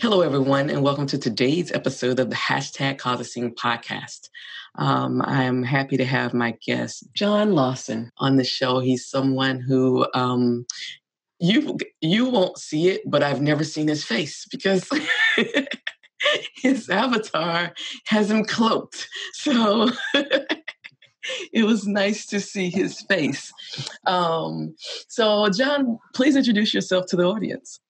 Hello, 0.00 0.20
everyone, 0.20 0.70
and 0.70 0.82
welcome 0.82 1.06
to 1.06 1.18
today's 1.18 1.72
episode 1.72 2.18
of 2.18 2.28
the 2.28 2.36
hashtag 2.36 2.98
Cause 2.98 3.32
Scene 3.32 3.54
podcast. 3.54 4.28
Um, 4.76 5.22
I 5.22 5.44
am 5.44 5.62
happy 5.62 5.96
to 5.96 6.04
have 6.04 6.34
my 6.34 6.56
guest, 6.66 7.06
John 7.14 7.52
Lawson, 7.52 8.10
on 8.18 8.36
the 8.36 8.44
show. 8.44 8.80
He's 8.80 9.08
someone 9.08 9.60
who 9.60 10.06
um, 10.14 10.66
you 11.38 11.78
you 12.00 12.28
won't 12.28 12.58
see 12.58 12.88
it, 12.88 13.02
but 13.06 13.22
I've 13.22 13.40
never 13.40 13.64
seen 13.64 13.88
his 13.88 14.04
face 14.04 14.46
because 14.50 14.88
his 16.56 16.88
avatar 16.88 17.72
has 18.06 18.30
him 18.30 18.44
cloaked. 18.44 19.08
So 19.32 19.90
it 21.52 21.64
was 21.64 21.86
nice 21.86 22.26
to 22.26 22.40
see 22.40 22.70
his 22.70 23.00
face. 23.02 23.52
Um, 24.06 24.74
so, 25.08 25.48
John, 25.48 25.98
please 26.14 26.36
introduce 26.36 26.74
yourself 26.74 27.06
to 27.06 27.16
the 27.16 27.24
audience. 27.24 27.80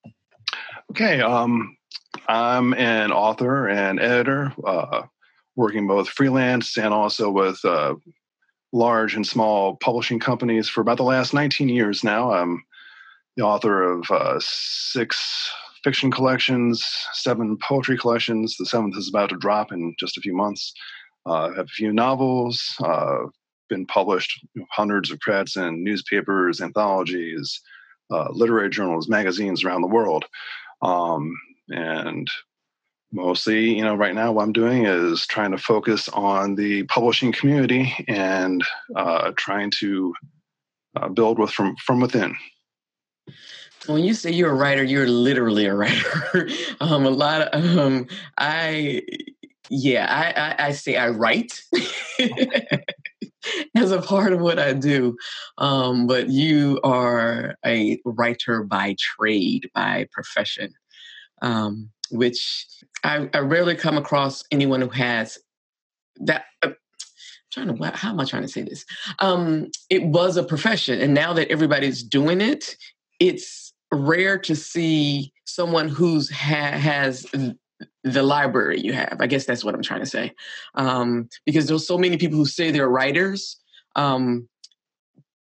Okay, 0.91 1.21
um, 1.21 1.75
I'm 2.27 2.73
an 2.73 3.11
author 3.11 3.67
and 3.67 3.99
editor, 3.99 4.53
uh, 4.65 5.03
working 5.55 5.87
both 5.87 6.09
freelance 6.09 6.77
and 6.77 6.93
also 6.93 7.29
with 7.29 7.63
uh, 7.65 7.95
large 8.73 9.15
and 9.15 9.25
small 9.25 9.77
publishing 9.77 10.19
companies 10.19 10.67
for 10.67 10.81
about 10.81 10.97
the 10.97 11.03
last 11.03 11.33
19 11.33 11.69
years 11.69 12.03
now. 12.03 12.31
I'm 12.31 12.63
the 13.37 13.43
author 13.43 13.83
of 13.83 14.09
uh, 14.09 14.39
six 14.39 15.51
fiction 15.83 16.09
collections, 16.11 16.85
seven 17.13 17.57
poetry 17.57 17.97
collections. 17.97 18.57
The 18.57 18.65
seventh 18.65 18.97
is 18.97 19.09
about 19.09 19.29
to 19.29 19.37
drop 19.37 19.71
in 19.71 19.95
just 19.99 20.17
a 20.17 20.21
few 20.21 20.35
months. 20.35 20.73
Uh, 21.25 21.53
have 21.53 21.65
a 21.65 21.67
few 21.67 21.91
novels, 21.91 22.75
uh, 22.83 23.25
been 23.69 23.85
published 23.85 24.41
you 24.53 24.61
know, 24.61 24.67
hundreds 24.71 25.11
of 25.11 25.19
credits 25.19 25.55
in 25.55 25.83
newspapers, 25.83 26.61
anthologies, 26.61 27.61
uh, 28.11 28.29
literary 28.31 28.69
journals, 28.69 29.07
magazines 29.07 29.63
around 29.63 29.81
the 29.81 29.87
world. 29.87 30.25
Um, 30.81 31.35
and 31.69 32.27
mostly, 33.11 33.75
you 33.75 33.83
know, 33.83 33.95
right 33.95 34.13
now 34.13 34.31
what 34.31 34.43
I'm 34.43 34.53
doing 34.53 34.85
is 34.85 35.25
trying 35.25 35.51
to 35.51 35.57
focus 35.57 36.09
on 36.09 36.55
the 36.55 36.83
publishing 36.83 37.31
community 37.31 37.93
and 38.07 38.63
uh, 38.95 39.31
trying 39.35 39.71
to 39.79 40.13
uh, 40.95 41.09
build 41.09 41.39
with 41.39 41.51
from 41.51 41.75
from 41.77 41.99
within. 41.99 42.35
When 43.87 44.03
you 44.03 44.13
say 44.13 44.31
you're 44.31 44.51
a 44.51 44.55
writer, 44.55 44.83
you're 44.83 45.07
literally 45.07 45.65
a 45.65 45.75
writer. 45.75 46.49
um, 46.81 47.05
a 47.05 47.09
lot 47.09 47.41
of 47.41 47.77
um, 47.77 48.07
I, 48.37 49.03
yeah, 49.69 50.07
I, 50.09 50.41
I, 50.41 50.67
I 50.67 50.71
say 50.71 50.97
I 50.97 51.09
write. 51.09 51.61
as 53.75 53.91
a 53.91 54.01
part 54.01 54.33
of 54.33 54.41
what 54.41 54.59
I 54.59 54.73
do. 54.73 55.17
Um, 55.57 56.07
but 56.07 56.29
you 56.29 56.79
are 56.83 57.55
a 57.65 57.99
writer 58.05 58.63
by 58.63 58.95
trade, 58.99 59.69
by 59.73 60.07
profession, 60.11 60.73
um, 61.41 61.89
which 62.11 62.67
I, 63.03 63.29
I, 63.33 63.39
rarely 63.39 63.75
come 63.75 63.97
across 63.97 64.43
anyone 64.51 64.81
who 64.81 64.89
has 64.89 65.37
that. 66.17 66.45
Uh, 66.61 66.71
trying 67.51 67.75
to 67.75 67.91
how 67.95 68.09
am 68.09 68.19
I 68.19 68.25
trying 68.25 68.41
to 68.41 68.47
say 68.49 68.63
this? 68.63 68.85
Um, 69.19 69.69
it 69.89 70.03
was 70.03 70.37
a 70.37 70.43
profession, 70.43 70.99
and 70.99 71.13
now 71.13 71.33
that 71.33 71.49
everybody's 71.49 72.03
doing 72.03 72.41
it, 72.41 72.75
it's 73.19 73.73
rare 73.91 74.37
to 74.39 74.55
see 74.55 75.31
someone 75.45 75.87
who's 75.87 76.29
ha- 76.29 76.77
has 76.77 77.25
the 78.03 78.23
library 78.23 78.79
you 78.79 78.93
have. 78.93 79.17
I 79.19 79.27
guess 79.27 79.45
that's 79.45 79.63
what 79.63 79.75
I'm 79.75 79.81
trying 79.81 80.01
to 80.01 80.05
say. 80.05 80.31
Um, 80.75 81.29
because 81.45 81.67
there's 81.67 81.87
so 81.87 81.97
many 81.97 82.17
people 82.17 82.37
who 82.37 82.45
say 82.45 82.71
they're 82.71 82.89
writers, 82.89 83.57
um, 83.95 84.47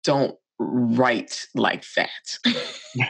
don't 0.04 0.36
write 0.58 1.46
like 1.54 1.84
that. 1.96 2.38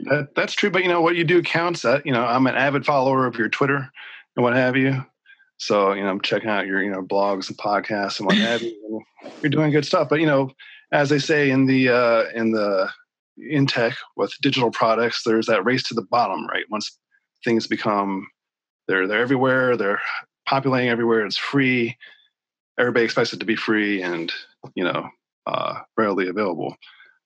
that. 0.00 0.28
That's 0.34 0.54
true, 0.54 0.70
but 0.70 0.82
you 0.82 0.88
know 0.88 1.00
what 1.00 1.16
you 1.16 1.24
do 1.24 1.42
counts. 1.42 1.84
Uh, 1.84 2.00
you 2.04 2.12
know, 2.12 2.24
I'm 2.24 2.46
an 2.46 2.56
avid 2.56 2.84
follower 2.84 3.26
of 3.26 3.36
your 3.36 3.48
Twitter 3.48 3.90
and 4.36 4.44
what 4.44 4.54
have 4.54 4.76
you. 4.76 5.04
So 5.58 5.92
you 5.92 6.02
know, 6.02 6.10
I'm 6.10 6.20
checking 6.20 6.50
out 6.50 6.66
your 6.66 6.82
you 6.82 6.90
know 6.90 7.02
blogs 7.02 7.48
and 7.48 7.58
podcasts 7.58 8.18
and 8.18 8.26
what 8.26 8.36
have 8.38 8.62
you. 8.62 9.02
You're 9.42 9.50
doing 9.50 9.70
good 9.70 9.84
stuff, 9.84 10.08
but 10.08 10.20
you 10.20 10.26
know, 10.26 10.50
as 10.92 11.08
they 11.08 11.18
say 11.18 11.50
in 11.50 11.66
the 11.66 11.90
uh, 11.90 12.24
in 12.34 12.52
the 12.52 12.88
in 13.36 13.66
tech 13.66 13.96
with 14.16 14.34
digital 14.42 14.70
products, 14.70 15.22
there's 15.24 15.46
that 15.46 15.64
race 15.64 15.82
to 15.84 15.94
the 15.94 16.02
bottom, 16.02 16.46
right? 16.46 16.64
Once 16.70 16.98
things 17.44 17.66
become 17.66 18.26
they're 18.88 19.06
they're 19.06 19.22
everywhere, 19.22 19.76
they're 19.76 20.00
populating 20.46 20.90
everywhere, 20.90 21.24
it's 21.24 21.36
free. 21.36 21.96
Everybody 22.78 23.04
expects 23.04 23.32
it 23.32 23.40
to 23.40 23.46
be 23.46 23.56
free 23.56 24.02
and 24.02 24.32
you 24.74 24.84
know 24.84 25.08
uh, 25.46 25.80
readily 25.96 26.28
available. 26.28 26.76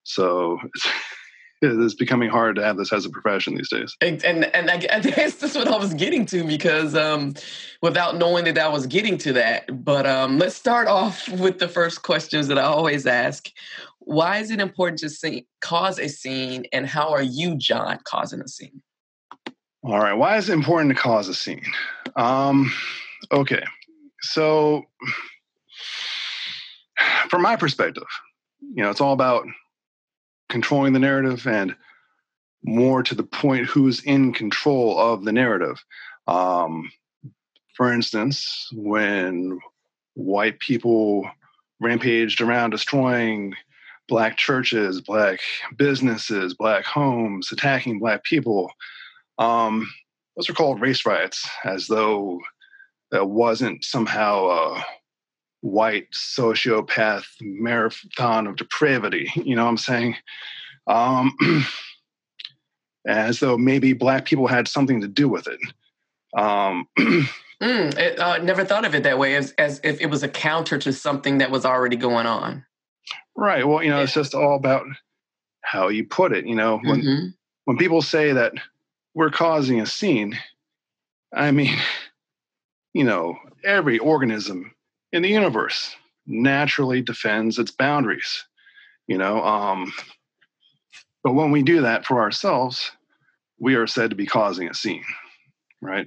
So 0.02 0.58
it's 0.74 0.86
it 1.62 1.80
is 1.80 1.94
becoming 1.94 2.28
hard 2.28 2.56
to 2.56 2.62
have 2.62 2.76
this 2.76 2.92
as 2.92 3.06
a 3.06 3.10
profession 3.10 3.54
these 3.54 3.70
days. 3.70 3.96
And 4.00 4.22
and, 4.24 4.44
and 4.54 4.70
I, 4.70 4.74
I 4.74 5.00
guess 5.00 5.34
that's 5.40 5.54
what 5.54 5.68
I 5.68 5.76
was 5.76 5.94
getting 5.94 6.26
to 6.26 6.44
because 6.44 6.94
um, 6.94 7.34
without 7.82 8.16
knowing 8.16 8.44
that 8.44 8.58
I 8.58 8.68
was 8.68 8.86
getting 8.86 9.16
to 9.18 9.32
that. 9.34 9.84
But 9.84 10.06
um, 10.06 10.38
let's 10.38 10.54
start 10.54 10.88
off 10.88 11.28
with 11.40 11.58
the 11.58 11.68
first 11.68 12.02
questions 12.02 12.48
that 12.48 12.58
I 12.58 12.64
always 12.64 13.06
ask. 13.06 13.50
Why 14.00 14.38
is 14.38 14.50
it 14.50 14.60
important 14.60 14.98
to 14.98 15.08
see, 15.08 15.46
cause 15.62 15.98
a 15.98 16.08
scene, 16.08 16.66
and 16.74 16.86
how 16.86 17.08
are 17.08 17.22
you, 17.22 17.56
John, 17.56 17.98
causing 18.04 18.42
a 18.42 18.48
scene? 18.48 18.82
All 19.84 19.98
right. 19.98 20.14
Why 20.14 20.38
is 20.38 20.48
it 20.48 20.54
important 20.54 20.96
to 20.96 21.00
cause 21.00 21.28
a 21.28 21.34
scene? 21.34 21.66
Um, 22.16 22.72
okay. 23.30 23.62
So, 24.22 24.86
from 27.28 27.42
my 27.42 27.56
perspective, 27.56 28.06
you 28.62 28.82
know, 28.82 28.88
it's 28.88 29.02
all 29.02 29.12
about 29.12 29.46
controlling 30.48 30.94
the 30.94 31.00
narrative 31.00 31.46
and 31.46 31.76
more 32.62 33.02
to 33.02 33.14
the 33.14 33.24
point 33.24 33.66
who's 33.66 34.02
in 34.04 34.32
control 34.32 34.98
of 34.98 35.26
the 35.26 35.32
narrative. 35.32 35.84
Um, 36.26 36.90
for 37.76 37.92
instance, 37.92 38.70
when 38.72 39.58
white 40.14 40.60
people 40.60 41.28
rampaged 41.78 42.40
around 42.40 42.70
destroying 42.70 43.54
black 44.08 44.38
churches, 44.38 45.02
black 45.02 45.40
businesses, 45.76 46.54
black 46.54 46.86
homes, 46.86 47.52
attacking 47.52 47.98
black 47.98 48.24
people, 48.24 48.70
um, 49.38 49.88
those 50.36 50.48
are 50.48 50.54
called 50.54 50.80
race 50.80 51.06
riots, 51.06 51.48
as 51.64 51.86
though 51.86 52.40
that 53.10 53.26
wasn't 53.26 53.84
somehow 53.84 54.46
a 54.46 54.84
white 55.60 56.08
sociopath 56.12 57.24
marathon 57.40 58.46
of 58.46 58.56
depravity. 58.56 59.30
You 59.34 59.56
know 59.56 59.64
what 59.64 59.70
I'm 59.70 59.78
saying? 59.78 60.16
Um, 60.86 61.34
as 63.06 63.40
though 63.40 63.56
maybe 63.56 63.92
black 63.92 64.24
people 64.24 64.46
had 64.46 64.68
something 64.68 65.00
to 65.00 65.08
do 65.08 65.28
with 65.28 65.46
it. 65.46 65.60
Um, 66.36 66.88
mm, 66.98 67.28
it, 67.98 68.18
uh, 68.18 68.38
never 68.38 68.64
thought 68.64 68.84
of 68.84 68.94
it 68.94 69.04
that 69.04 69.18
way, 69.18 69.36
as, 69.36 69.52
as 69.52 69.80
if 69.84 70.00
it 70.00 70.10
was 70.10 70.22
a 70.22 70.28
counter 70.28 70.78
to 70.78 70.92
something 70.92 71.38
that 71.38 71.50
was 71.50 71.64
already 71.64 71.96
going 71.96 72.26
on. 72.26 72.64
Right. 73.36 73.66
Well, 73.66 73.82
you 73.82 73.90
know, 73.90 73.98
yeah. 73.98 74.04
it's 74.04 74.14
just 74.14 74.34
all 74.34 74.56
about 74.56 74.86
how 75.62 75.88
you 75.88 76.04
put 76.04 76.32
it. 76.32 76.46
You 76.46 76.54
know, 76.54 76.78
when 76.82 77.00
mm-hmm. 77.00 77.26
when 77.64 77.76
people 77.76 78.02
say 78.02 78.32
that 78.32 78.52
we're 79.14 79.30
causing 79.30 79.80
a 79.80 79.86
scene. 79.86 80.38
I 81.32 81.50
mean, 81.50 81.76
you 82.92 83.04
know, 83.04 83.36
every 83.64 83.98
organism 83.98 84.74
in 85.12 85.22
the 85.22 85.30
universe 85.30 85.94
naturally 86.26 87.02
defends 87.02 87.58
its 87.58 87.70
boundaries, 87.70 88.44
you 89.06 89.18
know. 89.18 89.42
Um, 89.42 89.92
but 91.22 91.34
when 91.34 91.50
we 91.50 91.62
do 91.62 91.80
that 91.82 92.04
for 92.04 92.20
ourselves, 92.20 92.90
we 93.58 93.74
are 93.74 93.86
said 93.86 94.10
to 94.10 94.16
be 94.16 94.26
causing 94.26 94.68
a 94.68 94.74
scene, 94.74 95.04
right? 95.80 96.06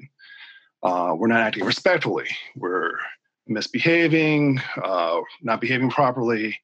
Uh, 0.83 1.13
we're 1.17 1.27
not 1.27 1.41
acting 1.41 1.65
respectfully. 1.65 2.27
We're 2.55 2.91
misbehaving, 3.47 4.61
uh, 4.83 5.21
not 5.41 5.61
behaving 5.61 5.89
properly, 5.89 6.57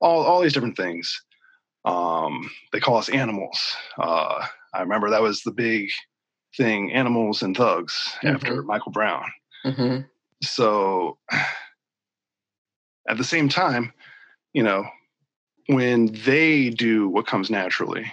all, 0.00 0.22
all 0.22 0.40
these 0.40 0.52
different 0.52 0.76
things. 0.76 1.22
Um, 1.84 2.50
they 2.72 2.80
call 2.80 2.96
us 2.96 3.08
animals. 3.08 3.58
Uh, 3.98 4.46
I 4.72 4.80
remember 4.80 5.10
that 5.10 5.22
was 5.22 5.42
the 5.42 5.50
big 5.50 5.90
thing, 6.56 6.92
animals 6.92 7.42
and 7.42 7.56
thugs, 7.56 7.94
mm-hmm. 8.22 8.28
after 8.28 8.62
Michael 8.62 8.92
Brown. 8.92 9.24
Mm-hmm. 9.64 10.00
So 10.42 11.18
at 13.08 13.16
the 13.16 13.24
same 13.24 13.48
time, 13.48 13.92
you 14.52 14.62
know, 14.62 14.84
when 15.66 16.06
they 16.24 16.70
do 16.70 17.08
what 17.08 17.26
comes 17.26 17.50
naturally, 17.50 18.12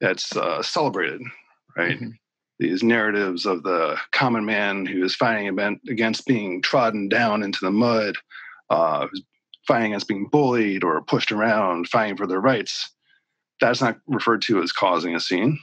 that's 0.00 0.36
uh, 0.36 0.62
celebrated, 0.62 1.22
right? 1.76 1.96
Mm-hmm. 1.96 2.10
these 2.58 2.82
narratives 2.82 3.46
of 3.46 3.62
the 3.62 3.96
common 4.12 4.44
man 4.44 4.86
who 4.86 5.04
is 5.04 5.14
fighting 5.14 5.58
against 5.88 6.26
being 6.26 6.62
trodden 6.62 7.08
down 7.08 7.42
into 7.42 7.58
the 7.62 7.70
mud, 7.70 8.14
uh, 8.70 9.06
who's 9.06 9.22
fighting 9.66 9.92
against 9.92 10.08
being 10.08 10.26
bullied 10.26 10.84
or 10.84 11.00
pushed 11.02 11.32
around, 11.32 11.88
fighting 11.88 12.16
for 12.16 12.26
their 12.26 12.40
rights. 12.40 12.90
That's 13.60 13.80
not 13.80 13.98
referred 14.06 14.42
to 14.42 14.62
as 14.62 14.72
causing 14.72 15.14
a 15.14 15.20
scene. 15.20 15.58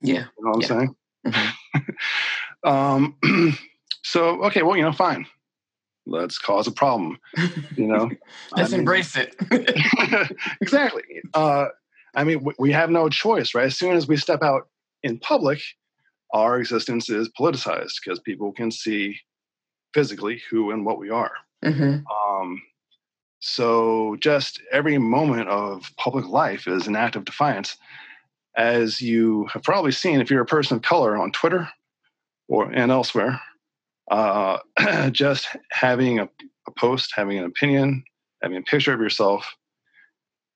Yeah. 0.00 0.26
You 0.38 0.44
know 0.44 0.50
what. 0.50 0.56
I'm 0.56 0.62
saying? 0.62 0.96
Mm-hmm. 1.26 2.68
um, 2.68 3.58
so, 4.02 4.42
okay, 4.44 4.62
well, 4.62 4.76
you 4.76 4.82
know, 4.82 4.92
fine. 4.92 5.26
Let's 6.06 6.38
cause 6.38 6.68
a 6.68 6.72
problem. 6.72 7.18
You 7.76 7.88
know, 7.88 8.10
let's 8.56 8.70
I 8.70 8.76
mean, 8.76 8.80
embrace 8.80 9.16
it. 9.16 9.34
exactly. 10.60 11.02
Uh, 11.34 11.66
I 12.14 12.22
mean, 12.22 12.46
we 12.58 12.70
have 12.72 12.90
no 12.90 13.08
choice, 13.08 13.54
right? 13.54 13.66
As 13.66 13.76
soon 13.76 13.96
as 13.96 14.06
we 14.06 14.16
step 14.16 14.42
out 14.42 14.68
in 15.02 15.18
public, 15.18 15.60
our 16.32 16.58
existence 16.60 17.10
is 17.10 17.28
politicized 17.28 17.94
because 18.04 18.20
people 18.20 18.52
can 18.52 18.70
see 18.70 19.18
physically 19.94 20.42
who 20.48 20.70
and 20.70 20.86
what 20.86 20.98
we 20.98 21.10
are. 21.10 21.32
Mm-hmm. 21.64 22.06
Um, 22.06 22.62
so 23.40 24.16
just 24.20 24.60
every 24.72 24.98
moment 24.98 25.48
of 25.48 25.90
public 25.96 26.26
life 26.26 26.66
is 26.66 26.86
an 26.86 26.96
act 26.96 27.16
of 27.16 27.24
defiance. 27.24 27.76
As 28.56 29.02
you 29.02 29.46
have 29.52 29.62
probably 29.62 29.92
seen, 29.92 30.20
if 30.20 30.30
you're 30.30 30.42
a 30.42 30.46
person 30.46 30.76
of 30.76 30.82
color 30.82 31.16
on 31.16 31.32
Twitter 31.32 31.68
or 32.48 32.70
and 32.70 32.90
elsewhere, 32.90 33.40
uh, 34.10 34.58
just 35.10 35.48
having 35.70 36.18
a, 36.18 36.28
a 36.66 36.70
post, 36.78 37.12
having 37.14 37.38
an 37.38 37.44
opinion, 37.44 38.04
having 38.42 38.56
a 38.56 38.62
picture 38.62 38.94
of 38.94 39.00
yourself, 39.00 39.54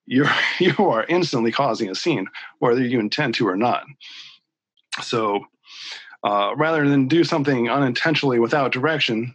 you're 0.07 0.31
you 0.59 0.75
are 0.79 1.05
instantly 1.09 1.53
causing 1.53 1.91
a 1.91 1.95
scene, 1.95 2.27
whether 2.59 2.83
you 2.83 2.99
intend 2.99 3.35
to 3.35 3.49
or 3.49 3.57
not. 3.57 3.85
So 5.03 5.45
uh, 6.25 6.55
rather 6.57 6.89
than 6.89 7.09
do 7.09 7.25
something 7.25 7.69
unintentionally 7.69 8.39
without 8.39 8.73
direction, 8.73 9.35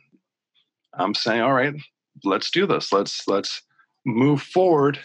I'm 0.94 1.14
saying, 1.14 1.42
all 1.42 1.54
right, 1.54 1.76
let's 2.24 2.52
do 2.52 2.66
this. 2.66 2.92
Let's 2.92 3.28
let's 3.28 3.62
move 4.06 4.42
forward 4.42 5.00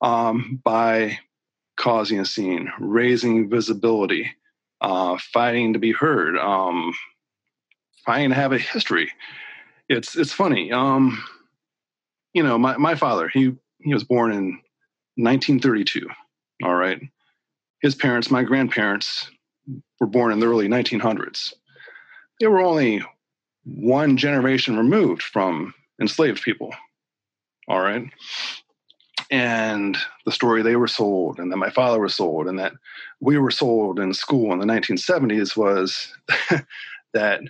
um, 0.00 0.60
by 0.64 1.18
causing 1.76 2.20
a 2.20 2.24
scene, 2.24 2.70
raising 2.78 3.48
visibility, 3.48 4.30
uh, 4.80 5.16
fighting 5.32 5.72
to 5.72 5.78
be 5.78 5.92
heard, 5.92 6.36
um, 6.36 6.94
fighting 8.04 8.30
to 8.30 8.34
have 8.34 8.52
a 8.52 8.58
history. 8.58 9.10
It's 9.88 10.16
it's 10.16 10.32
funny. 10.32 10.72
Um, 10.72 11.22
you 12.34 12.42
know, 12.42 12.58
my, 12.58 12.76
my 12.76 12.94
father, 12.94 13.28
he 13.28 13.52
he 13.80 13.94
was 13.94 14.04
born 14.04 14.32
in 14.32 14.60
1932. 15.16 16.08
All 16.62 16.74
right. 16.74 17.00
His 17.80 17.94
parents, 17.94 18.30
my 18.30 18.42
grandparents, 18.42 19.30
were 20.00 20.06
born 20.06 20.32
in 20.32 20.40
the 20.40 20.46
early 20.46 20.68
1900s. 20.68 21.52
They 22.40 22.48
were 22.48 22.60
only 22.60 23.02
one 23.64 24.16
generation 24.16 24.76
removed 24.76 25.22
from 25.22 25.74
enslaved 26.00 26.42
people. 26.42 26.74
All 27.68 27.80
right. 27.80 28.04
And 29.30 29.98
the 30.24 30.32
story 30.32 30.62
they 30.62 30.76
were 30.76 30.88
sold, 30.88 31.38
and 31.38 31.52
that 31.52 31.58
my 31.58 31.70
father 31.70 32.00
was 32.00 32.14
sold, 32.14 32.46
and 32.46 32.58
that 32.58 32.72
we 33.20 33.36
were 33.36 33.50
sold 33.50 33.98
in 34.00 34.14
school 34.14 34.52
in 34.52 34.58
the 34.58 34.66
1970s 34.66 35.56
was 35.56 36.14
that 37.12 37.40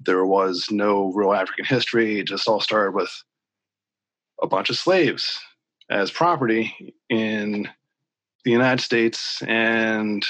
there 0.00 0.24
was 0.24 0.66
no 0.70 1.12
real 1.12 1.32
African 1.32 1.64
history. 1.64 2.18
It 2.18 2.26
just 2.26 2.48
all 2.48 2.60
started 2.60 2.94
with 2.94 3.12
a 4.42 4.46
bunch 4.46 4.70
of 4.70 4.78
slaves 4.78 5.38
as 5.90 6.10
property 6.10 6.94
in 7.08 7.68
the 8.44 8.50
United 8.50 8.82
States 8.82 9.42
and 9.46 10.24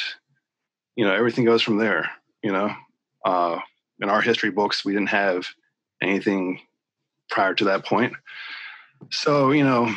you 0.96 1.05
know 1.05 1.14
everything 1.14 1.44
goes 1.44 1.62
from 1.62 1.78
there 1.78 2.11
you 2.43 2.50
know 2.50 2.70
uh, 3.25 3.58
in 4.00 4.08
our 4.08 4.20
history 4.20 4.50
books 4.50 4.84
we 4.84 4.93
didn't 4.93 5.11
have 5.11 5.46
anything 6.02 6.61
prior 7.31 7.55
to 7.55 7.65
that 7.65 7.85
point 7.85 8.12
so 9.11 9.50
you 9.50 9.65
know 9.65 9.94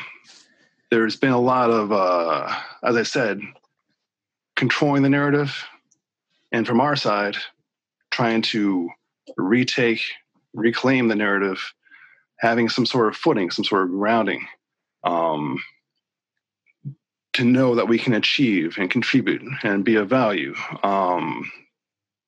there's 0.91 1.15
been 1.15 1.31
a 1.31 1.39
lot 1.39 1.69
of 1.69 1.91
uh, 1.91 2.53
as 2.83 2.95
i 2.95 3.03
said 3.03 3.39
controlling 4.56 5.03
the 5.03 5.09
narrative 5.09 5.65
and 6.51 6.68
from 6.68 6.80
our 6.80 6.95
side 6.95 7.35
trying 8.12 8.41
to 8.41 8.89
retake 9.38 10.01
reclaim 10.53 11.07
the 11.07 11.15
narrative 11.15 11.74
having 12.39 12.69
some 12.69 12.85
sort 12.85 13.07
of 13.07 13.15
footing 13.15 13.50
some 13.50 13.65
sort 13.65 13.83
of 13.83 13.89
grounding 13.89 14.45
um, 15.03 15.59
to 17.33 17.44
know 17.44 17.75
that 17.75 17.88
we 17.88 17.97
can 17.97 18.13
achieve 18.13 18.77
and 18.77 18.89
contribute 18.89 19.41
and 19.63 19.83
be 19.83 19.95
of 19.95 20.09
value. 20.09 20.56
Um, 20.83 21.51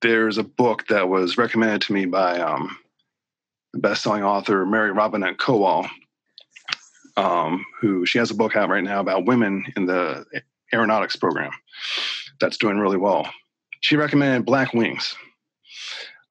there's 0.02 0.38
a 0.38 0.44
book 0.44 0.88
that 0.88 1.08
was 1.08 1.38
recommended 1.38 1.82
to 1.84 1.94
me 1.94 2.06
by 2.06 2.40
um, 2.40 2.78
best-selling 3.76 4.24
author 4.24 4.66
Mary 4.66 4.92
Robinette 4.92 5.38
Kowal, 5.38 5.90
um, 7.18 7.66
who 7.80 8.06
she 8.06 8.18
has 8.18 8.32
a 8.32 8.36
book 8.36 8.56
out 8.56 8.70
right 8.70 8.84
now 8.84 9.00
about 9.00 9.26
women 9.26 9.66
in 9.76 9.86
the 9.86 10.26
aeronautics 10.74 11.16
program 11.16 11.52
that's 12.40 12.58
doing 12.58 12.78
really 12.78 12.98
well. 12.98 13.30
She 13.82 13.96
recommended 13.96 14.46
Black 14.46 14.74
Wings, 14.74 15.16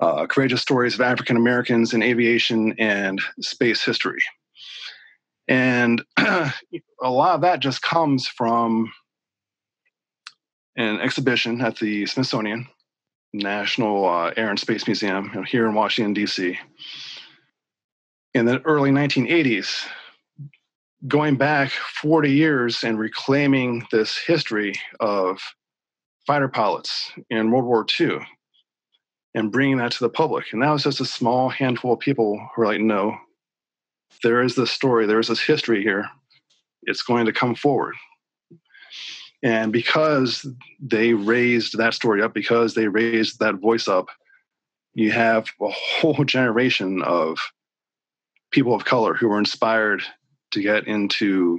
uh, 0.00 0.26
courageous 0.26 0.62
stories 0.62 0.94
of 0.94 1.00
African 1.00 1.36
Americans 1.36 1.94
in 1.94 2.02
aviation 2.02 2.74
and 2.78 3.20
space 3.40 3.82
history. 3.84 4.22
And 5.46 6.02
a 6.16 6.52
lot 7.02 7.34
of 7.34 7.42
that 7.42 7.60
just 7.60 7.82
comes 7.82 8.26
from 8.26 8.92
an 10.76 11.00
exhibition 11.00 11.60
at 11.60 11.76
the 11.76 12.06
Smithsonian 12.06 12.66
National 13.32 14.08
uh, 14.08 14.32
Air 14.36 14.50
and 14.50 14.58
Space 14.58 14.86
Museum 14.86 15.44
here 15.46 15.66
in 15.66 15.74
Washington, 15.74 16.14
D.C. 16.14 16.58
In 18.34 18.46
the 18.46 18.60
early 18.62 18.90
1980s, 18.90 19.86
going 21.06 21.36
back 21.36 21.70
40 21.70 22.32
years 22.32 22.82
and 22.82 22.98
reclaiming 22.98 23.86
this 23.92 24.16
history 24.16 24.74
of 24.98 25.40
fighter 26.26 26.48
pilots 26.48 27.12
in 27.30 27.50
World 27.52 27.64
War 27.64 27.86
II 28.00 28.18
and 29.34 29.52
bringing 29.52 29.76
that 29.76 29.92
to 29.92 30.00
the 30.00 30.08
public. 30.08 30.52
And 30.52 30.62
that 30.62 30.70
was 30.70 30.82
just 30.82 31.00
a 31.00 31.04
small 31.04 31.48
handful 31.48 31.92
of 31.92 32.00
people 32.00 32.38
who 32.38 32.60
were 32.60 32.66
like, 32.66 32.80
no, 32.80 33.16
there 34.22 34.42
is 34.42 34.54
this 34.54 34.70
story, 34.70 35.06
there 35.06 35.20
is 35.20 35.28
this 35.28 35.40
history 35.40 35.82
here. 35.82 36.08
It's 36.84 37.02
going 37.02 37.26
to 37.26 37.32
come 37.32 37.54
forward. 37.54 37.94
And 39.42 39.72
because 39.72 40.46
they 40.80 41.12
raised 41.12 41.76
that 41.76 41.94
story 41.94 42.22
up, 42.22 42.32
because 42.32 42.74
they 42.74 42.88
raised 42.88 43.38
that 43.40 43.56
voice 43.56 43.86
up, 43.86 44.08
you 44.94 45.10
have 45.12 45.48
a 45.60 45.68
whole 45.68 46.24
generation 46.24 47.02
of 47.02 47.38
people 48.54 48.74
of 48.74 48.84
color 48.84 49.14
who 49.14 49.28
were 49.28 49.38
inspired 49.38 50.00
to 50.52 50.62
get 50.62 50.86
into 50.86 51.58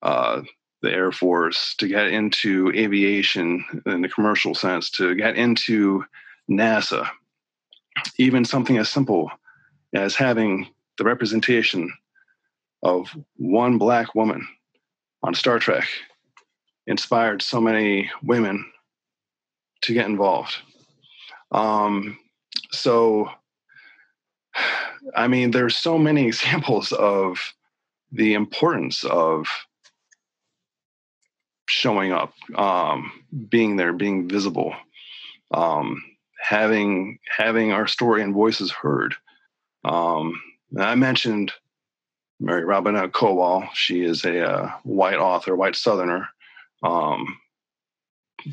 uh, 0.00 0.40
the 0.82 0.90
Air 0.90 1.10
Force, 1.10 1.74
to 1.78 1.88
get 1.88 2.06
into 2.06 2.72
aviation 2.76 3.64
in 3.86 4.02
the 4.02 4.08
commercial 4.08 4.54
sense, 4.54 4.88
to 4.90 5.16
get 5.16 5.36
into 5.36 6.04
NASA. 6.48 7.08
Even 8.18 8.44
something 8.44 8.78
as 8.78 8.88
simple 8.88 9.30
as 9.92 10.14
having 10.14 10.68
the 10.96 11.04
representation 11.04 11.92
of 12.84 13.08
one 13.36 13.78
black 13.78 14.14
woman 14.14 14.46
on 15.24 15.34
Star 15.34 15.58
Trek 15.58 15.88
inspired 16.86 17.42
so 17.42 17.60
many 17.60 18.10
women 18.22 18.64
to 19.82 19.92
get 19.92 20.06
involved. 20.06 20.54
Um, 21.50 22.16
so, 22.70 23.28
I 25.14 25.28
mean, 25.28 25.50
there's 25.50 25.76
so 25.76 25.98
many 25.98 26.26
examples 26.26 26.92
of 26.92 27.38
the 28.10 28.34
importance 28.34 29.04
of 29.04 29.46
showing 31.68 32.12
up, 32.12 32.34
um, 32.56 33.10
being 33.48 33.76
there, 33.76 33.92
being 33.92 34.28
visible, 34.28 34.74
um, 35.52 36.02
having 36.38 37.18
having 37.36 37.72
our 37.72 37.86
story 37.86 38.22
and 38.22 38.34
voices 38.34 38.70
heard. 38.70 39.14
Um, 39.84 40.40
I 40.78 40.94
mentioned 40.94 41.52
Mary 42.40 42.64
Robinette 42.64 43.12
Kowal. 43.12 43.68
She 43.72 44.02
is 44.02 44.24
a 44.24 44.46
uh, 44.46 44.72
white 44.82 45.18
author, 45.18 45.56
white 45.56 45.76
Southerner. 45.76 46.28
Um, 46.82 47.38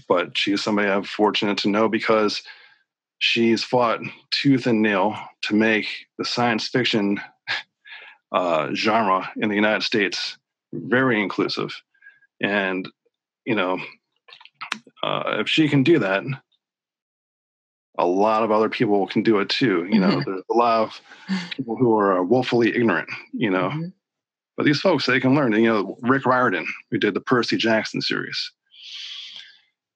but 0.08 0.38
she 0.38 0.53
is 0.53 0.63
somebody 0.63 0.89
I'm 0.89 1.03
fortunate 1.03 1.58
to 1.60 1.70
know 1.70 1.89
because 1.89 2.44
she's 3.19 3.63
fought 3.63 3.99
tooth 4.31 4.65
and 4.65 4.81
nail 4.81 5.15
to 5.43 5.55
make 5.55 5.88
the 6.17 6.25
science 6.25 6.67
fiction 6.67 7.19
uh, 8.31 8.73
genre 8.73 9.29
in 9.38 9.49
the 9.49 9.55
United 9.55 9.83
States 9.83 10.38
very 10.73 11.21
inclusive. 11.21 11.71
And, 12.41 12.88
you 13.45 13.55
know, 13.55 13.79
uh, 15.03 15.38
if 15.39 15.49
she 15.49 15.67
can 15.67 15.83
do 15.83 15.99
that, 15.99 16.23
a 17.97 18.05
lot 18.05 18.43
of 18.43 18.51
other 18.51 18.69
people 18.69 19.07
can 19.07 19.23
do 19.23 19.39
it 19.39 19.49
too. 19.49 19.85
You 19.89 19.99
know, 19.99 20.07
mm-hmm. 20.07 20.31
there's 20.31 20.43
a 20.49 20.53
lot 20.53 20.81
of 20.81 21.01
people 21.51 21.75
who 21.75 21.97
are 21.97 22.23
woefully 22.23 22.73
ignorant, 22.73 23.09
you 23.33 23.49
know. 23.49 23.69
Mm-hmm. 23.69 23.88
But 24.55 24.65
these 24.65 24.79
folks, 24.79 25.05
they 25.05 25.19
can 25.19 25.35
learn. 25.35 25.53
And, 25.53 25.63
you 25.63 25.69
know, 25.69 25.97
Rick 26.01 26.25
Riordan, 26.25 26.67
who 26.91 26.97
did 26.97 27.13
the 27.13 27.21
Percy 27.21 27.57
Jackson 27.57 28.01
series, 28.01 28.51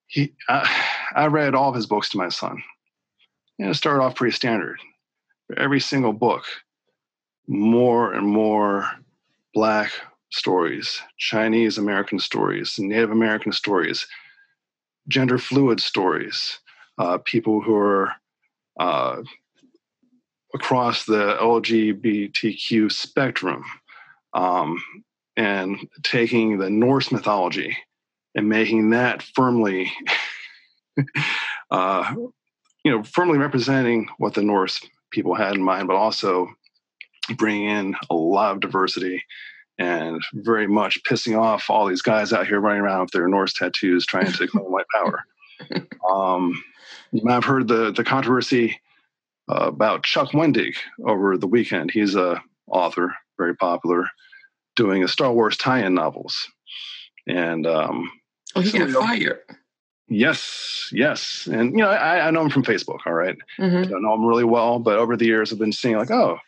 he, 0.07 0.33
I, 0.49 0.69
I 1.15 1.27
read 1.27 1.55
all 1.55 1.69
of 1.69 1.75
his 1.75 1.85
books 1.85 2.09
to 2.09 2.17
my 2.17 2.29
son. 2.29 2.61
You 3.57 3.67
know, 3.67 3.73
started 3.73 4.03
off 4.03 4.15
pretty 4.15 4.35
standard. 4.35 4.79
For 5.47 5.59
Every 5.59 5.79
single 5.79 6.13
book, 6.13 6.45
more 7.47 8.13
and 8.13 8.25
more 8.25 8.89
black 9.53 9.91
stories, 10.31 11.01
Chinese 11.17 11.77
American 11.77 12.19
stories, 12.19 12.79
Native 12.79 13.11
American 13.11 13.51
stories, 13.51 14.07
gender 15.07 15.37
fluid 15.37 15.79
stories, 15.79 16.59
uh, 16.97 17.17
people 17.19 17.61
who 17.61 17.75
are 17.75 18.13
uh, 18.79 19.21
across 20.53 21.05
the 21.05 21.37
LGBTQ 21.39 22.91
spectrum, 22.91 23.63
um, 24.33 24.81
and 25.35 25.77
taking 26.03 26.57
the 26.57 26.69
Norse 26.69 27.11
mythology 27.11 27.75
and 28.35 28.49
making 28.49 28.91
that 28.91 29.21
firmly, 29.21 29.91
uh, 31.71 32.15
you 32.83 32.91
know, 32.91 33.03
firmly 33.03 33.37
representing 33.37 34.07
what 34.17 34.33
the 34.33 34.41
Norse 34.41 34.81
people 35.11 35.35
had 35.35 35.55
in 35.55 35.63
mind, 35.63 35.87
but 35.87 35.95
also 35.95 36.49
bringing 37.37 37.69
in 37.69 37.95
a 38.09 38.15
lot 38.15 38.53
of 38.53 38.59
diversity 38.59 39.23
and 39.79 40.21
very 40.33 40.67
much 40.67 41.01
pissing 41.03 41.39
off 41.39 41.69
all 41.69 41.87
these 41.87 42.01
guys 42.01 42.33
out 42.33 42.47
here 42.47 42.59
running 42.59 42.81
around 42.81 43.01
with 43.01 43.11
their 43.11 43.27
Norse 43.27 43.53
tattoos 43.53 44.05
trying 44.05 44.31
to 44.31 44.47
claim 44.47 44.65
white 44.65 44.85
power. 44.93 45.23
Um, 46.11 46.61
you 47.13 47.21
might 47.23 47.35
have 47.35 47.45
heard 47.45 47.69
the 47.69 47.91
the 47.91 48.03
controversy 48.03 48.81
uh, 49.49 49.67
about 49.67 50.03
Chuck 50.03 50.31
Wendig 50.31 50.75
over 51.05 51.37
the 51.37 51.47
weekend. 51.47 51.91
He's 51.91 52.15
a 52.15 52.43
author, 52.67 53.15
very 53.37 53.55
popular, 53.55 54.09
doing 54.75 55.03
a 55.03 55.07
Star 55.07 55.31
Wars 55.31 55.55
tie-in 55.55 55.93
novels, 55.93 56.47
and 57.27 57.65
um, 57.65 58.11
oh, 58.55 58.61
he 58.61 58.77
got 58.77 58.89
fired. 58.89 59.39
Yes, 60.09 60.89
yes, 60.91 61.47
and 61.47 61.71
you 61.71 61.77
know 61.77 61.89
I, 61.89 62.27
I 62.27 62.31
know 62.31 62.41
him 62.41 62.49
from 62.49 62.63
Facebook. 62.63 62.99
All 63.05 63.13
right. 63.13 63.37
mm-hmm. 63.57 63.77
I 63.77 63.85
don't 63.85 64.03
know 64.03 64.13
him 64.13 64.25
really 64.25 64.43
well, 64.43 64.79
but 64.79 64.97
over 64.97 65.15
the 65.15 65.25
years 65.25 65.51
I've 65.51 65.59
been 65.59 65.71
seeing 65.71 65.95
like, 65.95 66.11
oh, 66.11 66.39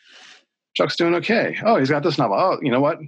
Chuck's 0.76 0.98
doing 0.98 1.16
okay. 1.16 1.58
Oh, 1.64 1.78
he's 1.78 1.90
got 1.90 2.04
this 2.04 2.18
novel. 2.18 2.38
Oh, 2.38 2.60
you 2.62 2.72
know 2.72 2.82
what? 2.82 3.00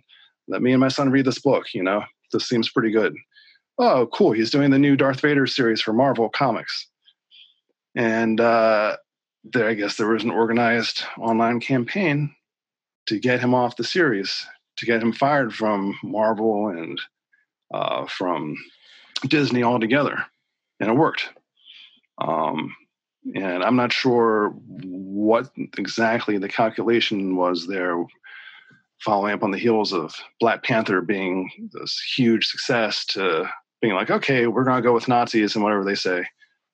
Let 0.48 0.62
me 0.62 0.72
and 0.72 0.80
my 0.80 0.88
son 0.88 1.12
read 1.12 1.26
this 1.26 1.40
book. 1.40 1.74
You 1.74 1.84
know, 1.84 2.04
this 2.32 2.48
seems 2.48 2.70
pretty 2.70 2.92
good. 2.92 3.16
Oh, 3.78 4.08
cool. 4.12 4.32
He's 4.32 4.50
doing 4.50 4.72
the 4.72 4.80
new 4.80 4.96
Darth 4.96 5.20
Vader 5.20 5.46
series 5.46 5.82
for 5.82 5.94
Marvel 5.94 6.30
Comics. 6.30 6.88
And 7.96 8.40
uh, 8.40 8.98
there, 9.44 9.68
I 9.68 9.74
guess 9.74 9.98
there 9.98 10.08
was 10.08 10.24
an 10.24 10.32
organized 10.32 11.04
online 11.18 11.60
campaign 11.60 12.34
to 13.08 13.20
get 13.20 13.40
him 13.40 13.54
off 13.54 13.76
the 13.76 13.84
series, 13.84 14.46
to 14.78 14.86
get 14.86 15.02
him 15.02 15.12
fired 15.12 15.54
from 15.54 15.98
Marvel 16.04 16.70
and 16.70 17.00
uh, 17.74 18.06
from 18.06 18.56
Disney 19.28 19.64
altogether. 19.64 20.26
And 20.80 20.90
it 20.90 20.94
worked. 20.94 21.30
Um, 22.20 22.76
and 23.36 23.64
I'm 23.64 23.76
not 23.76 23.92
sure 23.92 24.50
what 24.50 25.50
exactly 25.78 26.38
the 26.38 26.48
calculation 26.48 27.36
was 27.36 27.68
there, 27.68 28.04
following 29.00 29.34
up 29.34 29.44
on 29.44 29.52
the 29.52 29.58
heels 29.58 29.94
of 29.94 30.16
Black 30.40 30.64
Panther 30.64 31.02
being 31.02 31.50
this 31.74 32.02
huge 32.16 32.48
success 32.48 33.06
to 33.08 33.50
being 33.82 33.94
like, 33.94 34.10
okay, 34.10 34.48
we're 34.48 34.64
going 34.64 34.82
to 34.82 34.88
go 34.88 34.94
with 34.94 35.08
Nazis 35.08 35.56
and 35.56 35.64
whatever 35.64 35.84
they 35.84 35.96
say 35.96 36.26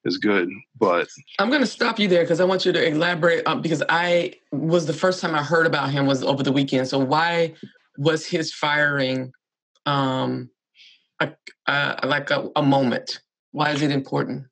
is 0.04 0.18
good. 0.18 0.48
But 0.78 1.08
I'm 1.38 1.48
going 1.48 1.60
to 1.60 1.66
stop 1.66 1.98
you 1.98 2.08
there 2.08 2.22
because 2.22 2.40
I 2.40 2.44
want 2.44 2.64
you 2.64 2.72
to 2.72 2.88
elaborate 2.88 3.46
um, 3.46 3.60
because 3.60 3.82
I 3.88 4.34
was 4.52 4.86
the 4.86 4.92
first 4.92 5.20
time 5.20 5.34
I 5.34 5.42
heard 5.42 5.66
about 5.66 5.90
him 5.90 6.06
was 6.06 6.22
over 6.22 6.42
the 6.42 6.52
weekend. 6.52 6.88
So 6.88 6.98
why 6.98 7.54
was 7.98 8.26
his 8.26 8.52
firing 8.52 9.32
um, 9.86 10.50
a, 11.20 11.30
a, 11.66 12.06
like 12.06 12.30
a, 12.30 12.50
a 12.56 12.62
moment? 12.62 13.20
Why 13.54 13.70
is 13.70 13.82
it 13.82 13.92
important? 13.92 14.46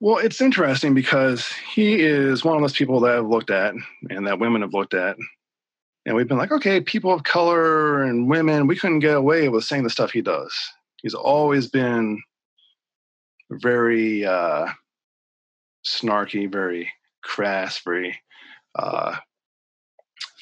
Well, 0.00 0.16
it's 0.16 0.40
interesting 0.40 0.94
because 0.94 1.46
he 1.74 2.00
is 2.00 2.42
one 2.42 2.56
of 2.56 2.62
those 2.62 2.72
people 2.72 2.98
that 3.00 3.18
I've 3.18 3.26
looked 3.26 3.50
at 3.50 3.74
and 4.08 4.26
that 4.26 4.38
women 4.38 4.62
have 4.62 4.72
looked 4.72 4.94
at. 4.94 5.18
And 6.06 6.16
we've 6.16 6.26
been 6.26 6.38
like, 6.38 6.50
okay, 6.50 6.80
people 6.80 7.12
of 7.12 7.22
color 7.22 8.02
and 8.02 8.30
women, 8.30 8.66
we 8.66 8.76
couldn't 8.76 9.00
get 9.00 9.14
away 9.14 9.50
with 9.50 9.64
saying 9.64 9.82
the 9.82 9.90
stuff 9.90 10.12
he 10.12 10.22
does. 10.22 10.54
He's 11.02 11.12
always 11.12 11.66
been 11.66 12.18
very 13.50 14.24
uh, 14.24 14.68
snarky, 15.86 16.50
very 16.50 16.90
crass, 17.22 17.82
very 17.84 18.18
uh, 18.74 19.16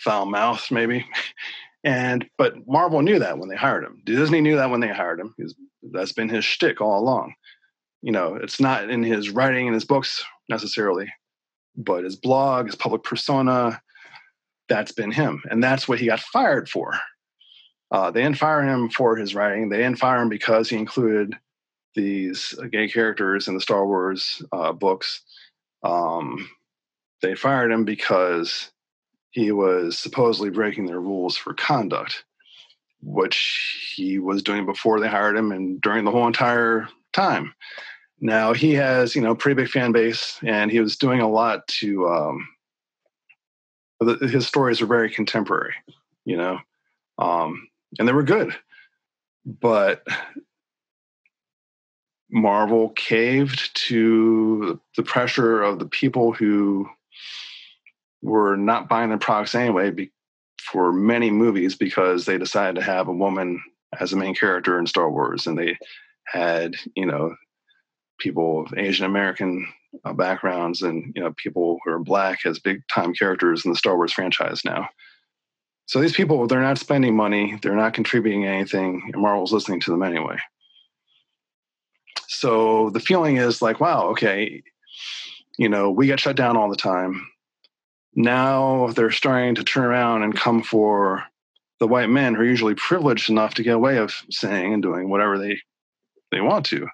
foul 0.05 0.27
mouthed, 0.27 0.71
maybe. 0.71 1.05
And 1.85 2.29
but 2.37 2.55
Marvel 2.67 3.03
knew 3.03 3.21
that 3.21 3.39
when 3.39 3.49
they 3.49 3.55
hired 3.55 3.85
him. 3.85 4.03
Disney 4.05 4.41
knew 4.41 4.57
that 4.57 4.69
when 4.69 4.81
they 4.81 4.89
hired 4.89 5.21
him. 5.21 5.33
That's 5.93 6.13
been 6.13 6.29
his 6.29 6.45
shtick 6.45 6.81
all 6.81 6.99
along 6.99 7.35
you 8.03 8.13
know, 8.13 8.35
it's 8.35 8.61
not 8.61 8.91
in 8.91 9.03
his 9.03 9.31
writing 9.31 9.67
and 9.67 9.75
his 9.75 9.85
books 9.85 10.25
necessarily, 10.49 11.13
but 11.77 12.05
his 12.05 12.17
blog, 12.17 12.67
his 12.67 12.77
public 12.77 13.03
persona, 13.03 13.81
that's 14.69 14.93
been 14.93 15.11
him. 15.11 15.43
And 15.51 15.63
that's 15.63 15.89
what 15.89 15.99
he 15.99 16.07
got 16.07 16.21
fired 16.21 16.69
for. 16.69 16.99
Uh, 17.91 18.11
they 18.11 18.23
didn't 18.23 18.39
fire 18.39 18.63
him 18.63 18.91
for 18.91 19.17
his 19.17 19.35
writing. 19.35 19.69
They 19.69 19.79
didn't 19.79 19.99
fire 19.99 20.21
him 20.21 20.29
because 20.29 20.69
he 20.69 20.77
included 20.77 21.35
these 21.95 22.55
gay 22.71 22.89
characters 22.89 23.49
in 23.49 23.55
the 23.55 23.61
Star 23.61 23.87
Wars 23.87 24.43
uh, 24.53 24.73
books. 24.73 25.23
Um, 25.83 26.49
they 27.23 27.35
fired 27.35 27.73
him 27.73 27.85
because 27.85 28.71
he 29.31 29.53
was 29.53 29.99
supposedly 29.99 30.51
breaking 30.51 30.87
their 30.87 31.01
rules 31.01 31.37
for 31.37 31.55
conduct, 31.55 32.25
which 33.03 33.93
he 33.97 34.19
was 34.19 34.43
doing 34.43 34.67
before 34.67 35.01
they 35.01 35.09
hired 35.09 35.37
him 35.37 35.51
and 35.51 35.81
during 35.81 36.05
the 36.05 36.11
whole 36.11 36.27
entire 36.27 36.89
time. 37.19 37.55
Now 38.21 38.53
he 38.53 38.75
has, 38.75 39.15
you 39.15 39.23
know, 39.23 39.35
pretty 39.35 39.63
big 39.63 39.71
fan 39.71 39.93
base, 39.93 40.39
and 40.43 40.71
he 40.71 40.81
was 40.81 40.97
doing 40.97 41.21
a 41.21 41.29
lot 41.29 41.67
to. 41.81 42.09
Um, 42.09 42.49
his 44.21 44.47
stories 44.47 44.81
are 44.81 44.87
very 44.87 45.11
contemporary, 45.11 45.75
you 46.25 46.37
know, 46.37 46.59
um, 47.19 47.69
and 47.99 48.07
they 48.07 48.13
were 48.13 48.23
good, 48.23 48.55
but 49.45 50.07
Marvel 52.31 52.91
caved 52.91 53.75
to 53.89 54.81
the 54.97 55.03
pressure 55.03 55.63
of 55.63 55.81
the 55.81 55.87
people 55.87 56.33
who 56.33 56.89
were 58.23 58.57
not 58.57 58.89
buying 58.89 59.09
their 59.09 59.19
products 59.19 59.57
anyway 59.57 59.91
be, 59.91 60.13
for 60.61 60.93
many 60.93 61.31
movies 61.31 61.75
because 61.75 62.25
they 62.25 62.39
decided 62.39 62.77
to 62.77 62.83
have 62.83 63.09
a 63.09 63.13
woman 63.13 63.61
as 63.99 64.13
a 64.13 64.17
main 64.17 64.35
character 64.35 64.79
in 64.79 64.87
Star 64.87 65.11
Wars, 65.11 65.49
and 65.49 65.59
they 65.59 65.77
had 66.31 66.75
you 66.95 67.07
know 67.07 67.35
people 68.19 68.61
of 68.63 68.75
Asian 68.77 69.07
American 69.07 69.67
uh, 70.05 70.13
backgrounds 70.13 70.83
and 70.83 71.13
you 71.15 71.23
know 71.23 71.33
people 71.37 71.79
who 71.85 71.93
are 71.93 71.99
black 71.99 72.45
as 72.45 72.59
big 72.59 72.83
time 72.89 73.15
characters 73.15 73.65
in 73.65 73.71
the 73.73 73.79
Star 73.79 73.97
Wars 73.97 74.13
franchise 74.13 74.65
now. 74.65 74.89
So 75.87 76.01
these 76.01 76.13
people, 76.13 76.47
they're 76.47 76.61
not 76.61 76.77
spending 76.77 77.17
money, 77.17 77.59
they're 77.63 77.75
not 77.75 77.95
contributing 77.95 78.45
anything, 78.45 79.09
and 79.11 79.23
Marvel's 79.23 79.55
listening 79.55 79.81
to 79.81 79.91
them 79.91 80.03
anyway. 80.03 80.37
So 82.27 82.91
the 82.91 83.01
feeling 83.01 83.39
is 83.39 83.63
like, 83.63 83.81
wow, 83.81 84.09
okay, 84.09 84.63
you 85.57 85.69
know, 85.69 85.91
we 85.91 86.07
get 86.07 86.21
shut 86.21 86.37
down 86.37 86.59
all 86.59 86.69
the 86.69 86.77
time. 86.77 87.27
Now 88.15 88.89
they're 88.89 89.11
starting 89.11 89.55
to 89.55 89.65
turn 89.65 89.85
around 89.85 90.25
and 90.25 90.35
come 90.35 90.63
for 90.63 91.25
the 91.81 91.89
white 91.89 92.11
men 92.11 92.35
who 92.35 92.43
are 92.43 92.45
usually 92.45 92.75
privileged 92.75 93.31
enough 93.31 93.55
to 93.55 93.63
get 93.63 93.75
away 93.75 93.97
of 93.97 94.15
saying 94.31 94.75
and 94.75 94.83
doing 94.83 95.09
whatever 95.09 95.39
they 95.39 95.59
they 96.31 96.41
want 96.41 96.67
to. 96.67 96.87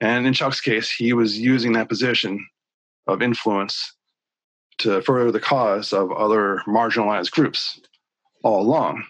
And 0.00 0.26
in 0.26 0.32
Chuck's 0.32 0.60
case, 0.60 0.90
he 0.90 1.12
was 1.12 1.38
using 1.38 1.72
that 1.74 1.88
position 1.88 2.46
of 3.06 3.22
influence 3.22 3.94
to 4.78 5.02
further 5.02 5.30
the 5.30 5.40
cause 5.40 5.92
of 5.92 6.10
other 6.12 6.62
marginalized 6.66 7.30
groups 7.32 7.80
all 8.42 8.62
along. 8.62 9.04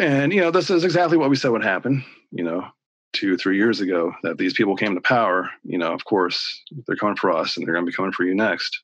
And, 0.00 0.32
you 0.32 0.40
know, 0.40 0.50
this 0.50 0.70
is 0.70 0.84
exactly 0.84 1.18
what 1.18 1.28
we 1.28 1.36
said 1.36 1.50
would 1.50 1.64
happen, 1.64 2.02
you 2.30 2.42
know, 2.42 2.66
two, 3.12 3.36
three 3.36 3.58
years 3.58 3.80
ago, 3.80 4.14
that 4.22 4.38
these 4.38 4.54
people 4.54 4.74
came 4.74 4.94
to 4.94 5.02
power. 5.02 5.50
You 5.62 5.76
know, 5.76 5.92
of 5.92 6.04
course, 6.06 6.62
they're 6.86 6.96
coming 6.96 7.16
for 7.16 7.30
us 7.30 7.56
and 7.56 7.66
they're 7.66 7.74
going 7.74 7.84
to 7.84 7.90
be 7.90 7.94
coming 7.94 8.12
for 8.12 8.24
you 8.24 8.34
next. 8.34 8.80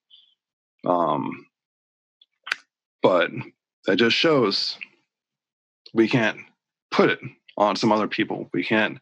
Um, 0.86 1.46
but 3.02 3.30
that 3.86 3.96
just 3.96 4.16
shows 4.16 4.76
we 5.94 6.08
can't 6.08 6.38
put 6.90 7.08
it 7.08 7.20
on 7.58 7.76
some 7.76 7.92
other 7.92 8.08
people. 8.08 8.48
We 8.54 8.64
can't 8.64 8.98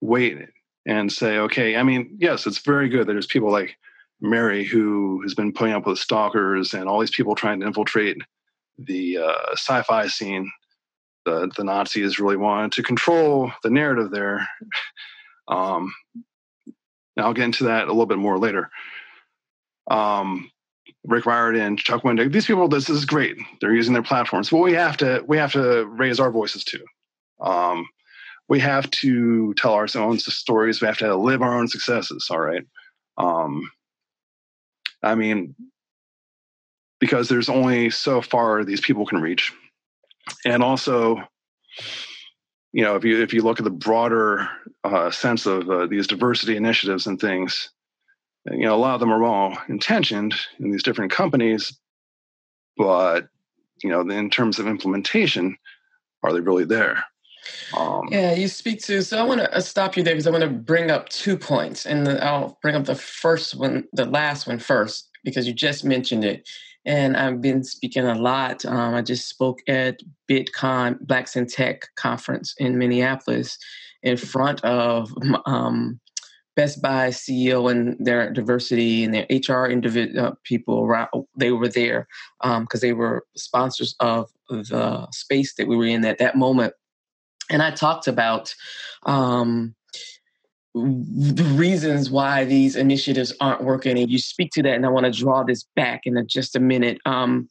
wait 0.00 0.38
and 0.86 1.12
say, 1.12 1.38
okay, 1.38 1.76
I 1.76 1.82
mean, 1.82 2.16
yes, 2.18 2.46
it's 2.46 2.58
very 2.58 2.88
good 2.88 3.06
that 3.06 3.12
there's 3.12 3.26
people 3.26 3.50
like 3.50 3.76
Mary 4.22 4.64
who 4.64 5.20
has 5.22 5.34
been 5.34 5.52
putting 5.52 5.74
up 5.74 5.86
with 5.86 5.98
stalkers 5.98 6.72
and 6.72 6.88
all 6.88 7.00
these 7.00 7.10
people 7.10 7.34
trying 7.34 7.60
to 7.60 7.66
infiltrate 7.66 8.16
the 8.78 9.18
uh, 9.18 9.52
sci-fi 9.52 10.06
scene. 10.06 10.50
The 11.26 11.50
the 11.54 11.64
Nazis 11.64 12.18
really 12.18 12.38
wanted 12.38 12.72
to 12.72 12.82
control 12.82 13.52
the 13.62 13.68
narrative 13.70 14.10
there. 14.10 14.48
Um, 15.48 15.92
I'll 17.18 17.34
get 17.34 17.44
into 17.44 17.64
that 17.64 17.84
a 17.84 17.92
little 17.92 18.06
bit 18.06 18.18
more 18.18 18.38
later. 18.38 18.70
Um, 19.90 20.50
Rick 21.04 21.26
Riordan, 21.26 21.76
Chuck 21.76 22.02
Wendig, 22.02 22.32
these 22.32 22.46
people, 22.46 22.68
this 22.68 22.88
is 22.88 23.04
great. 23.04 23.36
They're 23.60 23.74
using 23.74 23.92
their 23.92 24.02
platforms, 24.02 24.48
but 24.48 24.58
we 24.58 24.72
have 24.74 24.96
to 24.98 25.22
we 25.26 25.36
have 25.36 25.52
to 25.52 25.84
raise 25.86 26.20
our 26.20 26.30
voices 26.30 26.64
too. 26.64 26.84
Um, 27.40 27.86
we 28.48 28.58
have 28.60 28.90
to 28.90 29.54
tell 29.54 29.72
our 29.74 29.86
own 29.96 30.18
stories. 30.18 30.80
We 30.80 30.86
have 30.88 30.98
to 30.98 31.16
live 31.16 31.40
our 31.40 31.56
own 31.56 31.68
successes. 31.68 32.26
All 32.30 32.40
right. 32.40 32.64
Um, 33.16 33.70
I 35.02 35.14
mean, 35.14 35.54
because 36.98 37.28
there's 37.28 37.48
only 37.48 37.90
so 37.90 38.20
far 38.20 38.64
these 38.64 38.80
people 38.80 39.06
can 39.06 39.20
reach, 39.20 39.52
and 40.44 40.62
also, 40.62 41.22
you 42.72 42.82
know, 42.82 42.96
if 42.96 43.04
you 43.04 43.22
if 43.22 43.32
you 43.32 43.42
look 43.42 43.60
at 43.60 43.64
the 43.64 43.70
broader 43.70 44.48
uh, 44.84 45.10
sense 45.10 45.46
of 45.46 45.70
uh, 45.70 45.86
these 45.86 46.06
diversity 46.06 46.56
initiatives 46.56 47.06
and 47.06 47.20
things, 47.20 47.70
you 48.50 48.64
know, 48.66 48.74
a 48.74 48.76
lot 48.76 48.94
of 48.94 49.00
them 49.00 49.12
are 49.12 49.22
well 49.22 49.56
intentioned 49.68 50.34
in 50.58 50.70
these 50.70 50.82
different 50.82 51.12
companies, 51.12 51.78
but 52.76 53.28
you 53.82 53.90
know, 53.90 54.00
in 54.00 54.28
terms 54.28 54.58
of 54.58 54.66
implementation, 54.66 55.56
are 56.22 56.32
they 56.32 56.40
really 56.40 56.64
there? 56.64 57.04
Um, 57.76 58.08
yeah, 58.10 58.32
you 58.32 58.48
speak 58.48 58.82
to. 58.84 59.02
So 59.02 59.18
I 59.18 59.22
want 59.22 59.40
to 59.40 59.54
uh, 59.54 59.60
stop 59.60 59.96
you 59.96 60.02
there 60.02 60.14
because 60.14 60.26
I 60.26 60.30
want 60.30 60.44
to 60.44 60.50
bring 60.50 60.90
up 60.90 61.08
two 61.08 61.36
points, 61.36 61.86
and 61.86 62.08
I'll 62.08 62.58
bring 62.62 62.74
up 62.74 62.84
the 62.84 62.94
first 62.94 63.56
one, 63.56 63.84
the 63.92 64.04
last 64.04 64.46
one 64.46 64.58
first, 64.58 65.08
because 65.24 65.46
you 65.46 65.52
just 65.52 65.84
mentioned 65.84 66.24
it. 66.24 66.48
And 66.86 67.16
I've 67.16 67.40
been 67.40 67.62
speaking 67.62 68.06
a 68.06 68.14
lot. 68.14 68.64
Um, 68.64 68.94
I 68.94 69.02
just 69.02 69.28
spoke 69.28 69.60
at 69.68 70.00
BitCon 70.30 70.98
Blacks 71.00 71.36
in 71.36 71.46
Tech 71.46 71.82
conference 71.96 72.54
in 72.58 72.78
Minneapolis 72.78 73.58
in 74.02 74.16
front 74.16 74.64
of 74.64 75.12
um, 75.44 76.00
Best 76.56 76.80
Buy 76.82 77.08
CEO 77.08 77.70
and 77.70 77.96
their 78.04 78.32
diversity 78.32 79.04
and 79.04 79.14
their 79.14 79.26
HR 79.30 79.70
uh, 80.18 80.32
people. 80.44 80.90
They 81.36 81.52
were 81.52 81.68
there 81.68 82.08
because 82.42 82.58
um, 82.58 82.80
they 82.80 82.92
were 82.92 83.24
sponsors 83.36 83.94
of 84.00 84.30
the 84.48 85.06
space 85.12 85.54
that 85.54 85.68
we 85.68 85.76
were 85.76 85.86
in 85.86 86.04
at 86.04 86.18
that 86.18 86.36
moment 86.36 86.72
and 87.50 87.62
I 87.62 87.70
talked 87.72 88.06
about 88.06 88.54
um, 89.04 89.74
the 90.74 91.54
reasons 91.56 92.10
why 92.10 92.44
these 92.44 92.76
initiatives 92.76 93.34
aren't 93.40 93.64
working, 93.64 93.98
and 93.98 94.10
you 94.10 94.18
speak 94.18 94.52
to 94.52 94.62
that, 94.62 94.74
and 94.74 94.86
I 94.86 94.88
want 94.88 95.06
to 95.06 95.12
draw 95.12 95.42
this 95.42 95.64
back 95.76 96.02
in 96.04 96.26
just 96.28 96.56
a 96.56 96.60
minute. 96.60 96.98
Um, 97.04 97.50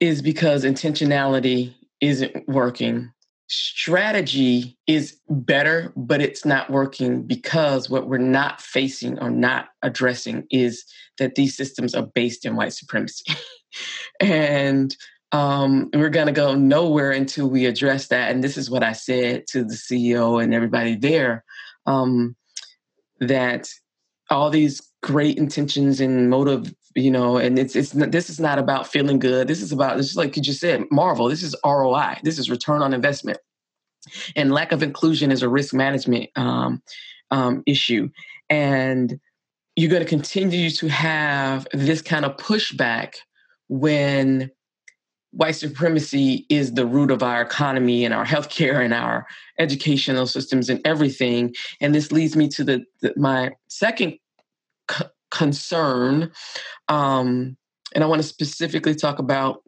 is 0.00 0.22
because 0.22 0.64
intentionality 0.64 1.74
isn't 2.00 2.48
working. 2.48 3.12
Strategy 3.48 4.78
is 4.86 5.20
better, 5.28 5.92
but 5.94 6.22
it's 6.22 6.44
not 6.44 6.70
working 6.70 7.22
because 7.22 7.90
what 7.90 8.08
we're 8.08 8.18
not 8.18 8.60
facing 8.60 9.18
or 9.18 9.30
not 9.30 9.68
addressing 9.82 10.46
is 10.50 10.84
that 11.18 11.34
these 11.34 11.56
systems 11.56 11.94
are 11.94 12.06
based 12.14 12.46
in 12.46 12.56
white 12.56 12.72
supremacy. 12.72 13.34
and 14.20 14.96
um, 15.32 15.90
we're 15.92 16.10
going 16.10 16.26
to 16.26 16.32
go 16.32 16.54
nowhere 16.54 17.12
until 17.12 17.48
we 17.48 17.66
address 17.66 18.08
that. 18.08 18.30
And 18.30 18.42
this 18.42 18.56
is 18.56 18.70
what 18.70 18.82
I 18.82 18.92
said 18.92 19.46
to 19.48 19.64
the 19.64 19.74
CEO 19.74 20.42
and 20.42 20.52
everybody 20.52 20.96
there 20.96 21.44
um, 21.86 22.36
that 23.20 23.68
all 24.28 24.50
these 24.50 24.80
great 25.02 25.38
intentions 25.38 26.00
and 26.00 26.28
motive, 26.30 26.74
you 26.94 27.10
know, 27.10 27.36
and 27.36 27.58
it's 27.58 27.76
it's 27.76 27.90
this 27.90 28.28
is 28.30 28.40
not 28.40 28.58
about 28.58 28.86
feeling 28.86 29.18
good. 29.18 29.46
This 29.46 29.62
is 29.62 29.72
about 29.72 29.96
this 29.96 30.10
is 30.10 30.16
like 30.16 30.36
you 30.36 30.42
just 30.42 30.60
said, 30.60 30.84
Marvel. 30.90 31.28
This 31.28 31.42
is 31.42 31.54
ROI. 31.64 32.18
This 32.22 32.38
is 32.38 32.50
return 32.50 32.82
on 32.82 32.92
investment, 32.92 33.38
and 34.34 34.52
lack 34.52 34.72
of 34.72 34.82
inclusion 34.82 35.30
is 35.30 35.42
a 35.42 35.48
risk 35.48 35.74
management 35.74 36.30
um, 36.36 36.82
um, 37.30 37.62
issue, 37.66 38.08
and 38.48 39.20
you're 39.76 39.90
going 39.90 40.02
to 40.02 40.08
continue 40.08 40.70
to 40.70 40.88
have 40.88 41.66
this 41.72 42.02
kind 42.02 42.24
of 42.24 42.36
pushback 42.36 43.14
when 43.68 44.50
white 45.32 45.52
supremacy 45.52 46.46
is 46.48 46.74
the 46.74 46.86
root 46.86 47.10
of 47.10 47.22
our 47.22 47.40
economy 47.40 48.04
and 48.04 48.12
our 48.12 48.24
healthcare 48.24 48.84
and 48.84 48.92
our 48.92 49.26
educational 49.58 50.26
systems 50.26 50.68
and 50.68 50.80
everything. 50.84 51.54
And 51.80 51.94
this 51.94 52.10
leads 52.10 52.36
me 52.36 52.48
to 52.50 52.64
the, 52.64 52.84
the 53.00 53.14
my 53.16 53.52
second 53.68 54.18
c- 54.90 55.04
concern, 55.30 56.32
um, 56.88 57.56
and 57.94 58.04
I 58.04 58.06
want 58.06 58.22
to 58.22 58.28
specifically 58.28 58.94
talk 58.94 59.18
about. 59.18 59.62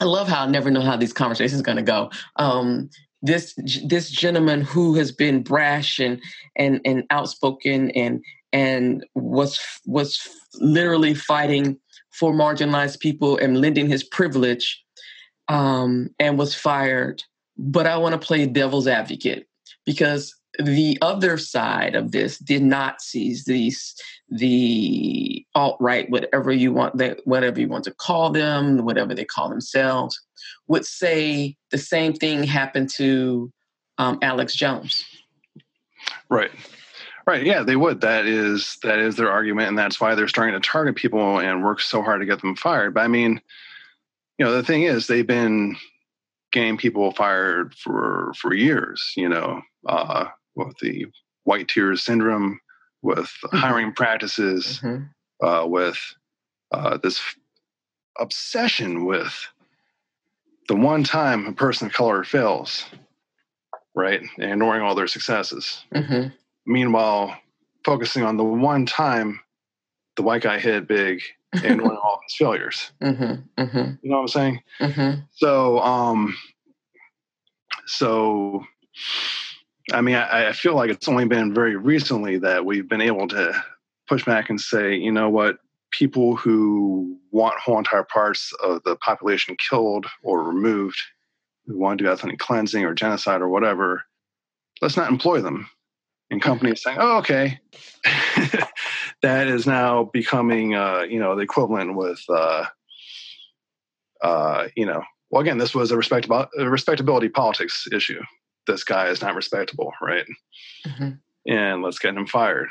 I 0.00 0.04
love 0.04 0.28
how 0.28 0.44
I 0.44 0.46
never 0.46 0.70
know 0.70 0.80
how 0.80 0.96
these 0.96 1.12
conversations 1.12 1.60
are 1.60 1.64
going 1.64 1.76
to 1.76 1.82
go. 1.82 2.10
Um, 2.36 2.88
this 3.20 3.54
this 3.84 4.10
gentleman 4.10 4.60
who 4.60 4.94
has 4.94 5.10
been 5.10 5.42
brash 5.42 5.98
and 5.98 6.20
and 6.56 6.80
and 6.84 7.04
outspoken 7.10 7.90
and 7.90 8.22
and 8.52 9.04
was 9.14 9.58
was 9.86 10.20
literally 10.60 11.14
fighting 11.14 11.78
for 12.18 12.32
marginalized 12.32 13.00
people 13.00 13.36
and 13.38 13.60
lending 13.60 13.88
his 13.88 14.02
privilege 14.02 14.82
um, 15.48 16.10
and 16.18 16.38
was 16.38 16.54
fired. 16.54 17.22
But 17.56 17.86
I 17.86 17.96
want 17.98 18.20
to 18.20 18.26
play 18.26 18.46
devil's 18.46 18.86
advocate 18.86 19.46
because 19.84 20.34
the 20.58 20.98
other 21.02 21.38
side 21.38 21.94
of 21.94 22.12
this 22.12 22.38
did 22.38 22.62
not 22.62 23.00
seize 23.00 23.44
these 23.44 23.94
the 24.28 25.44
alt 25.54 25.76
right, 25.80 26.10
whatever 26.10 26.52
you 26.52 26.72
want, 26.72 27.00
whatever 27.24 27.60
you 27.60 27.68
want 27.68 27.84
to 27.84 27.94
call 27.94 28.30
them, 28.30 28.84
whatever 28.84 29.14
they 29.14 29.24
call 29.24 29.48
themselves, 29.48 30.20
would 30.66 30.84
say 30.84 31.56
the 31.70 31.78
same 31.78 32.12
thing 32.12 32.44
happened 32.44 32.90
to 32.96 33.50
um, 33.98 34.18
Alex 34.22 34.54
Jones. 34.54 35.04
Right. 36.28 36.50
Right. 37.28 37.44
Yeah, 37.44 37.62
they 37.62 37.76
would. 37.76 38.00
That 38.00 38.24
is 38.24 38.78
that 38.82 38.98
is 38.98 39.16
their 39.16 39.30
argument, 39.30 39.68
and 39.68 39.76
that's 39.76 40.00
why 40.00 40.14
they're 40.14 40.28
starting 40.28 40.54
to 40.54 40.66
target 40.66 40.96
people 40.96 41.38
and 41.38 41.62
work 41.62 41.78
so 41.78 42.00
hard 42.00 42.22
to 42.22 42.26
get 42.26 42.40
them 42.40 42.56
fired. 42.56 42.94
But 42.94 43.02
I 43.02 43.08
mean, 43.08 43.42
you 44.38 44.46
know, 44.46 44.52
the 44.52 44.62
thing 44.62 44.84
is, 44.84 45.06
they've 45.06 45.26
been 45.26 45.76
getting 46.52 46.78
people 46.78 47.12
fired 47.12 47.74
for 47.74 48.32
for 48.34 48.54
years. 48.54 49.12
You 49.14 49.28
know, 49.28 49.60
uh, 49.86 50.28
with 50.54 50.78
the 50.78 51.04
white 51.44 51.68
tears 51.68 52.02
syndrome, 52.02 52.60
with 53.02 53.26
mm-hmm. 53.44 53.58
hiring 53.58 53.92
practices, 53.92 54.80
mm-hmm. 54.82 55.46
uh, 55.46 55.66
with 55.66 55.98
uh, 56.72 56.96
this 56.96 57.20
obsession 58.18 59.04
with 59.04 59.34
the 60.68 60.76
one 60.76 61.04
time 61.04 61.46
a 61.46 61.52
person 61.52 61.88
of 61.88 61.92
color 61.92 62.24
fails, 62.24 62.86
right, 63.94 64.22
and 64.38 64.50
ignoring 64.50 64.80
all 64.80 64.94
their 64.94 65.06
successes. 65.06 65.84
Mm-hmm. 65.94 66.28
Meanwhile, 66.68 67.34
focusing 67.82 68.22
on 68.22 68.36
the 68.36 68.44
one 68.44 68.84
time 68.84 69.40
the 70.16 70.22
white 70.22 70.42
guy 70.42 70.58
hit 70.58 70.86
big 70.86 71.22
and 71.54 71.64
ignoring 71.64 71.96
all 71.96 72.20
his 72.26 72.36
failures. 72.36 72.92
Mm-hmm, 73.02 73.62
mm-hmm. 73.62 73.92
You 74.02 74.10
know 74.10 74.16
what 74.16 74.22
I'm 74.22 74.28
saying? 74.28 74.62
Mm-hmm. 74.78 75.20
So, 75.32 75.78
um, 75.78 76.36
so, 77.86 78.66
I 79.92 80.02
mean, 80.02 80.16
I, 80.16 80.48
I 80.48 80.52
feel 80.52 80.74
like 80.74 80.90
it's 80.90 81.08
only 81.08 81.24
been 81.24 81.54
very 81.54 81.76
recently 81.76 82.36
that 82.38 82.66
we've 82.66 82.88
been 82.88 83.00
able 83.00 83.28
to 83.28 83.64
push 84.06 84.26
back 84.26 84.50
and 84.50 84.60
say, 84.60 84.94
you 84.94 85.10
know 85.10 85.30
what, 85.30 85.56
people 85.90 86.36
who 86.36 87.18
want 87.30 87.58
whole 87.58 87.78
entire 87.78 88.04
parts 88.04 88.52
of 88.62 88.82
the 88.84 88.96
population 88.96 89.56
killed 89.56 90.04
or 90.22 90.42
removed, 90.42 91.00
who 91.66 91.78
want 91.78 91.96
to 91.98 92.04
do 92.04 92.10
ethnic 92.10 92.38
cleansing 92.38 92.84
or 92.84 92.92
genocide 92.92 93.40
or 93.40 93.48
whatever, 93.48 94.02
let's 94.82 94.98
not 94.98 95.10
employ 95.10 95.40
them 95.40 95.70
and 96.30 96.42
companies 96.42 96.82
saying, 96.82 96.98
"Oh, 97.00 97.18
okay," 97.18 97.58
that 99.22 99.48
is 99.48 99.66
now 99.66 100.04
becoming, 100.12 100.74
uh, 100.74 101.02
you 101.08 101.18
know, 101.18 101.34
the 101.34 101.42
equivalent 101.42 101.96
with, 101.96 102.22
uh, 102.28 102.66
uh, 104.22 104.68
you 104.76 104.86
know, 104.86 105.02
well, 105.30 105.42
again, 105.42 105.58
this 105.58 105.74
was 105.74 105.90
a, 105.90 105.96
respectable, 105.96 106.46
a 106.58 106.68
respectability 106.68 107.28
politics 107.28 107.86
issue. 107.92 108.20
This 108.66 108.84
guy 108.84 109.08
is 109.08 109.22
not 109.22 109.34
respectable, 109.34 109.92
right? 110.00 110.26
Mm-hmm. 110.86 111.10
And 111.46 111.82
let's 111.82 111.98
get 111.98 112.14
him 112.14 112.26
fired. 112.26 112.68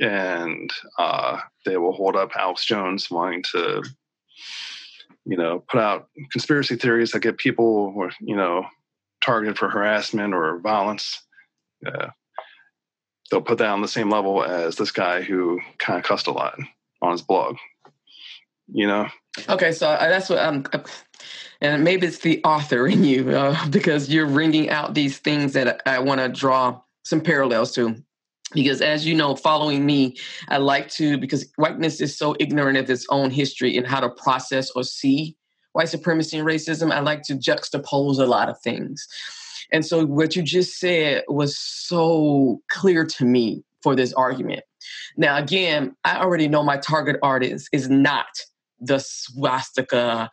And 0.00 0.70
uh, 0.98 1.38
they 1.64 1.76
will 1.76 1.92
hold 1.92 2.16
up 2.16 2.30
Alex 2.36 2.64
Jones 2.64 3.10
wanting 3.10 3.44
to, 3.52 3.82
you 5.24 5.36
know, 5.36 5.64
put 5.70 5.80
out 5.80 6.08
conspiracy 6.30 6.76
theories 6.76 7.12
that 7.12 7.20
get 7.20 7.38
people, 7.38 8.08
you 8.20 8.36
know, 8.36 8.66
targeted 9.22 9.58
for 9.58 9.68
harassment 9.68 10.34
or 10.34 10.60
violence. 10.60 11.22
Uh, 11.86 12.08
they'll 13.30 13.42
put 13.42 13.58
that 13.58 13.68
on 13.68 13.82
the 13.82 13.88
same 13.88 14.10
level 14.10 14.42
as 14.42 14.76
this 14.76 14.90
guy 14.90 15.22
who 15.22 15.60
kind 15.78 15.98
of 15.98 16.04
cussed 16.04 16.26
a 16.26 16.32
lot 16.32 16.58
on 17.02 17.12
his 17.12 17.22
blog. 17.22 17.56
You 18.72 18.86
know. 18.86 19.08
Okay, 19.48 19.72
so 19.72 19.88
uh, 19.88 20.08
that's 20.08 20.28
what 20.28 20.38
I'm. 20.38 20.64
And 21.60 21.82
maybe 21.82 22.06
it's 22.06 22.18
the 22.18 22.40
author 22.44 22.86
in 22.86 23.02
you 23.02 23.30
uh, 23.30 23.68
because 23.68 24.08
you're 24.08 24.26
ringing 24.26 24.70
out 24.70 24.94
these 24.94 25.18
things 25.18 25.52
that 25.54 25.82
I, 25.86 25.96
I 25.96 25.98
want 25.98 26.20
to 26.20 26.28
draw 26.28 26.80
some 27.04 27.20
parallels 27.20 27.74
to. 27.74 27.96
Because 28.54 28.80
as 28.80 29.06
you 29.06 29.14
know, 29.14 29.36
following 29.36 29.84
me, 29.84 30.16
I 30.48 30.56
like 30.58 30.88
to 30.92 31.18
because 31.18 31.50
whiteness 31.56 32.00
is 32.00 32.16
so 32.16 32.34
ignorant 32.38 32.78
of 32.78 32.88
its 32.88 33.06
own 33.10 33.30
history 33.30 33.76
and 33.76 33.86
how 33.86 34.00
to 34.00 34.08
process 34.08 34.70
or 34.70 34.84
see 34.84 35.36
white 35.72 35.88
supremacy 35.88 36.38
and 36.38 36.46
racism. 36.46 36.90
I 36.90 37.00
like 37.00 37.22
to 37.24 37.34
juxtapose 37.34 38.18
a 38.18 38.26
lot 38.26 38.48
of 38.48 38.58
things. 38.60 39.06
And 39.72 39.84
so 39.84 40.06
what 40.06 40.36
you 40.36 40.42
just 40.42 40.78
said 40.78 41.24
was 41.28 41.58
so 41.58 42.60
clear 42.70 43.04
to 43.04 43.24
me 43.24 43.62
for 43.82 43.94
this 43.94 44.12
argument. 44.14 44.62
Now, 45.16 45.36
again, 45.36 45.94
I 46.04 46.18
already 46.18 46.48
know 46.48 46.62
my 46.62 46.78
target 46.78 47.16
audience 47.22 47.68
is 47.72 47.88
not 47.88 48.26
the 48.80 48.98
swastika 48.98 50.30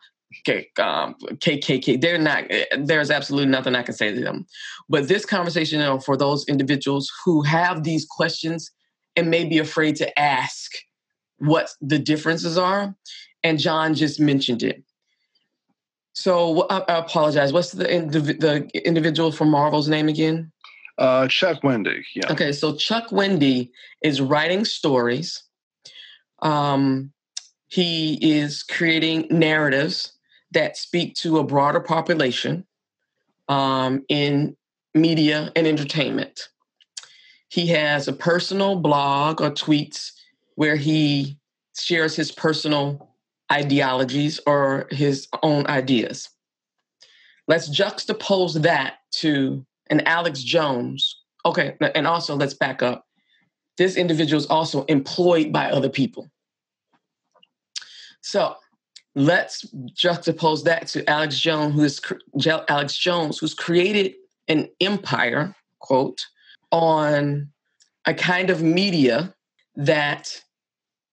um, 0.78 1.14
KKK. 1.22 2.00
They're 2.00 2.18
not. 2.18 2.44
There's 2.78 3.10
absolutely 3.10 3.50
nothing 3.50 3.74
I 3.74 3.82
can 3.82 3.94
say 3.94 4.12
to 4.12 4.20
them. 4.20 4.46
But 4.88 5.08
this 5.08 5.24
conversation, 5.24 5.80
you 5.80 5.86
know, 5.86 6.00
for 6.00 6.16
those 6.16 6.44
individuals 6.48 7.10
who 7.24 7.42
have 7.42 7.84
these 7.84 8.06
questions 8.08 8.70
and 9.14 9.30
may 9.30 9.44
be 9.44 9.58
afraid 9.58 9.96
to 9.96 10.18
ask 10.18 10.72
what 11.38 11.70
the 11.80 11.98
differences 11.98 12.58
are, 12.58 12.94
and 13.42 13.58
John 13.58 13.94
just 13.94 14.20
mentioned 14.20 14.62
it. 14.62 14.82
So 16.16 16.66
I, 16.70 16.78
I 16.78 16.98
apologize. 16.98 17.52
What's 17.52 17.72
the 17.72 17.84
indiv- 17.84 18.40
the 18.40 18.66
individual 18.86 19.30
from 19.30 19.50
Marvel's 19.50 19.86
name 19.86 20.08
again? 20.08 20.50
Uh, 20.96 21.28
Chuck 21.28 21.60
Wendig. 21.60 22.04
Yeah. 22.14 22.32
Okay, 22.32 22.52
so 22.52 22.74
Chuck 22.74 23.10
Wendig 23.10 23.68
is 24.02 24.22
writing 24.22 24.64
stories. 24.64 25.42
Um, 26.40 27.12
he 27.68 28.14
is 28.22 28.62
creating 28.62 29.26
narratives 29.30 30.12
that 30.52 30.78
speak 30.78 31.16
to 31.16 31.36
a 31.36 31.44
broader 31.44 31.80
population 31.80 32.66
um, 33.50 34.02
in 34.08 34.56
media 34.94 35.52
and 35.54 35.66
entertainment. 35.66 36.48
He 37.50 37.66
has 37.66 38.08
a 38.08 38.14
personal 38.14 38.76
blog 38.76 39.42
or 39.42 39.50
tweets 39.50 40.12
where 40.54 40.76
he 40.76 41.36
shares 41.78 42.16
his 42.16 42.32
personal 42.32 43.10
ideologies 43.52 44.40
or 44.46 44.86
his 44.90 45.28
own 45.42 45.66
ideas. 45.66 46.28
Let's 47.48 47.68
juxtapose 47.68 48.62
that 48.62 48.94
to 49.16 49.64
an 49.90 50.00
Alex 50.06 50.42
Jones. 50.42 51.22
Okay, 51.44 51.76
and 51.94 52.06
also 52.06 52.34
let's 52.34 52.54
back 52.54 52.82
up. 52.82 53.04
This 53.78 53.96
individual 53.96 54.40
is 54.40 54.46
also 54.46 54.84
employed 54.84 55.52
by 55.52 55.70
other 55.70 55.88
people. 55.88 56.28
So 58.20 58.56
let's 59.14 59.64
juxtapose 59.94 60.64
that 60.64 60.88
to 60.88 61.08
Alex 61.08 61.38
Jones, 61.38 61.74
who 61.74 61.84
is 61.84 62.00
Alex 62.68 62.96
Jones, 62.96 63.38
who's 63.38 63.54
created 63.54 64.14
an 64.48 64.68
empire, 64.80 65.54
quote, 65.78 66.24
on 66.72 67.48
a 68.06 68.14
kind 68.14 68.50
of 68.50 68.62
media 68.62 69.32
that 69.76 70.42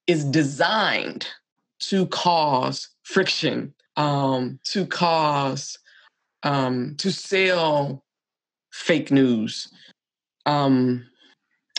is 0.07 0.25
designed 0.25 1.27
to 1.89 2.07
cause 2.07 2.89
friction, 3.03 3.73
um, 3.97 4.59
to 4.65 4.85
cause, 4.85 5.77
um, 6.43 6.95
to 6.97 7.11
sell 7.11 8.03
fake 8.71 9.11
news. 9.11 9.71
Um, 10.45 11.05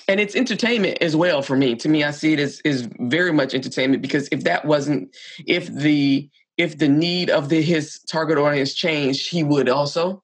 and 0.06 0.20
it's 0.20 0.36
entertainment 0.36 0.98
as 1.00 1.16
well 1.16 1.42
for 1.42 1.56
me. 1.56 1.74
To 1.76 1.88
me, 1.88 2.04
I 2.04 2.10
see 2.10 2.34
it 2.34 2.38
as 2.38 2.60
is 2.64 2.88
very 3.00 3.32
much 3.32 3.54
entertainment 3.54 4.02
because 4.02 4.28
if 4.30 4.44
that 4.44 4.64
wasn't, 4.64 5.16
if 5.46 5.66
the 5.72 6.28
if 6.56 6.78
the 6.78 6.88
need 6.88 7.30
of 7.30 7.48
the 7.48 7.62
his 7.62 8.00
target 8.10 8.38
audience 8.38 8.74
changed, 8.74 9.30
he 9.30 9.42
would 9.42 9.68
also. 9.68 10.22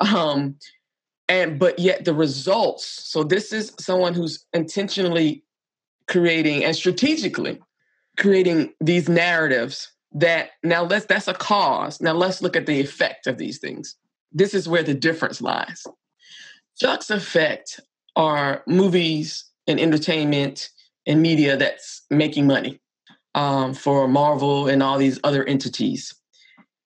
Um, 0.00 0.56
and 1.28 1.58
but 1.58 1.78
yet 1.78 2.04
the 2.04 2.14
results. 2.14 2.86
So 2.86 3.22
this 3.22 3.52
is 3.52 3.74
someone 3.78 4.14
who's 4.14 4.46
intentionally 4.54 5.44
creating 6.06 6.64
and 6.64 6.74
strategically 6.74 7.60
creating 8.18 8.72
these 8.80 9.08
narratives 9.08 9.90
that 10.12 10.50
now 10.62 10.82
let's 10.82 11.06
that's 11.06 11.28
a 11.28 11.34
cause. 11.34 12.00
Now 12.00 12.12
let's 12.12 12.42
look 12.42 12.56
at 12.56 12.66
the 12.66 12.80
effect 12.80 13.26
of 13.26 13.38
these 13.38 13.58
things. 13.58 13.96
This 14.32 14.54
is 14.54 14.68
where 14.68 14.82
the 14.82 14.94
difference 14.94 15.40
lies. 15.40 15.86
Chuck's 16.78 17.10
effect 17.10 17.80
are 18.16 18.62
movies 18.66 19.44
and 19.66 19.80
entertainment 19.80 20.70
and 21.06 21.22
media 21.22 21.56
that's 21.56 22.02
making 22.10 22.46
money 22.46 22.80
um, 23.34 23.74
for 23.74 24.08
Marvel 24.08 24.68
and 24.68 24.82
all 24.82 24.98
these 24.98 25.18
other 25.24 25.44
entities. 25.44 26.14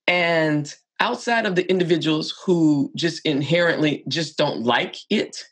And 0.07 0.73
outside 1.01 1.47
of 1.47 1.57
the 1.57 1.69
individuals 1.71 2.35
who 2.45 2.93
just 2.95 3.25
inherently 3.27 4.05
just 4.09 4.37
don't 4.37 4.63
like 4.63 4.97
it, 5.11 5.45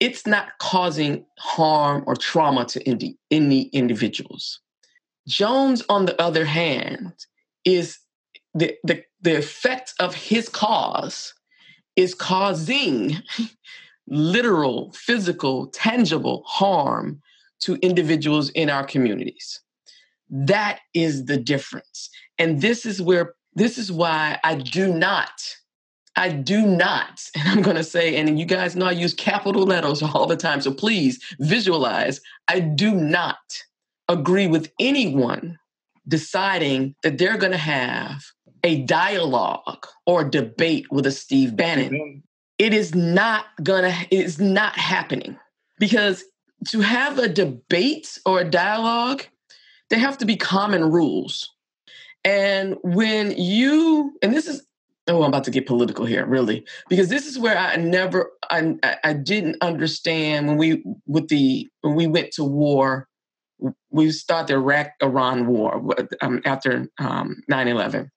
it's 0.00 0.26
not 0.26 0.48
causing 0.58 1.24
harm 1.38 2.04
or 2.06 2.14
trauma 2.14 2.66
to 2.66 2.88
any, 2.88 3.16
any 3.30 3.62
individuals. 3.68 4.60
Jones, 5.26 5.82
on 5.88 6.06
the 6.06 6.20
other 6.20 6.44
hand, 6.44 7.12
is 7.64 7.98
the, 8.54 8.76
the, 8.84 9.02
the 9.20 9.36
effect 9.36 9.94
of 9.98 10.14
his 10.14 10.48
cause 10.48 11.34
is 11.96 12.14
causing 12.14 13.16
literal, 14.06 14.92
physical, 14.92 15.66
tangible 15.68 16.44
harm 16.46 17.20
to 17.60 17.76
individuals 17.76 18.50
in 18.50 18.70
our 18.70 18.84
communities. 18.84 19.60
That 20.28 20.80
is 20.94 21.24
the 21.24 21.36
difference. 21.36 22.10
And 22.38 22.60
this 22.60 22.84
is 22.84 23.00
where, 23.00 23.34
this 23.54 23.78
is 23.78 23.90
why 23.90 24.38
I 24.44 24.56
do 24.56 24.92
not, 24.92 25.30
I 26.16 26.28
do 26.30 26.66
not, 26.66 27.22
and 27.34 27.48
I'm 27.48 27.62
going 27.62 27.76
to 27.76 27.84
say, 27.84 28.16
and 28.16 28.38
you 28.38 28.46
guys 28.46 28.76
know 28.76 28.86
I 28.86 28.92
use 28.92 29.14
capital 29.14 29.64
letters 29.64 30.02
all 30.02 30.26
the 30.26 30.36
time, 30.36 30.60
so 30.60 30.72
please 30.72 31.20
visualize, 31.40 32.20
I 32.48 32.60
do 32.60 32.94
not 32.94 33.38
agree 34.08 34.46
with 34.46 34.72
anyone 34.78 35.58
deciding 36.08 36.94
that 37.02 37.18
they're 37.18 37.38
going 37.38 37.52
to 37.52 37.58
have 37.58 38.22
a 38.62 38.82
dialogue 38.82 39.86
or 40.06 40.24
debate 40.24 40.86
with 40.90 41.06
a 41.06 41.12
Steve 41.12 41.56
Bannon 41.56 42.22
it 42.58 42.72
is 42.72 42.94
not 42.94 43.46
gonna 43.62 43.94
it's 44.10 44.38
not 44.38 44.76
happening. 44.76 45.38
Because 45.78 46.24
to 46.68 46.80
have 46.80 47.18
a 47.18 47.28
debate 47.28 48.18
or 48.24 48.40
a 48.40 48.50
dialogue 48.50 49.24
there 49.88 49.98
have 49.98 50.18
to 50.18 50.26
be 50.26 50.36
common 50.36 50.90
rules. 50.90 51.52
And 52.24 52.76
when 52.82 53.32
you 53.36 54.16
and 54.22 54.34
this 54.34 54.48
is 54.48 54.66
oh 55.08 55.22
i'm 55.22 55.28
about 55.28 55.44
to 55.44 55.50
get 55.50 55.66
political 55.66 56.06
here 56.06 56.26
really. 56.26 56.64
Because 56.88 57.08
this 57.08 57.26
is 57.26 57.38
where 57.38 57.58
i 57.58 57.76
never 57.76 58.30
i, 58.50 58.74
I 59.04 59.12
didn't 59.12 59.56
understand 59.60 60.48
when 60.48 60.56
we 60.56 60.82
with 61.06 61.28
the 61.28 61.68
when 61.82 61.94
we 61.94 62.06
went 62.06 62.32
to 62.32 62.44
war 62.44 63.08
we 63.90 64.10
started 64.10 64.48
the 64.48 64.54
iraq 64.54 64.92
iran 65.02 65.46
war 65.46 65.82
um, 66.20 66.40
after 66.44 66.88
um, 66.98 67.42
9-11 67.50 68.08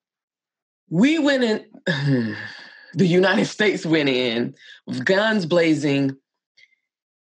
we 0.89 1.19
went 1.19 1.43
in 1.43 2.35
the 2.93 3.05
United 3.05 3.45
States 3.45 3.85
went 3.85 4.09
in 4.09 4.55
with 4.85 5.05
guns 5.05 5.45
blazing, 5.45 6.17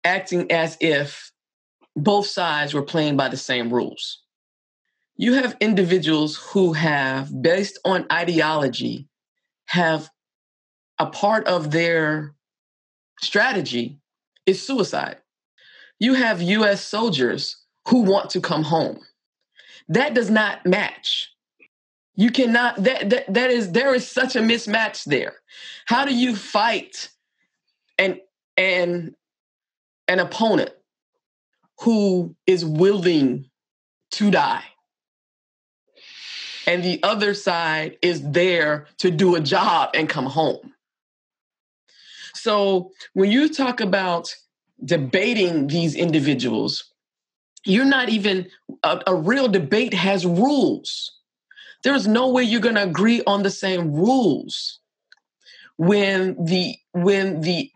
acting 0.04 0.50
as 0.52 0.76
if 0.80 1.32
both 1.94 2.26
sides 2.26 2.74
were 2.74 2.82
playing 2.82 3.16
by 3.16 3.28
the 3.28 3.36
same 3.36 3.72
rules. 3.72 4.22
You 5.16 5.34
have 5.34 5.56
individuals 5.60 6.36
who 6.36 6.74
have, 6.74 7.30
based 7.42 7.78
on 7.84 8.06
ideology, 8.12 9.08
have 9.66 10.10
a 10.98 11.06
part 11.06 11.46
of 11.46 11.70
their 11.70 12.34
strategy 13.20 13.98
is 14.44 14.64
suicide. 14.64 15.16
You 15.98 16.14
have 16.14 16.42
US 16.42 16.82
soldiers 16.82 17.56
who 17.88 18.00
want 18.02 18.30
to 18.30 18.40
come 18.40 18.62
home. 18.62 19.00
That 19.88 20.14
does 20.14 20.30
not 20.30 20.66
match. 20.66 21.32
You 22.14 22.30
cannot 22.30 22.82
that, 22.82 23.10
that 23.10 23.32
that 23.32 23.50
is 23.50 23.72
there 23.72 23.94
is 23.94 24.08
such 24.08 24.36
a 24.36 24.40
mismatch 24.40 25.04
there. 25.04 25.34
How 25.84 26.04
do 26.04 26.14
you 26.14 26.34
fight 26.34 27.10
an 27.98 28.20
an 28.56 29.14
an 30.08 30.18
opponent 30.18 30.70
who 31.80 32.34
is 32.46 32.64
willing 32.64 33.50
to 34.12 34.30
die? 34.30 34.64
And 36.66 36.82
the 36.82 37.00
other 37.02 37.34
side 37.34 37.98
is 38.02 38.28
there 38.30 38.86
to 38.98 39.10
do 39.10 39.36
a 39.36 39.40
job 39.40 39.90
and 39.94 40.08
come 40.08 40.26
home. 40.26 40.72
So 42.34 42.90
when 43.12 43.30
you 43.30 43.48
talk 43.48 43.80
about 43.80 44.34
debating 44.84 45.68
these 45.68 45.94
individuals, 45.94 46.92
you're 47.66 47.84
not 47.84 48.08
even 48.08 48.48
a, 48.82 49.00
a 49.06 49.14
real 49.14 49.48
debate 49.48 49.94
has 49.94 50.24
rules. 50.24 51.12
There's 51.82 52.06
no 52.06 52.30
way 52.30 52.42
you're 52.42 52.60
going 52.60 52.76
to 52.76 52.82
agree 52.82 53.22
on 53.26 53.42
the 53.42 53.50
same 53.50 53.92
rules 53.92 54.80
when 55.76 56.42
the 56.44 56.76
when 56.92 57.42
the 57.42 57.70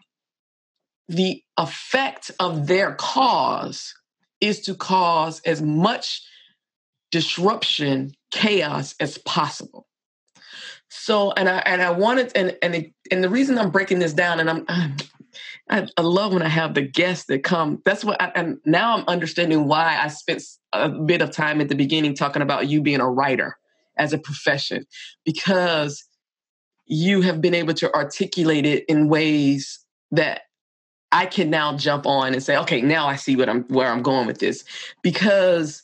the 1.09 1.43
effect 1.59 2.31
of 2.39 2.67
their 2.67 2.95
cause 2.95 3.95
is 4.41 4.61
to 4.63 4.75
cause 4.75 5.41
as 5.41 5.61
much 5.61 6.23
disruption 7.11 8.13
chaos 8.31 8.95
as 9.01 9.19
possible. 9.19 9.87
So 10.89 11.33
and 11.33 11.49
i 11.49 11.59
and 11.59 11.83
i 11.83 11.91
wanted 11.91 12.33
and 12.35 12.57
and 12.63 12.75
it, 12.75 12.93
and 13.11 13.23
the 13.23 13.29
reason 13.29 13.59
i'm 13.59 13.71
breaking 13.71 13.99
this 13.99 14.13
down 14.13 14.41
and 14.41 14.51
i'm 14.51 14.67
I, 15.71 15.87
I 15.97 16.03
love 16.03 16.33
when 16.33 16.43
I 16.43 16.49
have 16.49 16.75
the 16.75 16.83
guests 16.83 17.27
that 17.27 17.45
come. 17.45 17.81
That's 17.85 18.05
what, 18.05 18.21
I, 18.21 18.33
and 18.35 18.59
now 18.67 18.97
I'm 18.97 19.05
understanding 19.07 19.67
why 19.67 19.99
I 19.99 20.09
spent 20.09 20.43
a 20.73 20.89
bit 20.89 21.23
of 21.23 21.31
time 21.31 21.61
at 21.61 21.69
the 21.69 21.77
beginning 21.77 22.15
talking 22.15 22.43
about 22.43 22.69
you 22.69 22.83
being 22.83 23.01
a 23.01 23.09
writer 23.09 23.57
as 23.97 24.13
a 24.13 24.19
profession 24.19 24.87
because 25.25 26.05
you 26.87 27.21
have 27.21 27.41
been 27.41 27.55
able 27.55 27.75
to 27.75 27.95
articulate 27.95 28.67
it 28.67 28.85
in 28.89 29.09
ways 29.09 29.79
that 30.11 30.43
I 31.13 31.27
can 31.27 31.51
now 31.51 31.77
jump 31.77 32.07
on 32.07 32.33
and 32.33 32.43
say, 32.43 32.57
okay, 32.59 32.81
now 32.81 33.07
I 33.07 33.17
see 33.17 33.37
what 33.37 33.49
I'm 33.49 33.63
where 33.65 33.91
I'm 33.91 34.03
going 34.03 34.27
with 34.27 34.39
this. 34.39 34.65
Because 35.03 35.83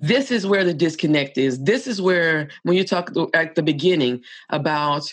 this 0.00 0.30
is 0.30 0.46
where 0.46 0.64
the 0.64 0.74
disconnect 0.74 1.38
is. 1.38 1.62
This 1.62 1.86
is 1.86 2.00
where, 2.02 2.48
when 2.64 2.76
you 2.76 2.84
talk 2.84 3.12
at 3.32 3.54
the 3.54 3.62
beginning 3.62 4.22
about, 4.50 5.12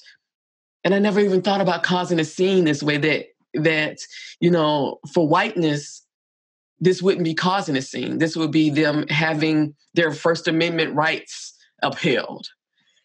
and 0.83 0.93
I 0.93 0.99
never 0.99 1.19
even 1.19 1.41
thought 1.41 1.61
about 1.61 1.83
causing 1.83 2.19
a 2.19 2.25
scene 2.25 2.65
this 2.65 2.83
way 2.83 2.97
that, 2.97 3.27
that, 3.53 3.99
you 4.39 4.51
know, 4.51 4.99
for 5.13 5.27
whiteness, 5.27 6.05
this 6.79 7.01
wouldn't 7.01 7.25
be 7.25 7.33
causing 7.33 7.77
a 7.77 7.81
scene. 7.81 8.17
This 8.17 8.35
would 8.35 8.51
be 8.51 8.69
them 8.69 9.07
having 9.07 9.75
their 9.93 10.11
First 10.11 10.47
Amendment 10.47 10.95
rights 10.95 11.53
upheld. 11.83 12.47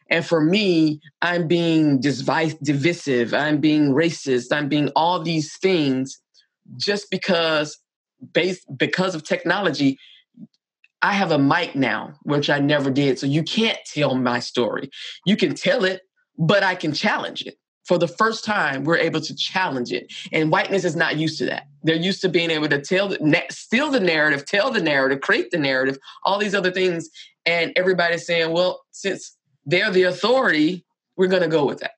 And 0.08 0.24
for 0.24 0.40
me, 0.40 1.00
I'm 1.20 1.48
being 1.48 2.00
divisive, 2.00 3.34
I'm 3.34 3.60
being 3.60 3.92
racist, 3.92 4.52
I'm 4.52 4.68
being 4.68 4.90
all 4.94 5.20
these 5.20 5.56
things 5.58 6.20
just 6.76 7.10
because 7.10 7.78
based 8.32 8.64
because 8.76 9.14
of 9.14 9.24
technology 9.24 9.98
I 11.02 11.12
have 11.12 11.30
a 11.30 11.38
mic 11.38 11.76
now, 11.76 12.14
which 12.22 12.50
I 12.50 12.58
never 12.58 12.90
did. 12.90 13.18
So 13.18 13.26
you 13.26 13.42
can't 13.42 13.78
tell 13.86 14.14
my 14.16 14.40
story. 14.40 14.90
You 15.24 15.36
can 15.36 15.54
tell 15.54 15.84
it, 15.84 16.02
but 16.38 16.62
I 16.62 16.74
can 16.74 16.92
challenge 16.92 17.42
it. 17.42 17.56
For 17.86 17.98
the 17.98 18.08
first 18.08 18.44
time, 18.44 18.84
we're 18.84 18.98
able 18.98 19.20
to 19.20 19.34
challenge 19.34 19.92
it. 19.92 20.12
And 20.32 20.50
whiteness 20.50 20.84
is 20.84 20.96
not 20.96 21.16
used 21.16 21.38
to 21.38 21.46
that. 21.46 21.68
They're 21.82 21.96
used 21.96 22.20
to 22.22 22.28
being 22.28 22.50
able 22.50 22.68
to 22.68 22.80
tell, 22.80 23.08
the, 23.08 23.44
steal 23.50 23.90
the 23.90 24.00
narrative, 24.00 24.44
tell 24.44 24.72
the 24.72 24.82
narrative, 24.82 25.20
create 25.20 25.50
the 25.50 25.58
narrative, 25.58 25.98
all 26.24 26.38
these 26.38 26.54
other 26.54 26.72
things. 26.72 27.08
And 27.44 27.72
everybody's 27.76 28.26
saying, 28.26 28.52
well, 28.52 28.82
since 28.90 29.36
they're 29.64 29.92
the 29.92 30.02
authority, 30.04 30.84
we're 31.16 31.28
going 31.28 31.42
to 31.42 31.48
go 31.48 31.64
with 31.64 31.78
that. 31.78 31.92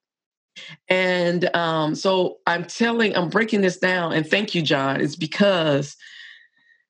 And 0.89 1.55
um, 1.57 1.95
so 1.95 2.39
I'm 2.47 2.65
telling, 2.65 3.17
I'm 3.17 3.31
breaking 3.31 3.63
this 3.63 3.79
down. 3.79 4.13
And 4.13 4.27
thank 4.27 4.55
you, 4.55 4.63
John. 4.63 5.01
It's 5.01 5.17
because 5.17 5.97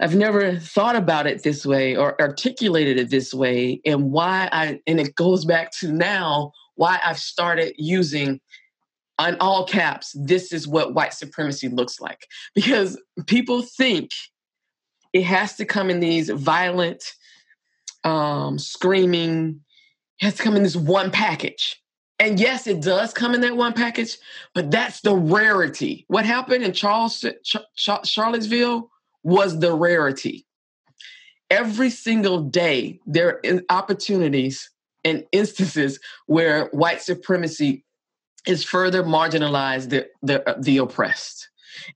I've 0.00 0.14
never 0.14 0.56
thought 0.56 0.96
about 0.96 1.26
it 1.26 1.42
this 1.42 1.66
way 1.66 1.96
or 1.96 2.20
articulated 2.20 2.98
it 2.98 3.10
this 3.10 3.34
way, 3.34 3.80
and 3.84 4.12
why 4.12 4.48
I, 4.52 4.80
and 4.86 5.00
it 5.00 5.16
goes 5.16 5.44
back 5.44 5.72
to 5.80 5.90
now 5.92 6.52
why 6.76 7.00
I've 7.04 7.18
started 7.18 7.74
using 7.76 8.40
on 9.18 9.36
all 9.40 9.66
caps, 9.66 10.14
this 10.14 10.52
is 10.52 10.68
what 10.68 10.94
white 10.94 11.12
supremacy 11.12 11.68
looks 11.68 12.00
like. 12.00 12.26
Because 12.54 13.00
people 13.26 13.62
think 13.62 14.10
it 15.12 15.24
has 15.24 15.56
to 15.56 15.64
come 15.64 15.90
in 15.90 16.00
these 16.00 16.30
violent, 16.30 17.02
um, 18.04 18.58
screaming, 18.58 19.60
it 20.20 20.24
has 20.24 20.34
to 20.36 20.42
come 20.42 20.56
in 20.56 20.62
this 20.62 20.76
one 20.76 21.10
package. 21.10 21.82
And 22.20 22.40
yes, 22.40 22.66
it 22.66 22.80
does 22.80 23.12
come 23.12 23.34
in 23.34 23.40
that 23.42 23.56
one 23.56 23.72
package, 23.72 24.16
but 24.54 24.70
that's 24.70 25.00
the 25.02 25.14
rarity. 25.14 26.04
What 26.08 26.24
happened 26.24 26.64
in 26.64 26.72
Charles, 26.72 27.24
Charlottesville 27.74 28.90
was 29.22 29.60
the 29.60 29.72
rarity. 29.72 30.44
Every 31.50 31.90
single 31.90 32.42
day, 32.42 33.00
there 33.06 33.40
are 33.44 33.60
opportunities 33.70 34.68
and 35.04 35.24
instances 35.32 36.00
where 36.26 36.66
white 36.66 37.00
supremacy 37.00 37.84
is 38.48 38.64
further 38.64 39.04
marginalize 39.04 39.90
the, 39.90 40.08
the, 40.22 40.48
uh, 40.48 40.56
the 40.58 40.78
oppressed. 40.78 41.50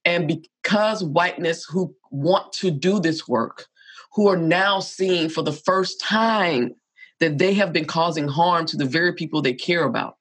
And 0.04 0.28
because 0.28 1.02
whiteness 1.02 1.64
who 1.64 1.96
want 2.10 2.52
to 2.54 2.70
do 2.70 3.00
this 3.00 3.26
work, 3.26 3.66
who 4.12 4.28
are 4.28 4.36
now 4.36 4.78
seeing 4.78 5.28
for 5.30 5.42
the 5.42 5.52
first 5.52 5.98
time 5.98 6.74
that 7.20 7.38
they 7.38 7.54
have 7.54 7.72
been 7.72 7.86
causing 7.86 8.28
harm 8.28 8.66
to 8.66 8.76
the 8.76 8.84
very 8.84 9.14
people 9.14 9.40
they 9.40 9.54
care 9.54 9.84
about. 9.84 10.18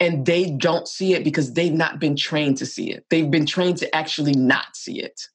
And 0.00 0.24
they 0.24 0.50
don't 0.50 0.88
see 0.88 1.14
it 1.14 1.24
because 1.24 1.52
they've 1.52 1.72
not 1.72 2.00
been 2.00 2.16
trained 2.16 2.56
to 2.58 2.66
see 2.66 2.90
it. 2.90 3.04
They've 3.10 3.30
been 3.30 3.46
trained 3.46 3.78
to 3.78 3.94
actually 3.94 4.34
not 4.34 4.74
see 4.74 5.00
it. 5.00 5.28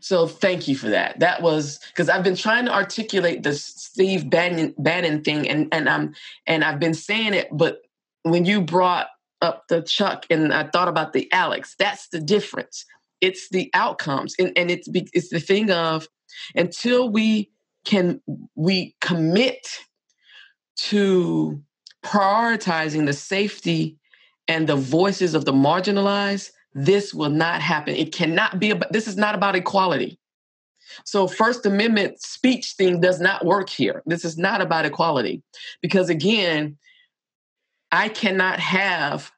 So 0.00 0.26
thank 0.26 0.68
you 0.68 0.76
for 0.76 0.88
that. 0.90 1.18
That 1.20 1.42
was 1.42 1.80
because 1.88 2.08
I've 2.08 2.22
been 2.22 2.36
trying 2.36 2.66
to 2.66 2.74
articulate 2.74 3.42
the 3.42 3.54
Steve 3.54 4.28
Bannon, 4.28 4.74
Bannon 4.78 5.22
thing, 5.24 5.48
and 5.48 5.68
and 5.72 5.88
I'm 5.88 6.14
and 6.46 6.62
I've 6.62 6.78
been 6.78 6.94
saying 6.94 7.34
it, 7.34 7.48
but 7.50 7.85
when 8.30 8.44
you 8.44 8.60
brought 8.62 9.08
up 9.42 9.64
the 9.68 9.82
Chuck 9.82 10.26
and 10.30 10.52
I 10.52 10.64
thought 10.68 10.88
about 10.88 11.12
the 11.12 11.30
Alex, 11.32 11.74
that's 11.78 12.08
the 12.08 12.20
difference. 12.20 12.84
It's 13.20 13.48
the 13.50 13.70
outcomes, 13.74 14.34
and 14.38 14.52
and 14.56 14.70
it's 14.70 14.88
it's 14.92 15.30
the 15.30 15.40
thing 15.40 15.70
of 15.70 16.08
until 16.54 17.10
we 17.10 17.50
can 17.84 18.20
we 18.54 18.96
commit 19.00 19.66
to 20.76 21.62
prioritizing 22.04 23.06
the 23.06 23.12
safety 23.12 23.96
and 24.48 24.68
the 24.68 24.76
voices 24.76 25.34
of 25.34 25.44
the 25.44 25.52
marginalized 25.52 26.50
this 26.74 27.14
will 27.14 27.30
not 27.30 27.62
happen. 27.62 27.94
It 27.96 28.12
cannot 28.12 28.60
be 28.60 28.70
about, 28.70 28.92
this 28.92 29.08
is 29.08 29.16
not 29.16 29.34
about 29.34 29.56
equality. 29.56 30.18
So 31.04 31.26
First 31.28 31.66
Amendment 31.66 32.20
speech 32.22 32.74
thing 32.78 33.00
does 33.00 33.20
not 33.20 33.44
work 33.44 33.68
here. 33.70 34.02
This 34.06 34.24
is 34.24 34.38
not 34.38 34.60
about 34.60 34.86
equality. 34.86 35.42
Because 35.82 36.10
again, 36.10 36.78
I 37.96 38.10
cannot 38.10 38.60
have 38.60 39.32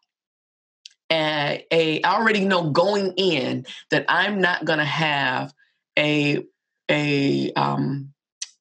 a, 1.13 1.65
a 1.73 2.03
I 2.03 2.17
already 2.17 2.45
know 2.45 2.71
going 2.71 3.13
in 3.17 3.65
that 3.91 4.05
I'm 4.09 4.41
not 4.41 4.65
gonna 4.65 4.85
have 4.85 5.55
a 5.97 6.45
a 6.91 7.53
um 7.53 8.13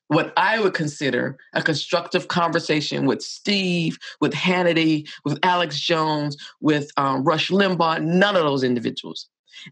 what 0.07 0.33
I 0.37 0.59
would 0.59 0.75
consider 0.75 1.37
a 1.53 1.61
constructive 1.61 2.27
conversation 2.27 3.07
with 3.07 3.21
Steve, 3.21 3.97
with 4.21 4.33
Hannity, 4.33 5.09
with 5.25 5.39
Alex 5.43 5.79
Jones, 5.79 6.37
with 6.61 6.89
um, 6.95 7.23
Rush 7.23 7.49
Limbaugh, 7.49 8.01
none 8.01 8.37
of 8.37 8.43
those 8.43 8.63
individuals. 8.63 9.27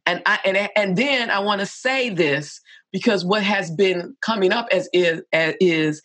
And 0.06 0.24
I 0.26 0.40
and 0.44 0.70
and 0.76 0.98
then 0.98 1.30
I 1.30 1.40
want 1.40 1.62
to 1.62 1.68
say 1.68 2.10
this 2.10 2.60
because 2.92 3.24
what 3.24 3.44
has 3.44 3.70
been 3.70 4.18
coming 4.22 4.52
up 4.52 4.68
as 4.72 4.90
is 4.92 5.22
as 5.32 5.54
is 5.62 6.02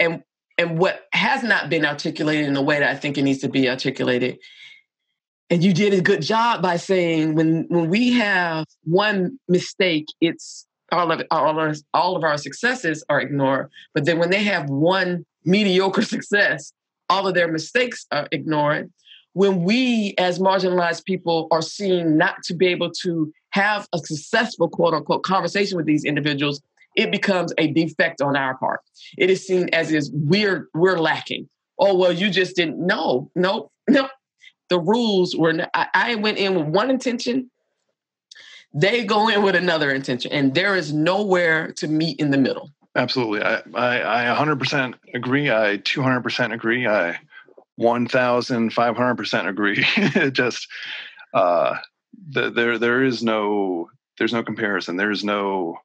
and 0.00 0.22
and 0.58 0.78
what 0.78 1.06
has 1.12 1.42
not 1.42 1.68
been 1.68 1.84
articulated 1.84 2.46
in 2.46 2.54
the 2.54 2.62
way 2.62 2.78
that 2.78 2.90
I 2.90 2.94
think 2.94 3.18
it 3.18 3.22
needs 3.22 3.40
to 3.40 3.48
be 3.48 3.68
articulated. 3.68 4.38
And 5.50 5.62
you 5.62 5.72
did 5.72 5.94
a 5.94 6.00
good 6.00 6.22
job 6.22 6.62
by 6.62 6.76
saying 6.76 7.34
when 7.34 7.66
when 7.68 7.88
we 7.88 8.12
have 8.14 8.66
one 8.84 9.38
mistake, 9.48 10.06
it's 10.20 10.66
all 10.90 11.10
of 11.10 11.22
all 11.30 11.60
of 11.60 11.76
all 11.92 12.16
of 12.16 12.24
our 12.24 12.38
successes 12.38 13.04
are 13.08 13.20
ignored. 13.20 13.70
But 13.92 14.04
then 14.04 14.18
when 14.18 14.30
they 14.30 14.42
have 14.44 14.68
one 14.70 15.26
mediocre 15.44 16.02
success, 16.14 16.72
all 17.08 17.26
of 17.26 17.34
their 17.34 17.50
mistakes 17.50 18.06
are 18.10 18.28
ignored. 18.32 18.90
When 19.34 19.64
we, 19.64 20.14
as 20.16 20.38
marginalized 20.38 21.04
people, 21.04 21.48
are 21.50 21.62
seen 21.62 22.16
not 22.16 22.42
to 22.44 22.54
be 22.54 22.68
able 22.68 22.92
to 23.02 23.32
have 23.50 23.88
a 23.92 23.98
successful 23.98 24.68
quote 24.68 24.94
unquote 24.94 25.24
conversation 25.24 25.76
with 25.76 25.86
these 25.86 26.04
individuals, 26.04 26.62
it 26.94 27.10
becomes 27.10 27.52
a 27.58 27.68
defect 27.68 28.20
on 28.20 28.36
our 28.36 28.56
part. 28.56 28.80
It 29.18 29.30
is 29.30 29.46
seen 29.46 29.68
as 29.72 29.92
is 29.92 30.10
we're 30.12 30.68
we're 30.74 30.98
lacking. 30.98 31.48
Oh 31.78 31.96
well, 31.96 32.12
you 32.12 32.30
just 32.30 32.56
didn't 32.56 32.78
know. 32.78 33.30
Nope, 33.34 33.72
nope. 33.88 34.10
The 34.70 34.80
rules 34.80 35.36
were. 35.36 35.52
Not, 35.52 35.70
I, 35.74 35.88
I 35.94 36.14
went 36.16 36.38
in 36.38 36.54
with 36.54 36.66
one 36.66 36.90
intention 36.90 37.50
they 38.74 39.04
go 39.04 39.28
in 39.28 39.42
with 39.42 39.54
another 39.54 39.92
intention, 39.92 40.32
and 40.32 40.52
there 40.52 40.74
is 40.76 40.92
nowhere 40.92 41.72
to 41.74 41.86
meet 41.86 42.18
in 42.18 42.30
the 42.30 42.36
middle. 42.36 42.72
Absolutely. 42.96 43.40
I, 43.42 43.62
I, 43.74 44.32
I 44.32 44.36
100% 44.36 44.94
agree. 45.14 45.50
I 45.50 45.78
200% 45.78 46.52
agree. 46.52 46.86
I 46.86 47.18
1,500% 47.80 49.48
agree. 49.48 50.30
Just, 50.32 50.68
uh, 51.32 51.76
the, 52.30 52.50
there, 52.50 52.78
there 52.78 53.04
is 53.04 53.22
no, 53.22 53.90
there's 54.18 54.32
no 54.32 54.42
comparison. 54.42 54.96
There's 54.96 55.24
no, 55.24 55.78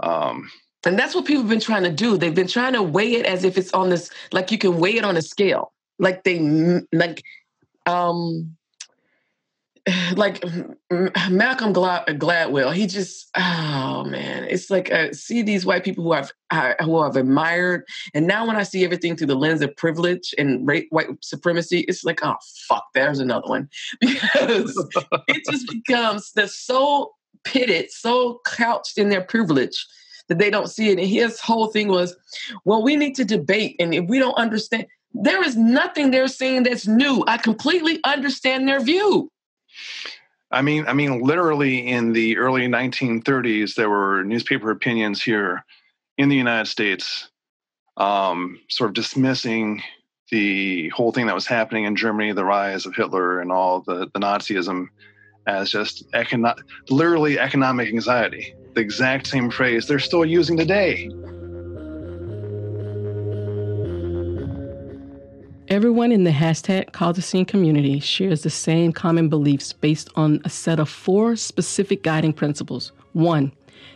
um, 0.00 0.50
and 0.86 0.98
that's 0.98 1.14
what 1.14 1.24
people 1.24 1.42
have 1.42 1.50
been 1.50 1.60
trying 1.60 1.84
to 1.84 1.90
do. 1.90 2.16
They've 2.18 2.34
been 2.34 2.48
trying 2.48 2.74
to 2.74 2.82
weigh 2.82 3.14
it 3.14 3.26
as 3.26 3.44
if 3.44 3.56
it's 3.56 3.72
on 3.72 3.90
this, 3.90 4.10
like 4.32 4.50
you 4.50 4.58
can 4.58 4.78
weigh 4.78 4.96
it 4.96 5.04
on 5.04 5.16
a 5.16 5.22
scale. 5.22 5.72
Like 5.98 6.24
they, 6.24 6.40
like, 6.92 7.22
um, 7.86 8.56
like 10.16 10.42
Malcolm 11.30 11.74
Gladwell, 11.74 12.74
he 12.74 12.86
just 12.86 13.28
oh 13.36 14.04
man, 14.04 14.44
it's 14.44 14.70
like 14.70 14.90
I 14.90 15.10
see 15.10 15.42
these 15.42 15.66
white 15.66 15.84
people 15.84 16.04
who 16.04 16.12
I've 16.12 16.32
who 16.80 16.98
I've 16.98 17.16
admired, 17.16 17.84
and 18.14 18.26
now 18.26 18.46
when 18.46 18.56
I 18.56 18.62
see 18.62 18.84
everything 18.84 19.16
through 19.16 19.26
the 19.26 19.34
lens 19.34 19.62
of 19.62 19.76
privilege 19.76 20.34
and 20.38 20.66
white 20.90 21.08
supremacy, 21.20 21.80
it's 21.80 22.04
like 22.04 22.20
oh 22.22 22.36
fuck, 22.68 22.84
there's 22.94 23.18
another 23.18 23.46
one 23.46 23.68
because 24.00 24.88
it 25.28 25.42
just 25.50 25.68
becomes 25.68 26.32
they're 26.32 26.48
so 26.48 27.12
pitted, 27.44 27.90
so 27.90 28.40
couched 28.46 28.98
in 28.98 29.08
their 29.08 29.22
privilege 29.22 29.86
that 30.28 30.38
they 30.38 30.50
don't 30.50 30.68
see 30.68 30.90
it. 30.90 30.98
And 30.98 31.06
his 31.06 31.40
whole 31.40 31.68
thing 31.68 31.88
was, 31.88 32.16
well, 32.64 32.82
we 32.82 32.96
need 32.96 33.14
to 33.16 33.24
debate, 33.24 33.76
and 33.78 33.94
if 33.94 34.08
we 34.08 34.18
don't 34.18 34.34
understand, 34.34 34.86
there 35.12 35.44
is 35.44 35.56
nothing 35.56 36.10
they're 36.10 36.28
saying 36.28 36.64
that's 36.64 36.86
new. 36.86 37.24
I 37.26 37.36
completely 37.36 38.00
understand 38.04 38.66
their 38.66 38.80
view. 38.80 39.30
I 40.50 40.62
mean, 40.62 40.86
I 40.86 40.92
mean, 40.92 41.20
literally 41.20 41.88
in 41.88 42.12
the 42.12 42.36
early 42.36 42.62
1930s, 42.68 43.74
there 43.74 43.90
were 43.90 44.22
newspaper 44.24 44.70
opinions 44.70 45.22
here 45.22 45.64
in 46.16 46.28
the 46.28 46.36
United 46.36 46.68
States, 46.68 47.28
um, 47.96 48.60
sort 48.68 48.90
of 48.90 48.94
dismissing 48.94 49.82
the 50.30 50.88
whole 50.90 51.12
thing 51.12 51.26
that 51.26 51.34
was 51.34 51.46
happening 51.46 51.84
in 51.84 51.96
Germany, 51.96 52.32
the 52.32 52.44
rise 52.44 52.86
of 52.86 52.94
Hitler 52.94 53.40
and 53.40 53.52
all 53.52 53.80
the, 53.80 54.08
the 54.12 54.20
Nazism, 54.20 54.88
as 55.46 55.70
just 55.70 56.10
econo- 56.12 56.58
literally 56.88 57.38
economic 57.38 57.88
anxiety, 57.88 58.54
the 58.74 58.80
exact 58.80 59.26
same 59.26 59.50
phrase 59.50 59.86
they're 59.86 59.98
still 59.98 60.24
using 60.24 60.56
today. 60.56 61.10
Everyone 65.68 66.12
in 66.12 66.24
the 66.24 66.30
hashtag 66.30 66.90
CauseAScene 66.92 67.48
community 67.48 67.98
shares 67.98 68.42
the 68.42 68.50
same 68.50 68.92
common 68.92 69.28
beliefs 69.28 69.72
based 69.72 70.10
on 70.14 70.40
a 70.44 70.50
set 70.50 70.78
of 70.78 70.88
four 70.88 71.36
specific 71.36 72.02
guiding 72.02 72.34
principles. 72.34 72.92
One, 73.14 73.50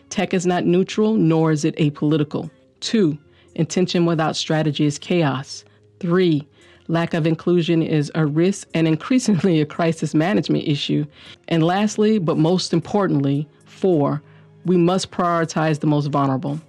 tech 0.09 0.33
is 0.33 0.47
not 0.47 0.65
neutral, 0.65 1.15
nor 1.15 1.53
is 1.53 1.65
it 1.65 1.77
apolitical. 1.77 2.51
Two, 2.81 3.19
intention 3.55 4.07
without 4.07 4.35
strategy 4.35 4.87
is 4.87 4.99
chaos. 4.99 5.65
Three, 6.01 6.47
lack 6.89 7.15
of 7.15 7.27
inclusion 7.27 7.83
is 7.83 8.11
a 8.15 8.27
risk 8.27 8.69
and 8.75 8.89
increasingly 8.89 9.61
a 9.61 9.67
crisis 9.67 10.15
management 10.15 10.67
issue. 10.67 11.07
And 11.47 11.63
lastly, 11.63 12.19
but 12.19 12.37
most 12.37 12.73
importantly, 12.73 13.49
four, 13.65 14.23
we 14.65 14.77
must 14.77 15.11
prioritize 15.11 15.81
the 15.81 15.87
most 15.87 16.07
vulnerable. 16.07 16.61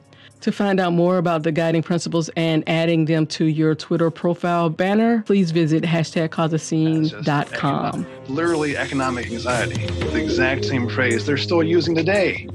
To 0.42 0.54
find 0.54 0.80
out 0.80 0.94
more 0.94 1.18
about 1.18 1.44
the 1.44 1.52
guiding 1.52 1.84
principles 1.84 2.30
and 2.38 2.64
adding 2.68 3.06
them 3.06 3.28
to 3.28 3.46
your 3.46 3.76
Twitter 3.76 4.10
profile 4.10 4.70
banner, 4.70 5.22
please 5.24 5.52
visit 5.52 5.84
hashtag 5.84 6.30
causeascene.com. 6.30 8.08
Literally 8.30 8.78
economic 8.78 9.30
anxiety, 9.30 9.86
the 9.86 10.24
exact 10.24 10.64
same 10.64 10.88
phrase 10.88 11.26
they're 11.26 11.36
still 11.36 11.62
using 11.62 11.94
today. 11.94 12.48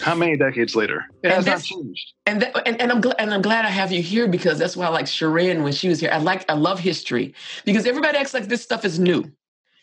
How 0.00 0.14
many 0.14 0.36
decades 0.36 0.76
later? 0.76 1.04
It 1.22 1.30
has 1.30 1.46
not 1.46 1.62
changed. 1.62 2.12
And, 2.26 2.42
that, 2.42 2.66
and 2.66 2.80
and 2.80 2.92
I'm 2.92 3.00
glad 3.00 3.16
and 3.18 3.34
I'm 3.34 3.42
glad 3.42 3.64
I 3.64 3.70
have 3.70 3.90
you 3.90 4.02
here 4.02 4.28
because 4.28 4.58
that's 4.58 4.76
why 4.76 4.86
I 4.86 4.90
like 4.90 5.06
Sharon 5.06 5.62
when 5.62 5.72
she 5.72 5.88
was 5.88 6.00
here. 6.00 6.10
I 6.12 6.18
like 6.18 6.48
I 6.50 6.54
love 6.54 6.78
history 6.78 7.34
because 7.64 7.86
everybody 7.86 8.16
acts 8.18 8.34
like 8.34 8.48
this 8.48 8.62
stuff 8.62 8.84
is 8.84 8.98
new. 8.98 9.30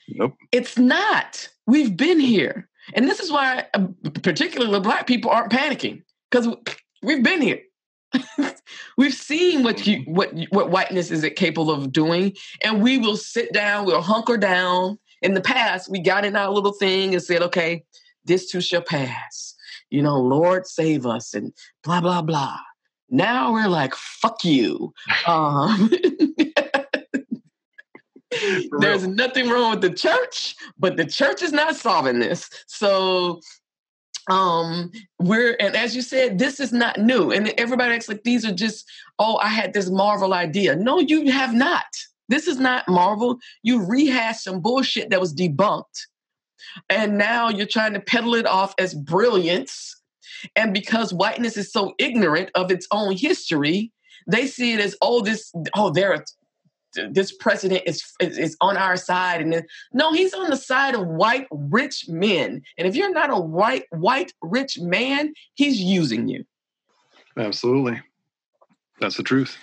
Nope. 0.09 0.35
It's 0.51 0.77
not. 0.77 1.49
We've 1.67 1.97
been 1.97 2.19
here, 2.19 2.69
and 2.93 3.07
this 3.07 3.19
is 3.19 3.31
why 3.31 3.65
uh, 3.73 3.87
particularly 4.21 4.79
black 4.79 5.07
people 5.07 5.31
aren't 5.31 5.51
panicking 5.51 6.03
because 6.29 6.47
We've 7.05 7.23
been 7.23 7.41
here. 7.41 7.61
We've 8.97 9.13
seen 9.13 9.63
what 9.63 9.85
you 9.85 9.99
mm-hmm. 9.99 10.13
what 10.13 10.33
what 10.49 10.71
whiteness 10.71 11.11
is 11.11 11.23
it 11.23 11.35
capable 11.35 11.71
of 11.71 11.91
doing, 11.91 12.33
and 12.63 12.81
we 12.81 12.97
will 12.97 13.17
sit 13.17 13.53
down. 13.53 13.85
We'll 13.85 14.01
hunker 14.01 14.37
down. 14.37 14.97
In 15.21 15.33
the 15.33 15.41
past, 15.41 15.89
we 15.89 15.99
got 15.99 16.25
in 16.25 16.35
our 16.35 16.49
little 16.49 16.73
thing 16.73 17.13
and 17.13 17.21
said, 17.21 17.41
"Okay, 17.43 17.83
this 18.25 18.49
too 18.49 18.61
shall 18.61 18.81
pass." 18.81 19.54
You 19.89 20.01
know, 20.01 20.19
Lord 20.19 20.67
save 20.67 21.05
us, 21.05 21.33
and 21.33 21.53
blah 21.83 22.01
blah 22.01 22.21
blah. 22.21 22.57
Now 23.09 23.53
we're 23.53 23.67
like, 23.67 23.95
"Fuck 23.95 24.43
you." 24.43 24.93
Um, 25.27 25.91
there's 28.79 29.07
nothing 29.07 29.49
wrong 29.49 29.71
with 29.71 29.81
the 29.81 29.93
church, 29.93 30.55
but 30.77 30.97
the 30.97 31.05
church 31.05 31.41
is 31.41 31.53
not 31.53 31.75
solving 31.75 32.19
this. 32.19 32.49
So 32.67 33.39
um 34.27 34.91
we're 35.19 35.55
and 35.59 35.75
as 35.75 35.95
you 35.95 36.01
said 36.01 36.39
this 36.39 36.59
is 36.59 36.73
not 36.73 36.97
new 36.97 37.31
and 37.31 37.53
everybody 37.59 37.93
acts 37.93 38.09
like 38.09 38.23
these 38.23 38.43
are 38.43 38.51
just 38.51 38.89
oh 39.19 39.39
i 39.43 39.47
had 39.47 39.73
this 39.73 39.89
marvel 39.89 40.33
idea 40.33 40.75
no 40.75 40.97
you 40.97 41.31
have 41.31 41.53
not 41.53 41.85
this 42.27 42.47
is 42.47 42.59
not 42.59 42.87
marvel 42.87 43.37
you 43.61 43.85
rehashed 43.85 44.43
some 44.43 44.59
bullshit 44.59 45.11
that 45.11 45.21
was 45.21 45.33
debunked 45.33 46.07
and 46.89 47.17
now 47.17 47.49
you're 47.49 47.67
trying 47.67 47.93
to 47.93 47.99
peddle 47.99 48.35
it 48.35 48.45
off 48.45 48.73
as 48.77 48.93
brilliance. 48.93 50.01
And 50.55 50.73
because 50.73 51.13
whiteness 51.13 51.57
is 51.57 51.71
so 51.71 51.95
ignorant 51.97 52.51
of 52.55 52.71
its 52.71 52.87
own 52.91 53.15
history 53.15 53.91
they 54.27 54.47
see 54.47 54.73
it 54.73 54.79
as 54.79 54.95
oh 55.01 55.21
this 55.21 55.51
oh 55.75 55.91
there 55.91 56.13
are 56.13 56.23
this 57.11 57.35
president 57.35 57.81
is, 57.85 58.01
is, 58.21 58.37
is 58.37 58.57
on 58.61 58.77
our 58.77 58.95
side. 58.95 59.41
And 59.41 59.51
then, 59.51 59.65
no 59.91 60.13
he's 60.13 60.33
on 60.33 60.49
the 60.49 60.55
side 60.55 60.95
of 60.95 61.05
white 61.05 61.45
rich 61.51 62.05
men. 62.07 62.61
And 62.77 62.87
if 62.87 62.95
you're 62.95 63.11
not 63.11 63.29
a 63.29 63.39
white 63.39 63.83
white 63.89 64.31
rich 64.41 64.79
man 64.79 65.33
he's 65.55 65.79
using 65.79 66.27
you. 66.27 66.45
Absolutely. 67.37 68.01
That's 69.01 69.17
the 69.17 69.23
truth. 69.23 69.57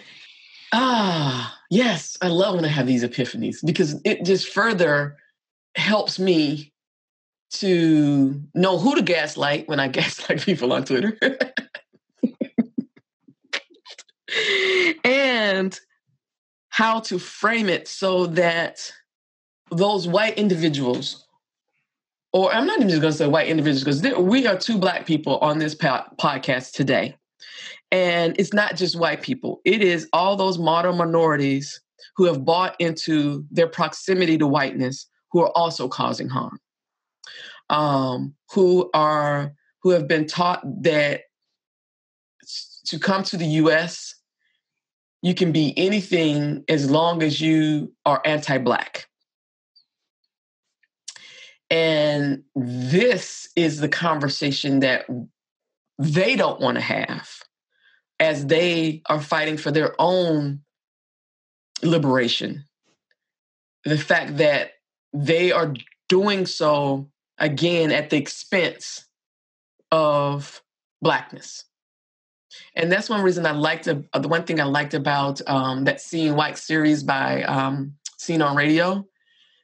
Ah 0.72 1.58
yes. 1.70 2.16
I 2.20 2.28
love 2.28 2.56
when 2.56 2.64
i 2.64 2.68
have 2.68 2.86
these 2.86 3.04
epiphanies 3.04 3.64
because 3.64 4.00
it 4.04 4.24
just 4.24 4.48
further 4.48 5.16
helps 5.74 6.18
me 6.18 6.71
to 7.52 8.42
know 8.54 8.78
who 8.78 8.94
to 8.94 9.02
gaslight 9.02 9.68
when 9.68 9.80
i 9.80 9.88
gaslight 9.98 10.40
people 10.40 10.72
on 10.72 10.84
twitter 10.84 11.18
and 15.04 15.78
how 16.68 17.00
to 17.00 17.18
frame 17.18 17.68
it 17.68 17.86
so 17.86 18.26
that 18.26 18.90
those 19.70 20.08
white 20.08 20.38
individuals, 20.38 21.26
or 22.32 22.52
I'm 22.52 22.66
not 22.66 22.78
even 22.78 22.88
just 22.88 23.02
going 23.02 23.12
to 23.12 23.18
say 23.18 23.26
white 23.26 23.48
individuals, 23.48 24.00
because 24.00 24.18
we 24.18 24.46
are 24.46 24.56
two 24.56 24.78
black 24.78 25.06
people 25.06 25.38
on 25.38 25.58
this 25.58 25.74
podcast 25.74 26.72
today. 26.72 27.16
And 27.90 28.34
it's 28.38 28.54
not 28.54 28.76
just 28.76 28.98
white 28.98 29.20
people, 29.22 29.60
it 29.64 29.82
is 29.82 30.08
all 30.14 30.34
those 30.34 30.58
modern 30.58 30.96
minorities 30.96 31.80
who 32.16 32.24
have 32.24 32.44
bought 32.44 32.74
into 32.78 33.44
their 33.50 33.66
proximity 33.66 34.38
to 34.38 34.46
whiteness 34.46 35.06
who 35.30 35.42
are 35.42 35.52
also 35.54 35.88
causing 35.88 36.28
harm. 36.28 36.58
Um, 37.72 38.34
who 38.52 38.90
are 38.94 39.54
who 39.82 39.90
have 39.90 40.06
been 40.06 40.26
taught 40.26 40.62
that 40.82 41.22
to 42.84 42.98
come 42.98 43.24
to 43.24 43.36
the 43.36 43.46
US 43.46 44.14
you 45.22 45.34
can 45.34 45.52
be 45.52 45.72
anything 45.78 46.64
as 46.68 46.90
long 46.90 47.22
as 47.22 47.40
you 47.40 47.92
are 48.04 48.20
anti 48.24 48.58
Black. 48.58 49.06
And 51.70 52.42
this 52.54 53.48
is 53.56 53.80
the 53.80 53.88
conversation 53.88 54.80
that 54.80 55.06
they 55.98 56.36
don't 56.36 56.60
want 56.60 56.74
to 56.74 56.82
have 56.82 57.30
as 58.20 58.46
they 58.46 59.02
are 59.06 59.20
fighting 59.20 59.56
for 59.56 59.70
their 59.70 59.94
own 59.98 60.60
liberation. 61.82 62.64
The 63.84 63.96
fact 63.96 64.36
that 64.36 64.72
they 65.14 65.52
are 65.52 65.72
doing 66.08 66.46
so 66.46 67.10
again 67.42 67.92
at 67.92 68.08
the 68.08 68.16
expense 68.16 69.06
of 69.90 70.62
Blackness 71.02 71.64
and 72.74 72.90
that's 72.90 73.08
one 73.08 73.22
reason 73.22 73.46
I 73.46 73.52
liked 73.52 73.88
uh, 73.88 73.96
the 74.18 74.28
one 74.28 74.44
thing 74.44 74.60
I 74.60 74.64
liked 74.64 74.94
about 74.94 75.40
um, 75.48 75.84
that 75.84 76.00
Seeing 76.00 76.34
White 76.34 76.58
series 76.58 77.02
by 77.02 77.42
um, 77.44 77.94
Scene 78.18 78.42
on 78.42 78.56
Radio. 78.56 79.06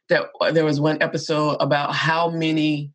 That 0.08 0.24
uh, 0.40 0.52
there 0.52 0.64
was 0.64 0.80
one 0.80 1.02
episode 1.02 1.56
about 1.60 1.94
how 1.94 2.30
many 2.30 2.92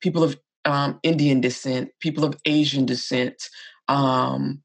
people 0.00 0.22
of 0.22 0.38
um, 0.64 1.00
Indian 1.02 1.40
descent, 1.40 1.90
people 2.00 2.24
of 2.24 2.36
Asian 2.44 2.86
descent, 2.86 3.48
um, 3.88 4.62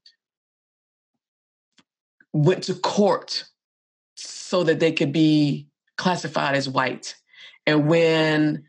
went 2.32 2.64
to 2.64 2.74
court 2.74 3.44
so 4.14 4.62
that 4.62 4.78
they 4.78 4.92
could 4.92 5.12
be 5.12 5.66
classified 5.96 6.54
as 6.54 6.68
white. 6.68 7.16
And 7.66 7.88
when 7.88 8.64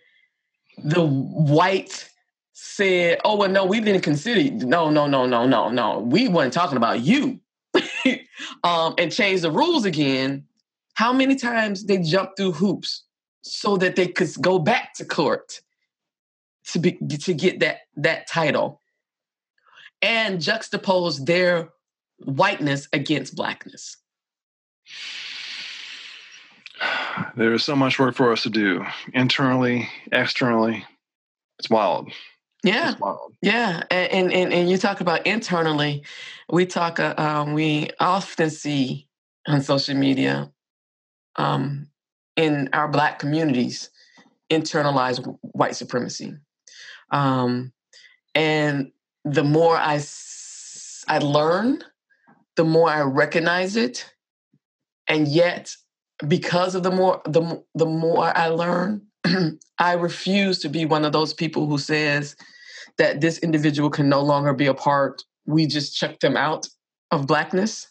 the 0.78 1.06
white 1.06 2.10
said, 2.54 3.20
"Oh 3.24 3.38
well, 3.38 3.50
no, 3.50 3.66
we 3.66 3.80
didn't 3.80 4.02
consider. 4.02 4.66
No, 4.66 4.90
no, 4.90 5.08
no, 5.08 5.26
no, 5.26 5.48
no, 5.48 5.70
no. 5.70 6.00
We 6.00 6.28
weren't 6.28 6.54
talking 6.54 6.78
about 6.78 7.02
you." 7.02 7.40
um, 8.64 8.96
and 8.98 9.12
change 9.12 9.42
the 9.42 9.52
rules 9.52 9.86
again. 9.86 10.46
How 10.94 11.14
many 11.14 11.36
times 11.36 11.86
they 11.86 12.00
jumped 12.00 12.38
through 12.38 12.54
hoops 12.54 13.04
so 13.42 13.78
that 13.78 13.96
they 13.96 14.08
could 14.08 14.30
go 14.42 14.60
back 14.60 14.94
to 14.96 15.06
court 15.06 15.62
to 16.72 16.80
be 16.80 16.94
to 16.94 17.34
get 17.34 17.60
that 17.60 17.80
that 17.96 18.28
title, 18.28 18.82
and 20.02 20.40
juxtapose 20.40 21.26
their 21.26 21.70
whiteness 22.20 22.88
against 22.94 23.36
blackness. 23.36 23.98
There 27.36 27.54
is 27.54 27.64
so 27.64 27.76
much 27.76 28.00
work 28.00 28.16
for 28.16 28.32
us 28.32 28.44
to 28.44 28.50
do 28.50 28.86
internally, 29.14 29.90
externally. 30.12 30.86
It's 31.60 31.70
wild. 31.70 32.12
Yeah, 32.64 32.96
yeah, 33.42 33.84
and, 33.92 34.34
and 34.34 34.52
and 34.52 34.70
you 34.70 34.78
talk 34.78 35.00
about 35.00 35.26
internally. 35.26 36.04
We 36.50 36.66
talk. 36.66 37.00
Uh, 37.00 37.14
um, 37.18 37.54
we 37.54 37.90
often 38.00 38.50
see 38.50 39.08
on 39.48 39.62
social 39.62 39.96
media, 39.96 40.52
um, 41.36 41.88
in 42.36 42.70
our 42.74 42.88
Black 42.88 43.20
communities, 43.20 43.90
internalized 44.50 45.38
white 45.42 45.76
supremacy, 45.76 46.34
um, 47.12 47.72
and 48.36 48.92
the 49.24 49.44
more 49.44 49.78
I 49.78 50.02
I 51.08 51.20
learn, 51.20 51.84
the 52.56 52.66
more 52.66 52.90
I 52.90 53.02
recognize 53.02 53.76
it, 53.76 54.12
and 55.08 55.28
yet 55.28 55.76
because 56.28 56.76
of 56.76 56.84
the 56.84 56.92
more 56.92 57.22
the 57.26 57.64
the 57.76 57.86
more 57.86 58.36
I 58.38 58.48
learn, 58.48 59.02
I 59.80 59.94
refuse 59.94 60.60
to 60.60 60.70
be 60.70 60.86
one 60.86 61.06
of 61.06 61.12
those 61.12 61.34
people 61.34 61.68
who 61.68 61.78
says 61.78 62.36
that 62.98 63.22
this 63.22 63.38
individual 63.40 63.90
can 63.90 64.10
no 64.10 64.22
longer 64.22 64.54
be 64.54 64.66
a 64.66 64.74
part. 64.74 65.24
We 65.46 65.68
just 65.68 65.96
check 65.96 66.20
them 66.20 66.36
out 66.36 66.68
of 67.12 67.28
blackness 67.28 67.88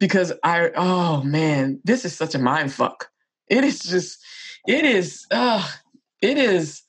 because 0.00 0.32
I 0.42 0.70
oh 0.74 1.22
man, 1.22 1.80
this 1.84 2.04
is 2.04 2.16
such 2.16 2.34
a 2.34 2.38
mind 2.38 2.72
fuck. 2.72 3.10
It 3.48 3.64
is 3.64 3.80
just 3.80 4.18
it 4.66 4.84
is 4.84 5.26
uh 5.30 5.68
it 6.22 6.38
is 6.38 6.82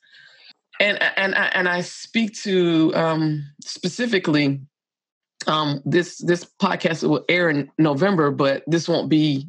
and 0.80 0.98
and 1.16 1.34
and 1.34 1.68
I 1.68 1.82
speak 1.82 2.34
to 2.42 2.92
um 2.94 3.44
specifically 3.62 4.60
um, 5.46 5.80
this 5.84 6.18
this 6.18 6.44
podcast 6.60 7.08
will 7.08 7.24
air 7.28 7.48
in 7.48 7.70
November, 7.78 8.30
but 8.30 8.64
this 8.66 8.88
won't 8.88 9.08
be 9.08 9.46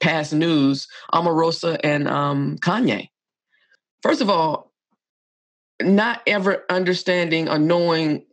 past 0.00 0.32
news. 0.32 0.88
Omarosa 1.12 1.78
and 1.84 2.08
um, 2.08 2.56
Kanye. 2.58 3.08
First 4.02 4.20
of 4.20 4.30
all, 4.30 4.72
not 5.82 6.22
ever 6.26 6.64
understanding 6.70 7.48
or 7.48 7.58
knowing 7.58 8.24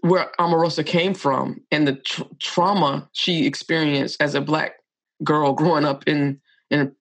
where 0.00 0.30
Omarosa 0.38 0.84
came 0.86 1.14
from 1.14 1.60
and 1.70 1.86
the 1.86 1.96
tr- 1.96 2.22
trauma 2.38 3.08
she 3.12 3.46
experienced 3.46 4.20
as 4.20 4.34
a 4.34 4.40
black 4.40 4.74
girl 5.24 5.52
growing 5.52 5.84
up 5.84 6.04
in 6.06 6.40
in 6.70 6.80
a 6.80 6.92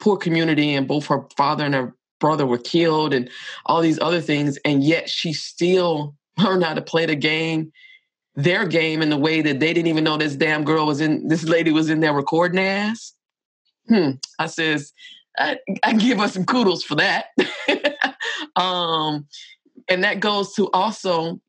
poor 0.00 0.16
community, 0.16 0.74
and 0.74 0.88
both 0.88 1.06
her 1.06 1.26
father 1.36 1.64
and 1.64 1.74
her 1.74 1.94
brother 2.18 2.46
were 2.46 2.58
killed, 2.58 3.14
and 3.14 3.30
all 3.66 3.80
these 3.80 4.00
other 4.00 4.20
things, 4.20 4.58
and 4.64 4.82
yet 4.82 5.08
she 5.08 5.32
still 5.32 6.14
learned 6.38 6.64
how 6.64 6.74
to 6.74 6.82
play 6.82 7.06
the 7.06 7.16
game 7.16 7.72
their 8.34 8.66
game 8.66 9.02
in 9.02 9.10
the 9.10 9.16
way 9.16 9.42
that 9.42 9.60
they 9.60 9.72
didn't 9.72 9.88
even 9.88 10.04
know 10.04 10.16
this 10.16 10.36
damn 10.36 10.64
girl 10.64 10.86
was 10.86 11.00
in 11.00 11.28
this 11.28 11.44
lady 11.44 11.72
was 11.72 11.90
in 11.90 12.00
there 12.00 12.12
recording 12.12 12.60
ass. 12.60 13.12
Hmm. 13.88 14.12
I 14.38 14.46
says, 14.46 14.92
I, 15.36 15.58
I 15.82 15.94
give 15.94 16.20
us 16.20 16.34
some 16.34 16.44
kudos 16.44 16.82
for 16.82 16.96
that. 16.96 17.26
um, 18.56 19.26
and 19.88 20.04
that 20.04 20.20
goes 20.20 20.54
to 20.54 20.70
also 20.72 21.40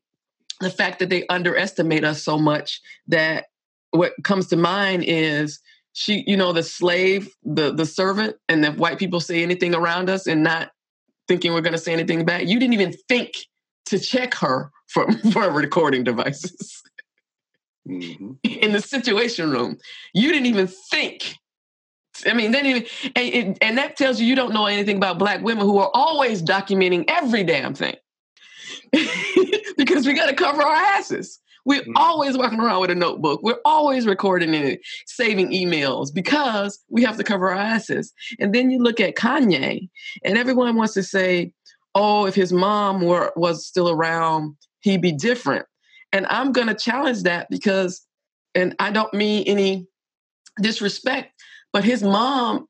the 0.60 0.70
fact 0.70 0.98
that 0.98 1.10
they 1.10 1.26
underestimate 1.28 2.04
us 2.04 2.24
so 2.24 2.38
much 2.38 2.80
that 3.08 3.46
what 3.90 4.12
comes 4.24 4.48
to 4.48 4.56
mind 4.56 5.04
is 5.06 5.60
she, 5.92 6.24
you 6.26 6.36
know, 6.36 6.52
the 6.52 6.62
slave, 6.62 7.34
the 7.44 7.72
the 7.72 7.84
servant, 7.84 8.36
and 8.48 8.64
the 8.64 8.72
white 8.72 8.98
people 8.98 9.20
say 9.20 9.42
anything 9.42 9.74
around 9.74 10.08
us 10.08 10.26
and 10.26 10.42
not 10.42 10.70
thinking 11.28 11.52
we're 11.52 11.60
gonna 11.60 11.78
say 11.78 11.92
anything 11.92 12.24
back. 12.24 12.46
You 12.46 12.58
didn't 12.58 12.74
even 12.74 12.94
think 13.08 13.32
to 13.86 13.98
check 13.98 14.34
her 14.34 14.70
for, 14.88 15.10
for 15.32 15.50
recording 15.50 16.04
devices. 16.04 16.82
Mm-hmm. 17.88 18.32
In 18.44 18.72
the 18.72 18.80
situation 18.80 19.50
room, 19.50 19.76
you 20.14 20.30
didn't 20.30 20.46
even 20.46 20.68
think. 20.68 21.36
I 22.26 22.34
mean, 22.34 22.52
then 22.52 22.66
even 22.66 22.86
and, 23.16 23.58
and 23.60 23.78
that 23.78 23.96
tells 23.96 24.20
you 24.20 24.26
you 24.26 24.36
don't 24.36 24.52
know 24.52 24.66
anything 24.66 24.98
about 24.98 25.18
black 25.18 25.42
women 25.42 25.64
who 25.64 25.78
are 25.78 25.90
always 25.94 26.42
documenting 26.42 27.04
every 27.08 27.42
damn 27.42 27.74
thing 27.74 27.96
because 29.76 30.06
we 30.06 30.14
got 30.14 30.28
to 30.28 30.34
cover 30.34 30.62
our 30.62 30.74
asses. 30.74 31.40
We're 31.64 31.82
mm-hmm. 31.82 31.96
always 31.96 32.36
walking 32.36 32.60
around 32.60 32.80
with 32.80 32.90
a 32.90 32.94
notebook. 32.94 33.40
We're 33.42 33.60
always 33.64 34.06
recording 34.06 34.54
it, 34.54 34.80
saving 35.06 35.52
emails 35.52 36.12
because 36.12 36.82
we 36.88 37.02
have 37.04 37.16
to 37.16 37.24
cover 37.24 37.50
our 37.50 37.56
asses. 37.56 38.12
And 38.38 38.54
then 38.54 38.70
you 38.70 38.78
look 38.78 39.00
at 39.00 39.14
Kanye, 39.14 39.88
and 40.24 40.38
everyone 40.38 40.76
wants 40.76 40.94
to 40.94 41.02
say, 41.02 41.52
"Oh, 41.94 42.26
if 42.26 42.34
his 42.34 42.52
mom 42.52 43.02
were 43.02 43.32
was 43.36 43.66
still 43.66 43.90
around, 43.90 44.56
he'd 44.80 45.02
be 45.02 45.12
different. 45.12 45.66
And 46.12 46.26
I'm 46.26 46.52
to 46.68 46.74
challenge 46.74 47.22
that 47.22 47.48
because, 47.50 48.06
and 48.54 48.74
I 48.78 48.90
don't 48.90 49.12
mean 49.14 49.44
any 49.46 49.86
disrespect, 50.60 51.32
but 51.72 51.84
his 51.84 52.02
mom's 52.02 52.66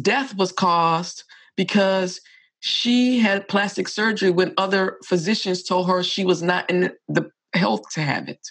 death 0.00 0.36
was 0.36 0.52
caused 0.52 1.24
because 1.56 2.20
she 2.60 3.18
had 3.18 3.48
plastic 3.48 3.88
surgery 3.88 4.30
when 4.30 4.54
other 4.56 4.98
physicians 5.04 5.62
told 5.62 5.88
her 5.88 6.02
she 6.02 6.24
was 6.24 6.42
not 6.42 6.68
in 6.70 6.92
the 7.08 7.30
health 7.54 7.82
to 7.94 8.00
have 8.00 8.28
it. 8.28 8.46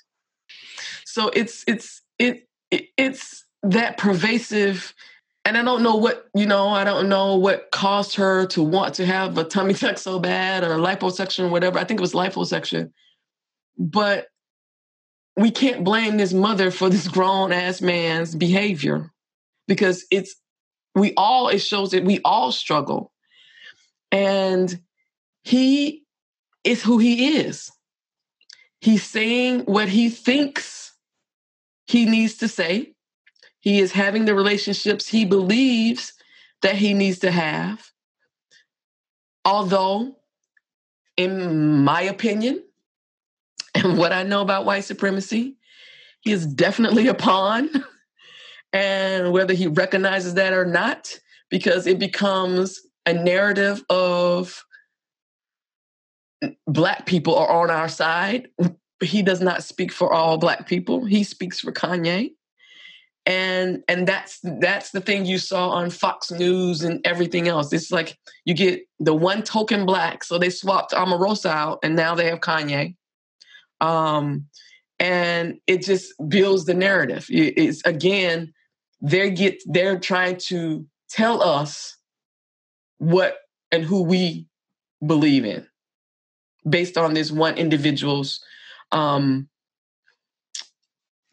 So 1.05 1.29
it's 1.29 1.63
it's 1.67 2.01
it, 2.19 2.47
it 2.71 2.85
it's 2.97 3.45
that 3.63 3.97
pervasive 3.97 4.93
and 5.47 5.57
I 5.57 5.63
don't 5.63 5.81
know 5.81 5.95
what, 5.95 6.27
you 6.35 6.45
know, 6.45 6.67
I 6.67 6.83
don't 6.83 7.07
know 7.07 7.37
what 7.37 7.71
caused 7.71 8.15
her 8.15 8.47
to 8.47 8.61
want 8.61 8.95
to 8.95 9.05
have 9.05 9.37
a 9.37 9.45
tummy 9.45 9.73
tuck 9.73 9.97
so 9.97 10.19
bad 10.19 10.65
or 10.65 10.75
liposuction 10.75 11.45
or 11.45 11.47
whatever. 11.47 11.79
I 11.79 11.85
think 11.85 12.01
it 12.01 12.01
was 12.01 12.11
liposuction. 12.11 12.91
But 13.77 14.27
we 15.37 15.49
can't 15.51 15.85
blame 15.85 16.17
this 16.17 16.33
mother 16.33 16.69
for 16.69 16.89
this 16.89 17.07
grown 17.07 17.53
ass 17.53 17.79
man's 17.79 18.35
behavior 18.35 19.13
because 19.69 20.05
it's, 20.11 20.35
we 20.95 21.13
all, 21.15 21.47
it 21.47 21.59
shows 21.59 21.91
that 21.91 22.03
we 22.03 22.19
all 22.25 22.51
struggle. 22.51 23.13
And 24.11 24.77
he 25.43 26.03
is 26.65 26.83
who 26.83 26.97
he 26.97 27.37
is. 27.37 27.71
He's 28.81 29.03
saying 29.03 29.61
what 29.61 29.87
he 29.87 30.09
thinks 30.09 30.91
he 31.85 32.05
needs 32.05 32.35
to 32.39 32.49
say 32.49 32.95
he 33.67 33.79
is 33.79 33.91
having 33.91 34.23
the 34.23 34.33
relationships 34.33 35.09
he 35.09 35.25
believes 35.25 36.13
that 36.61 36.75
he 36.75 36.93
needs 36.93 37.19
to 37.19 37.29
have. 37.29 37.91
Although, 39.43 40.15
in 41.17 41.83
my 41.83 42.03
opinion, 42.03 42.63
and 43.75 43.97
what 43.97 44.13
I 44.13 44.23
know 44.23 44.39
about 44.39 44.63
white 44.63 44.85
supremacy, 44.85 45.57
he 46.21 46.31
is 46.31 46.45
definitely 46.47 47.09
a 47.09 47.13
pawn. 47.13 47.69
and 48.71 49.33
whether 49.33 49.53
he 49.53 49.67
recognizes 49.67 50.35
that 50.35 50.53
or 50.53 50.63
not, 50.63 51.19
because 51.49 51.87
it 51.87 51.99
becomes 51.99 52.79
a 53.05 53.11
narrative 53.11 53.83
of 53.89 54.63
black 56.67 57.05
people 57.05 57.35
are 57.35 57.63
on 57.63 57.69
our 57.69 57.89
side. 57.89 58.47
He 59.03 59.23
does 59.23 59.41
not 59.41 59.61
speak 59.61 59.91
for 59.91 60.13
all 60.13 60.37
black 60.37 60.67
people. 60.69 61.03
He 61.03 61.25
speaks 61.25 61.59
for 61.59 61.73
Kanye 61.73 62.31
and 63.27 63.83
and 63.89 64.07
that's 64.07 64.39
that's 64.61 64.91
the 64.91 65.01
thing 65.01 65.25
you 65.25 65.37
saw 65.37 65.69
on 65.69 65.89
Fox 65.89 66.31
News 66.31 66.81
and 66.81 67.05
everything 67.05 67.49
else. 67.49 67.73
It's 67.73 67.91
like 67.91 68.17
you 68.45 68.53
get 68.53 68.81
the 68.99 69.13
one 69.13 69.43
token 69.43 69.85
black, 69.85 70.23
so 70.23 70.39
they 70.39 70.49
swapped 70.49 70.93
Omarosa 70.93 71.49
out, 71.49 71.79
and 71.83 71.95
now 71.95 72.15
they 72.15 72.27
have 72.29 72.39
Kanye. 72.39 72.95
Um, 73.81 74.45
and 74.97 75.59
it 75.67 75.83
just 75.83 76.13
builds 76.29 76.65
the 76.65 76.73
narrative. 76.73 77.25
It's 77.29 77.85
again, 77.85 78.53
they 79.01 79.29
get 79.29 79.61
they're 79.65 79.99
trying 79.99 80.37
to 80.47 80.85
tell 81.09 81.43
us 81.43 81.97
what 82.97 83.35
and 83.73 83.83
who 83.83 84.03
we 84.03 84.47
believe 85.05 85.43
in 85.43 85.67
based 86.67 86.97
on 86.97 87.13
this 87.13 87.29
one 87.29 87.57
individual's 87.57 88.41
um, 88.93 89.49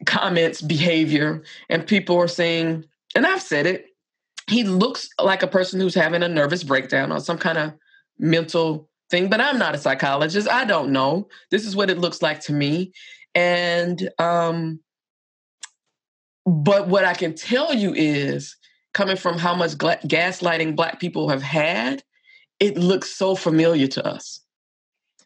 comments, 0.05 0.61
behavior, 0.61 1.43
and 1.69 1.85
people 1.85 2.17
are 2.17 2.27
saying, 2.27 2.85
and 3.15 3.25
I've 3.25 3.41
said 3.41 3.65
it, 3.65 3.87
he 4.47 4.63
looks 4.63 5.09
like 5.19 5.43
a 5.43 5.47
person 5.47 5.79
who's 5.79 5.95
having 5.95 6.23
a 6.23 6.27
nervous 6.27 6.63
breakdown 6.63 7.11
or 7.11 7.19
some 7.19 7.37
kind 7.37 7.57
of 7.57 7.73
mental 8.19 8.89
thing, 9.09 9.29
but 9.29 9.41
I'm 9.41 9.57
not 9.57 9.75
a 9.75 9.79
psychologist. 9.79 10.49
I 10.49 10.65
don't 10.65 10.91
know. 10.91 11.27
This 11.51 11.65
is 11.65 11.75
what 11.75 11.89
it 11.89 11.97
looks 11.97 12.21
like 12.21 12.39
to 12.41 12.53
me. 12.53 12.91
And, 13.33 14.09
um, 14.19 14.79
but 16.45 16.87
what 16.87 17.05
I 17.05 17.13
can 17.13 17.33
tell 17.33 17.73
you 17.73 17.93
is 17.95 18.55
coming 18.93 19.17
from 19.17 19.37
how 19.37 19.55
much 19.55 19.77
gla- 19.77 19.99
gaslighting 20.05 20.75
Black 20.75 20.99
people 20.99 21.27
have 21.29 21.41
had, 21.41 22.03
it 22.59 22.77
looks 22.77 23.09
so 23.09 23.35
familiar 23.35 23.87
to 23.87 24.07
us. 24.07 24.41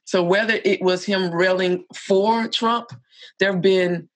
So 0.05 0.23
whether 0.23 0.59
it 0.65 0.81
was 0.81 1.05
him 1.05 1.29
railing 1.29 1.85
for 1.93 2.47
Trump, 2.47 2.91
there 3.39 3.51
have 3.51 3.61
been 3.61 4.09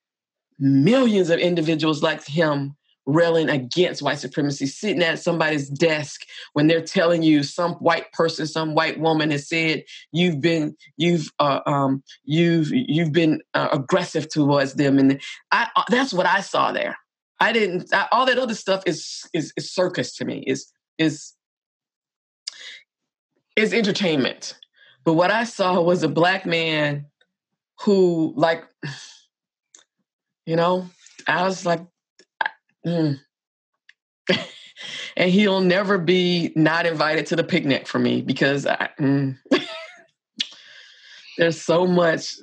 millions 0.60 1.30
of 1.30 1.40
individuals 1.40 2.04
like 2.04 2.26
him 2.26 2.76
railing 3.06 3.50
against 3.50 4.02
white 4.02 4.20
supremacy, 4.20 4.66
sitting 4.66 5.04
at 5.04 5.20
somebody's 5.20 5.70
desk 5.70 6.22
when 6.54 6.68
they're 6.68 6.82
telling 6.82 7.22
you 7.22 7.44
some 7.44 7.74
white 7.76 8.12
person, 8.14 8.48
some 8.48 8.76
white 8.76 9.00
woman 9.00 9.32
has 9.32 9.48
said 9.48 9.84
you've 10.12 10.40
been 10.42 10.76
you've 10.98 11.30
uh, 11.40 11.60
um, 11.66 12.04
you've 12.24 12.70
you've 12.72 13.12
been 13.12 13.42
uh, 13.54 13.70
aggressive 13.72 14.30
towards 14.30 14.76
them, 14.76 14.98
and 14.98 15.22
I 15.52 15.68
uh, 15.76 15.84
that's 15.90 16.14
what 16.14 16.26
I 16.26 16.42
saw 16.42 16.72
there. 16.72 16.98
I 17.40 17.52
didn't. 17.52 17.94
I, 17.94 18.08
all 18.12 18.26
that 18.26 18.38
other 18.38 18.56
stuff 18.56 18.84
is, 18.86 19.28
is 19.34 19.54
is 19.58 19.72
circus 19.72 20.16
to 20.18 20.26
me. 20.26 20.44
Is 20.48 20.72
is 20.98 21.34
is 23.56 23.74
entertainment. 23.74 24.58
But 25.04 25.14
what 25.14 25.32
I 25.32 25.44
saw 25.44 25.82
was 25.82 26.04
a 26.04 26.08
black 26.08 26.46
man 26.46 27.06
who 27.82 28.34
like 28.38 28.64
you 30.46 30.56
know, 30.56 30.90
I 31.28 31.44
was 31.44 31.66
like, 31.66 31.82
mm. 32.86 33.20
and 35.18 35.32
he'll 35.32 35.62
never 35.62 35.98
be 35.98 36.52
not 36.56 36.86
invited 36.86 37.26
to 37.28 37.36
the 37.36 37.44
picnic 37.44 37.88
for 37.88 38.00
me 38.00 38.22
because 38.22 38.66
I, 38.66 38.90
mm. 39.00 39.38
there's 41.38 41.62
so 41.62 41.86
much 41.86 42.36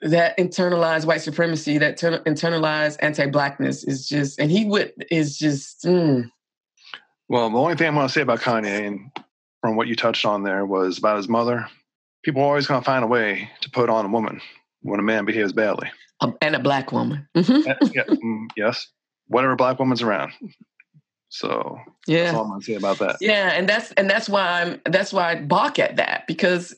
that 0.00 0.38
internalized 0.38 1.06
white 1.06 1.22
supremacy, 1.22 1.78
that 1.78 1.96
ter- 1.96 2.22
internalized 2.22 2.98
anti-blackness 3.00 3.84
is 3.84 4.08
just, 4.08 4.38
and 4.38 4.50
he 4.50 4.64
would 4.64 4.92
is 5.10 5.36
just. 5.36 5.84
Mm. 5.84 6.30
Well, 7.28 7.50
the 7.50 7.58
only 7.58 7.74
thing 7.74 7.88
I 7.88 7.96
want 7.96 8.08
to 8.08 8.12
say 8.12 8.22
about 8.22 8.40
Kanye, 8.40 8.86
and 8.86 9.10
from 9.60 9.76
what 9.76 9.88
you 9.88 9.96
touched 9.96 10.24
on 10.24 10.44
there, 10.44 10.64
was 10.64 10.98
about 10.98 11.16
his 11.16 11.28
mother. 11.28 11.66
People 12.24 12.42
are 12.42 12.46
always 12.46 12.66
going 12.66 12.80
to 12.80 12.84
find 12.84 13.04
a 13.04 13.08
way 13.08 13.50
to 13.60 13.70
put 13.70 13.90
on 13.90 14.04
a 14.04 14.08
woman 14.08 14.40
when 14.82 15.00
a 15.00 15.02
man 15.02 15.24
behaves 15.24 15.52
badly 15.52 15.90
and 16.20 16.56
a 16.56 16.58
black 16.58 16.92
woman. 16.92 17.28
Mm-hmm. 17.36 17.90
yeah, 17.94 18.04
mm, 18.04 18.46
yes, 18.56 18.88
whatever 19.28 19.56
black 19.56 19.78
woman's 19.78 20.02
around. 20.02 20.32
So 21.28 21.78
yeah, 22.06 22.24
that's 22.24 22.36
all 22.36 22.44
I'm 22.44 22.50
gonna 22.50 22.62
say 22.62 22.74
about 22.74 22.98
that. 22.98 23.16
Yeah, 23.20 23.52
and 23.52 23.68
that's 23.68 23.92
and 23.92 24.08
that's 24.08 24.28
why 24.28 24.62
I'm 24.62 24.80
that's 24.86 25.12
why 25.12 25.32
I 25.32 25.34
balk 25.36 25.78
at 25.78 25.96
that 25.96 26.26
because 26.26 26.74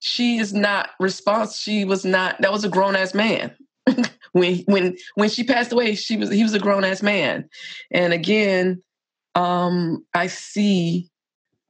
she 0.00 0.38
is 0.38 0.54
not 0.54 0.90
response. 1.00 1.58
She 1.58 1.84
was 1.84 2.04
not. 2.04 2.40
That 2.40 2.52
was 2.52 2.64
a 2.64 2.68
grown 2.68 2.96
ass 2.96 3.14
man. 3.14 3.54
when 4.32 4.58
when 4.66 4.96
when 5.14 5.28
she 5.28 5.44
passed 5.44 5.72
away, 5.72 5.94
she 5.94 6.16
was 6.16 6.30
he 6.30 6.42
was 6.42 6.54
a 6.54 6.58
grown 6.58 6.84
ass 6.84 7.02
man. 7.02 7.48
And 7.90 8.12
again, 8.12 8.82
um, 9.34 10.04
I 10.14 10.28
see 10.28 11.10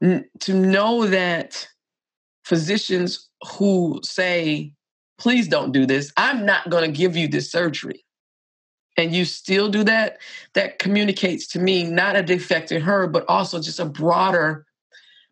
n- 0.03 0.29
to 0.41 0.55
know 0.55 1.07
that 1.07 1.69
physicians 2.45 3.29
who 3.47 4.01
say, 4.03 4.73
"Please 5.19 5.49
don't 5.49 5.73
do 5.73 5.87
this. 5.87 6.13
I'm 6.17 6.47
not 6.47 6.71
going 6.71 6.91
to 6.91 6.97
give 6.97 7.17
you 7.17 7.29
this 7.29 7.51
surgery." 7.51 8.05
And 8.99 9.15
you 9.15 9.25
still 9.25 9.69
do 9.69 9.85
that, 9.85 10.19
that 10.55 10.81
communicates 10.81 11.47
to 11.49 11.61
me 11.61 11.85
not 11.85 12.17
a 12.17 12.23
defect 12.23 12.73
in 12.73 12.83
her, 12.83 13.07
but 13.07 13.25
also 13.29 13.61
just 13.61 13.79
a 13.79 13.85
broader 13.85 14.67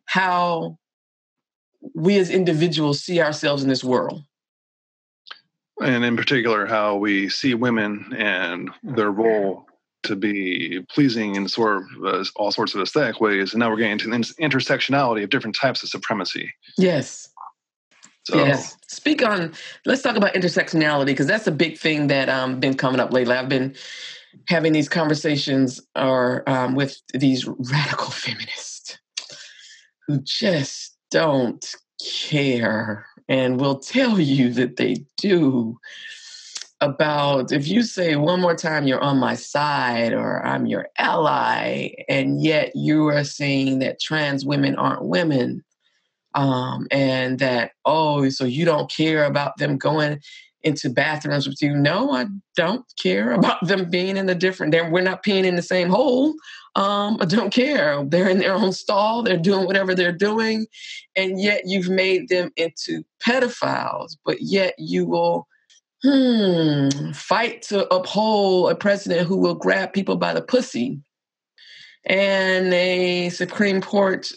how 0.04 0.78
we 1.92 2.16
as 2.18 2.30
individuals 2.30 3.00
see 3.00 3.20
ourselves 3.20 3.64
in 3.64 3.68
this 3.68 3.82
world. 3.82 4.22
And 5.80 6.04
in 6.04 6.16
particular 6.16 6.64
how 6.64 6.96
we 6.96 7.28
see 7.28 7.54
women 7.54 8.14
and 8.16 8.70
their 8.84 9.10
role 9.10 9.66
to 10.04 10.14
be 10.14 10.86
pleasing 10.88 11.34
in 11.34 11.48
sort 11.48 11.78
of 11.78 11.84
uh, 12.04 12.24
all 12.36 12.52
sorts 12.52 12.76
of 12.76 12.80
aesthetic 12.80 13.20
ways. 13.20 13.52
And 13.52 13.58
now 13.58 13.70
we're 13.70 13.76
getting 13.76 13.92
into 13.92 14.08
the 14.08 14.34
intersectionality 14.40 15.24
of 15.24 15.30
different 15.30 15.56
types 15.56 15.82
of 15.82 15.88
supremacy. 15.88 16.54
Yes 16.78 17.30
so. 18.26 18.36
yes 18.36 18.76
speak 18.88 19.24
on 19.24 19.52
let's 19.84 20.02
talk 20.02 20.16
about 20.16 20.34
intersectionality 20.34 21.06
because 21.06 21.26
that's 21.26 21.46
a 21.46 21.52
big 21.52 21.78
thing 21.78 22.08
that 22.08 22.28
um 22.28 22.58
been 22.58 22.74
coming 22.74 23.00
up 23.00 23.12
lately 23.12 23.34
i've 23.34 23.48
been 23.48 23.74
having 24.48 24.72
these 24.72 24.88
conversations 24.88 25.80
or 25.96 26.48
um, 26.48 26.74
with 26.74 27.00
these 27.14 27.46
radical 27.46 28.10
feminists 28.10 28.98
who 30.06 30.20
just 30.22 30.96
don't 31.10 31.74
care 32.28 33.06
and 33.28 33.58
will 33.58 33.78
tell 33.78 34.20
you 34.20 34.52
that 34.52 34.76
they 34.76 35.04
do 35.16 35.78
about 36.80 37.52
if 37.52 37.66
you 37.66 37.82
say 37.82 38.16
one 38.16 38.40
more 38.40 38.54
time 38.54 38.86
you're 38.86 39.00
on 39.00 39.18
my 39.18 39.34
side 39.34 40.12
or 40.12 40.44
I'm 40.44 40.66
your 40.66 40.88
ally, 40.98 41.90
and 42.08 42.42
yet 42.42 42.72
you 42.74 43.06
are 43.08 43.24
saying 43.24 43.78
that 43.78 44.00
trans 44.00 44.44
women 44.44 44.76
aren't 44.76 45.04
women, 45.04 45.64
um, 46.36 46.86
and 46.90 47.38
that, 47.40 47.72
oh, 47.84 48.28
so 48.28 48.44
you 48.44 48.64
don't 48.64 48.90
care 48.90 49.24
about 49.24 49.56
them 49.56 49.76
going 49.76 50.20
into 50.62 50.90
bathrooms 50.90 51.48
with 51.48 51.60
you. 51.60 51.74
No, 51.74 52.12
I 52.12 52.26
don't 52.56 52.84
care 53.00 53.32
about 53.38 53.66
them 53.66 53.90
being 53.90 54.16
in 54.16 54.28
a 54.28 54.34
different, 54.34 54.72
they 54.72 54.82
we're 54.82 55.00
not 55.00 55.24
peeing 55.24 55.44
in 55.44 55.56
the 55.56 55.62
same 55.62 55.88
hole 55.88 56.34
um, 56.76 57.16
I 57.20 57.24
don't 57.24 57.52
care. 57.52 58.04
They're 58.04 58.28
in 58.28 58.38
their 58.38 58.52
own 58.52 58.72
stall, 58.72 59.22
they're 59.22 59.38
doing 59.38 59.64
whatever 59.64 59.94
they're 59.94 60.12
doing, 60.12 60.66
and 61.16 61.40
yet 61.40 61.62
you've 61.64 61.88
made 61.88 62.28
them 62.28 62.52
into 62.56 63.02
pedophiles, 63.26 64.18
but 64.26 64.42
yet 64.42 64.74
you 64.76 65.06
will 65.06 65.48
hmm, 66.02 67.12
fight 67.12 67.62
to 67.62 67.92
uphold 67.92 68.70
a 68.70 68.74
president 68.74 69.26
who 69.26 69.38
will 69.38 69.54
grab 69.54 69.94
people 69.94 70.16
by 70.16 70.34
the 70.34 70.42
pussy. 70.42 71.00
And 72.04 72.72
a 72.74 73.30
Supreme 73.30 73.80
Court 73.80 74.30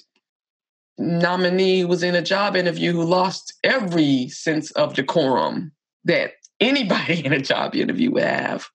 nominee 1.00 1.86
was 1.86 2.04
in 2.04 2.14
a 2.14 2.22
job 2.22 2.56
interview 2.56 2.92
who 2.92 3.04
lost 3.04 3.54
every 3.64 4.28
sense 4.30 4.70
of 4.72 4.94
decorum 4.94 5.72
that 6.04 6.34
anybody 6.60 7.26
in 7.26 7.34
a 7.34 7.40
job 7.40 7.76
interview 7.76 8.12
would 8.12 8.24
have. 8.24 8.68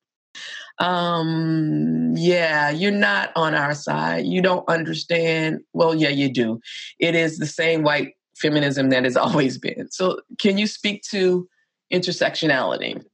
Um 0.78 2.14
yeah 2.16 2.70
you're 2.70 2.90
not 2.90 3.30
on 3.36 3.54
our 3.54 3.74
side. 3.74 4.26
You 4.26 4.42
don't 4.42 4.68
understand. 4.68 5.60
Well 5.72 5.94
yeah 5.94 6.08
you 6.08 6.32
do. 6.32 6.60
It 6.98 7.14
is 7.14 7.38
the 7.38 7.46
same 7.46 7.82
white 7.82 8.14
feminism 8.34 8.90
that 8.90 9.04
has 9.04 9.16
always 9.24 9.58
been. 9.58 9.90
So 9.90 10.20
can 10.40 10.58
you 10.58 10.66
speak 10.66 11.02
to 11.10 11.48
intersectionality 11.92 13.04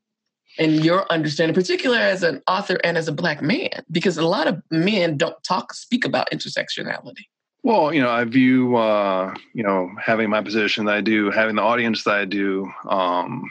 and 0.58 0.84
your 0.84 1.10
understanding 1.12 1.54
particular 1.54 1.98
as 1.98 2.22
an 2.22 2.40
author 2.46 2.78
and 2.82 2.96
as 2.96 3.08
a 3.08 3.12
black 3.12 3.42
man? 3.42 3.84
Because 3.90 4.16
a 4.16 4.26
lot 4.26 4.46
of 4.46 4.62
men 4.70 5.18
don't 5.18 5.42
talk 5.44 5.74
speak 5.74 6.06
about 6.06 6.30
intersectionality 6.30 7.24
well 7.62 7.92
you 7.92 8.00
know 8.00 8.10
i 8.10 8.24
view 8.24 8.76
uh 8.76 9.34
you 9.54 9.62
know 9.62 9.90
having 10.02 10.30
my 10.30 10.42
position 10.42 10.84
that 10.84 10.96
i 10.96 11.00
do 11.00 11.30
having 11.30 11.56
the 11.56 11.62
audience 11.62 12.04
that 12.04 12.14
i 12.14 12.24
do 12.24 12.70
um 12.88 13.50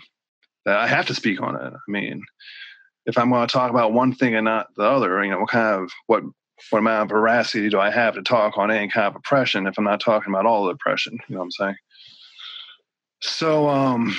that 0.66 0.78
i 0.78 0.88
have 0.88 1.06
to 1.06 1.16
speak 1.16 1.42
on 1.42 1.56
it 1.56 1.74
i 1.74 1.92
mean 1.92 2.24
if 3.10 3.18
I'm 3.18 3.32
going 3.32 3.48
to 3.48 3.52
talk 3.52 3.72
about 3.72 3.92
one 3.92 4.14
thing 4.14 4.36
and 4.36 4.46
not 4.46 4.68
the 4.78 4.84
other, 4.84 5.24
you 5.24 5.32
know, 5.32 5.40
what 5.40 5.50
kind 5.50 5.82
of 5.84 5.92
what 6.06 6.24
what 6.70 6.80
amount 6.80 7.04
of 7.04 7.10
veracity 7.10 7.70
do 7.70 7.80
I 7.80 7.90
have 7.90 8.14
to 8.16 8.22
talk 8.22 8.58
on 8.58 8.70
any 8.70 8.90
kind 8.90 9.08
of 9.08 9.16
oppression 9.16 9.66
if 9.66 9.78
I'm 9.78 9.84
not 9.86 10.00
talking 10.00 10.32
about 10.32 10.46
all 10.46 10.66
the 10.66 10.74
oppression? 10.74 11.18
You 11.28 11.36
know 11.36 11.40
what 11.40 11.46
I'm 11.46 11.52
saying? 11.52 11.76
So, 13.22 13.68
um, 13.68 14.16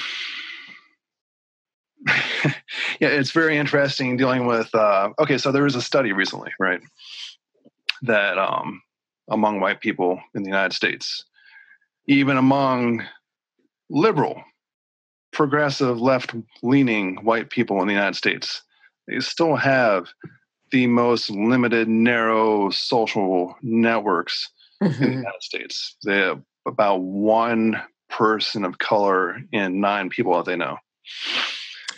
yeah, 2.07 2.53
it's 3.01 3.30
very 3.30 3.57
interesting 3.59 4.16
dealing 4.16 4.47
with. 4.47 4.74
Uh, 4.74 5.11
okay, 5.20 5.38
so 5.38 5.53
there 5.53 5.62
was 5.62 5.76
a 5.76 5.82
study 5.82 6.12
recently, 6.12 6.51
right, 6.59 6.80
that 8.03 8.38
um, 8.38 8.82
among 9.30 9.60
white 9.60 9.80
people 9.80 10.20
in 10.34 10.42
the 10.42 10.48
United 10.48 10.74
States, 10.74 11.24
even 12.06 12.36
among 12.36 13.04
liberal, 13.88 14.42
progressive, 15.32 16.00
left 16.00 16.34
leaning 16.62 17.16
white 17.24 17.50
people 17.50 17.80
in 17.80 17.88
the 17.88 17.94
United 17.94 18.16
States, 18.16 18.62
they 19.06 19.20
still 19.20 19.56
have 19.56 20.08
the 20.70 20.86
most 20.86 21.30
limited, 21.30 21.88
narrow 21.88 22.70
social 22.70 23.56
networks 23.62 24.48
mm-hmm. 24.82 24.92
in 24.92 25.00
the 25.00 25.06
mm-hmm. 25.06 25.18
United 25.18 25.42
States. 25.42 25.96
They 26.04 26.18
have 26.18 26.42
about 26.66 27.00
one 27.02 27.80
person 28.08 28.64
of 28.64 28.78
color 28.78 29.40
in 29.52 29.80
nine 29.80 30.10
people 30.10 30.36
that 30.36 30.46
they 30.46 30.56
know. 30.56 30.76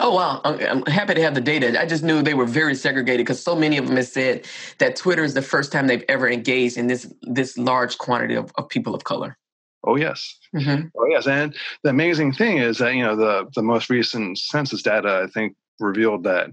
Oh 0.05 0.12
wow! 0.16 0.40
I'm 0.44 0.84
happy 0.86 1.14
to 1.14 1.22
have 1.22 1.36
the 1.36 1.40
data. 1.40 1.80
I 1.80 1.86
just 1.86 2.03
knew 2.03 2.22
they 2.22 2.34
were 2.34 2.44
very 2.44 2.74
segregated 2.74 3.24
because 3.24 3.40
so 3.40 3.55
many 3.55 3.78
of 3.78 3.86
them 3.86 3.96
have 3.96 4.09
said 4.09 4.44
that 4.78 4.96
Twitter 4.96 5.22
is 5.22 5.34
the 5.34 5.42
first 5.42 5.70
time 5.70 5.86
they've 5.86 6.05
ever 6.09 6.28
engaged 6.28 6.76
in 6.76 6.88
this 6.88 7.12
this 7.22 7.57
large 7.57 7.98
quantity 7.98 8.34
of, 8.34 8.50
of 8.59 8.68
people 8.68 8.96
of 8.96 9.05
color. 9.05 9.38
Oh 9.84 9.94
yes, 9.94 10.38
mm-hmm. 10.55 10.88
oh 10.98 11.07
yes. 11.07 11.28
And 11.28 11.55
the 11.84 11.90
amazing 11.90 12.32
thing 12.32 12.59
is 12.59 12.78
that 12.78 12.94
you 12.94 13.05
know 13.05 13.14
the 13.14 13.48
the 13.55 13.62
most 13.62 13.90
recent 13.90 14.38
census 14.38 14.82
data 14.82 15.22
I 15.24 15.30
think 15.30 15.55
revealed 15.78 16.24
that 16.24 16.50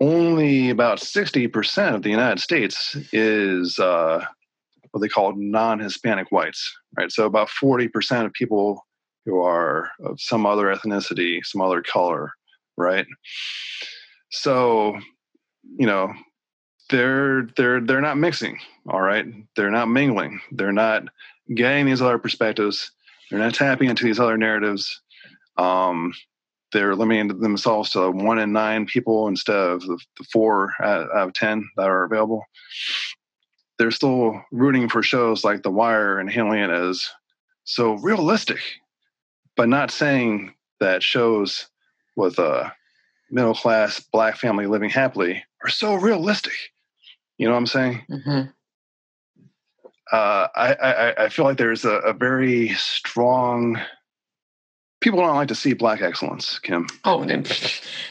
only 0.00 0.70
about 0.70 0.98
60% 0.98 1.94
of 1.94 2.02
the 2.02 2.10
United 2.10 2.40
States 2.40 2.96
is 3.12 3.78
uh, 3.78 4.24
what 4.92 5.00
they 5.00 5.08
call 5.08 5.34
non 5.36 5.80
Hispanic 5.80 6.30
whites, 6.30 6.72
right? 6.96 7.10
So 7.12 7.26
about 7.26 7.48
40% 7.48 8.24
of 8.24 8.32
people 8.32 8.86
who 9.26 9.40
are 9.40 9.90
of 10.00 10.20
some 10.20 10.46
other 10.46 10.74
ethnicity, 10.74 11.44
some 11.44 11.60
other 11.60 11.82
color, 11.82 12.32
right? 12.78 13.06
So, 14.30 14.98
you 15.76 15.86
know, 15.86 16.12
they're 16.90 17.48
they're 17.56 17.80
they're 17.80 18.00
not 18.00 18.16
mixing, 18.16 18.58
all 18.88 19.00
right? 19.00 19.26
They're 19.56 19.70
not 19.70 19.88
mingling. 19.88 20.40
They're 20.52 20.72
not 20.72 21.04
getting 21.54 21.86
these 21.86 22.00
other 22.00 22.18
perspectives. 22.18 22.90
They're 23.30 23.38
not 23.38 23.54
tapping 23.54 23.90
into 23.90 24.04
these 24.04 24.20
other 24.20 24.38
narratives. 24.38 25.00
Um, 25.58 26.14
they're 26.72 26.94
limiting 26.94 27.40
themselves 27.40 27.90
to 27.90 28.10
one 28.10 28.38
in 28.38 28.52
nine 28.52 28.86
people 28.86 29.28
instead 29.28 29.56
of 29.56 29.80
the, 29.82 29.98
the 30.18 30.24
four 30.32 30.72
out, 30.82 31.10
of 31.10 31.32
ten 31.32 31.68
that 31.76 31.88
are 31.88 32.04
available. 32.04 32.44
They're 33.78 33.90
still 33.90 34.42
rooting 34.50 34.88
for 34.88 35.02
shows 35.02 35.44
like 35.44 35.62
The 35.62 35.70
Wire 35.70 36.18
and 36.18 36.30
handling 36.30 36.60
it 36.60 36.70
as 36.70 37.08
so 37.64 37.94
realistic, 37.94 38.60
but 39.56 39.68
not 39.68 39.90
saying 39.90 40.54
that 40.80 41.02
shows 41.02 41.68
with 42.18 42.38
a 42.38 42.72
middle 43.30 43.54
class 43.54 44.00
black 44.00 44.36
family 44.36 44.66
living 44.66 44.90
happily 44.90 45.44
are 45.64 45.70
so 45.70 45.94
realistic. 45.94 46.52
You 47.38 47.46
know 47.46 47.52
what 47.52 47.58
I'm 47.58 47.66
saying? 47.66 48.02
Mm-hmm. 48.10 48.50
Uh, 50.10 50.48
I, 50.56 50.72
I, 50.74 51.24
I 51.24 51.28
feel 51.28 51.44
like 51.44 51.58
there's 51.58 51.84
a, 51.84 51.96
a 51.98 52.12
very 52.12 52.70
strong 52.70 53.78
people 55.00 55.20
don't 55.20 55.36
like 55.36 55.48
to 55.48 55.54
see 55.54 55.74
black 55.74 56.02
excellence, 56.02 56.58
Kim. 56.58 56.86
Oh, 57.04 57.24
then, 57.24 57.44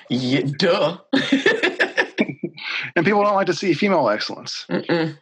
yeah, 0.10 0.42
duh. 0.58 0.98
and 2.96 3.06
people 3.06 3.24
don't 3.24 3.36
like 3.36 3.48
to 3.48 3.54
see 3.54 3.74
female 3.74 4.10
excellence. 4.10 4.66
Mm-mm. 4.70 5.18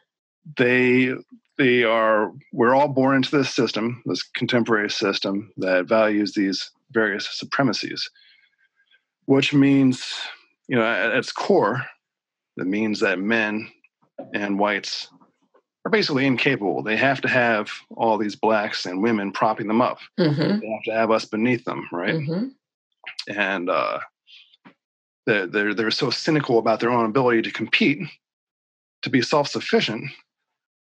They 0.58 1.14
they 1.58 1.84
are 1.84 2.32
we're 2.54 2.76
all 2.76 2.90
born 2.90 3.16
into 3.16 3.36
this 3.36 3.50
system, 3.50 4.04
this 4.06 4.22
contemporary 4.22 4.90
system 4.90 5.52
that 5.58 5.86
values 5.86 6.34
these 6.34 6.70
various 6.92 7.28
supremacies, 7.32 8.10
which 9.26 9.54
means, 9.54 10.14
you 10.68 10.76
know, 10.76 10.86
at 10.86 11.16
its 11.16 11.32
core, 11.32 11.84
it 12.58 12.68
means 12.68 13.00
that 13.02 13.20
men 13.20 13.70
and 14.34 14.58
whites 14.58 15.10
are 15.86 15.92
basically 15.92 16.26
incapable. 16.26 16.82
They 16.82 16.98
have 16.98 17.22
to 17.22 17.28
have 17.28 17.70
all 17.96 18.18
these 18.18 18.36
blacks 18.36 18.86
and 18.86 19.04
women 19.04 19.32
propping 19.32 19.68
them 19.68 19.82
up. 19.82 20.00
Mm-hmm. 20.20 20.60
They 20.60 20.68
have 20.68 20.84
to 20.86 20.94
have 20.94 21.12
us 21.12 21.26
beneath 21.26 21.64
them, 21.66 21.88
right? 21.92 22.16
Mm-hmm. 22.16 22.48
And 23.38 23.70
uh, 23.70 24.00
they're, 25.26 25.48
they're 25.48 25.74
they're 25.74 25.92
so 25.92 26.10
cynical 26.10 26.58
about 26.58 26.80
their 26.80 26.92
own 26.92 27.06
ability 27.06 27.44
to 27.44 27.52
compete, 27.52 28.00
to 29.04 29.10
be 29.10 29.22
self 29.22 29.48
sufficient, 29.48 30.10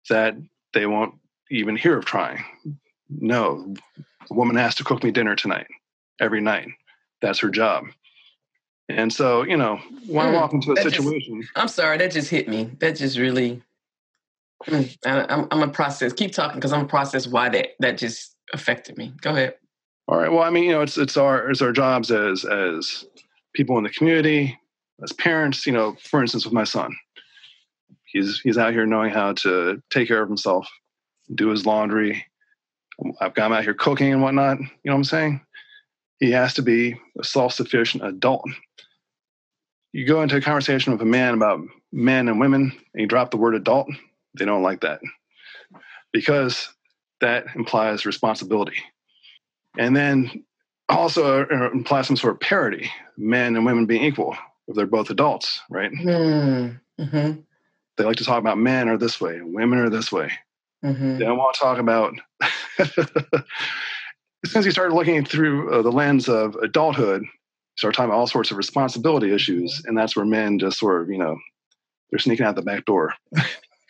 that 0.08 0.36
they 0.72 0.86
won't 0.86 1.14
even 1.50 1.76
hear 1.76 1.98
of 1.98 2.04
trying. 2.04 2.44
No, 3.10 3.74
a 4.30 4.34
woman 4.34 4.56
has 4.56 4.74
to 4.76 4.84
cook 4.84 5.04
me 5.04 5.10
dinner 5.10 5.36
tonight, 5.36 5.66
every 6.20 6.40
night. 6.40 6.68
That's 7.20 7.40
her 7.40 7.50
job. 7.50 7.84
And 8.88 9.12
so, 9.12 9.42
you 9.44 9.56
know, 9.56 9.80
when 10.06 10.26
I 10.26 10.32
walk 10.32 10.52
into 10.52 10.72
a 10.72 10.76
situation. 10.76 11.40
Just, 11.40 11.52
I'm 11.56 11.68
sorry, 11.68 11.96
that 11.98 12.10
just 12.10 12.30
hit 12.30 12.48
me. 12.48 12.70
That 12.80 12.96
just 12.96 13.18
really. 13.18 13.62
Mm, 14.66 14.96
I, 15.06 15.26
I'm, 15.32 15.46
I'm 15.50 15.62
a 15.62 15.68
process. 15.68 16.12
Keep 16.12 16.32
talking 16.32 16.56
because 16.56 16.72
I'm 16.72 16.84
a 16.84 16.88
process 16.88 17.26
why 17.26 17.48
that 17.50 17.68
that 17.80 17.98
just 17.98 18.36
affected 18.52 18.98
me. 18.98 19.12
Go 19.20 19.30
ahead. 19.30 19.54
All 20.06 20.18
right. 20.18 20.30
Well, 20.30 20.42
I 20.42 20.50
mean, 20.50 20.64
you 20.64 20.72
know, 20.72 20.82
it's 20.82 20.98
it's 20.98 21.16
our 21.16 21.50
it's 21.50 21.62
our 21.62 21.72
jobs 21.72 22.10
as 22.10 22.44
as 22.44 23.06
people 23.54 23.78
in 23.78 23.84
the 23.84 23.90
community, 23.90 24.58
as 25.02 25.12
parents. 25.12 25.66
You 25.66 25.72
know, 25.72 25.96
for 26.02 26.20
instance, 26.20 26.44
with 26.44 26.54
my 26.54 26.64
son, 26.64 26.94
he's 28.04 28.40
he's 28.40 28.58
out 28.58 28.72
here 28.72 28.84
knowing 28.84 29.12
how 29.12 29.32
to 29.32 29.82
take 29.90 30.08
care 30.08 30.22
of 30.22 30.28
himself, 30.28 30.68
do 31.34 31.48
his 31.48 31.64
laundry. 31.64 32.24
I've 33.20 33.34
got 33.34 33.46
him 33.46 33.52
out 33.54 33.64
here 33.64 33.74
cooking 33.74 34.12
and 34.12 34.22
whatnot. 34.22 34.58
You 34.60 34.66
know 34.84 34.92
what 34.92 34.96
I'm 34.96 35.04
saying? 35.04 35.40
He 36.20 36.30
has 36.30 36.54
to 36.54 36.62
be 36.62 36.96
a 37.18 37.24
self-sufficient 37.24 38.04
adult. 38.04 38.48
You 39.94 40.04
go 40.04 40.22
into 40.22 40.34
a 40.34 40.40
conversation 40.40 40.92
with 40.92 41.00
a 41.02 41.04
man 41.04 41.34
about 41.34 41.60
men 41.92 42.26
and 42.26 42.40
women, 42.40 42.62
and 42.62 43.00
you 43.00 43.06
drop 43.06 43.30
the 43.30 43.36
word 43.36 43.54
adult, 43.54 43.88
they 44.36 44.44
don't 44.44 44.64
like 44.64 44.80
that 44.80 45.00
because 46.12 46.68
that 47.20 47.46
implies 47.54 48.04
responsibility. 48.04 48.74
And 49.78 49.96
then 49.96 50.44
also 50.88 51.44
uh, 51.44 51.70
implies 51.70 52.08
some 52.08 52.16
sort 52.16 52.34
of 52.34 52.40
parity, 52.40 52.90
men 53.16 53.54
and 53.54 53.64
women 53.64 53.86
being 53.86 54.02
equal 54.02 54.36
if 54.66 54.74
they're 54.74 54.84
both 54.84 55.10
adults, 55.10 55.60
right? 55.70 55.92
Hmm. 55.96 56.70
Mm-hmm. 57.00 57.40
They 57.96 58.04
like 58.04 58.16
to 58.16 58.24
talk 58.24 58.40
about 58.40 58.58
men 58.58 58.88
are 58.88 58.98
this 58.98 59.20
way, 59.20 59.42
women 59.42 59.78
are 59.78 59.90
this 59.90 60.10
way. 60.10 60.32
Mm-hmm. 60.84 61.18
They 61.18 61.24
don't 61.24 61.38
want 61.38 61.54
to 61.54 61.60
talk 61.60 61.78
about. 61.78 62.14
Since 64.44 64.66
you 64.66 64.72
started 64.72 64.96
looking 64.96 65.24
through 65.24 65.72
uh, 65.72 65.82
the 65.82 65.92
lens 65.92 66.28
of 66.28 66.56
adulthood, 66.56 67.26
start 67.76 67.94
talking 67.94 68.10
about 68.10 68.18
all 68.18 68.26
sorts 68.26 68.50
of 68.50 68.56
responsibility 68.56 69.32
issues, 69.32 69.82
and 69.86 69.96
that's 69.96 70.16
where 70.16 70.24
men 70.24 70.58
just 70.58 70.78
sort 70.78 71.02
of, 71.02 71.10
you 71.10 71.18
know, 71.18 71.36
they're 72.10 72.18
sneaking 72.18 72.46
out 72.46 72.56
the 72.56 72.62
back 72.62 72.84
door. 72.84 73.14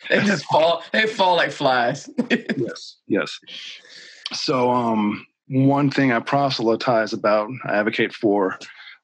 they 0.09 0.19
just 0.21 0.45
fall. 0.45 0.83
They 0.91 1.05
fall 1.07 1.35
like 1.35 1.51
flies. 1.51 2.09
yes, 2.29 2.97
yes. 3.07 3.39
So, 4.33 4.71
um, 4.71 5.25
one 5.47 5.91
thing 5.91 6.11
I 6.11 6.19
proselytize 6.19 7.13
about, 7.13 7.49
I 7.65 7.75
advocate 7.75 8.13
for. 8.13 8.57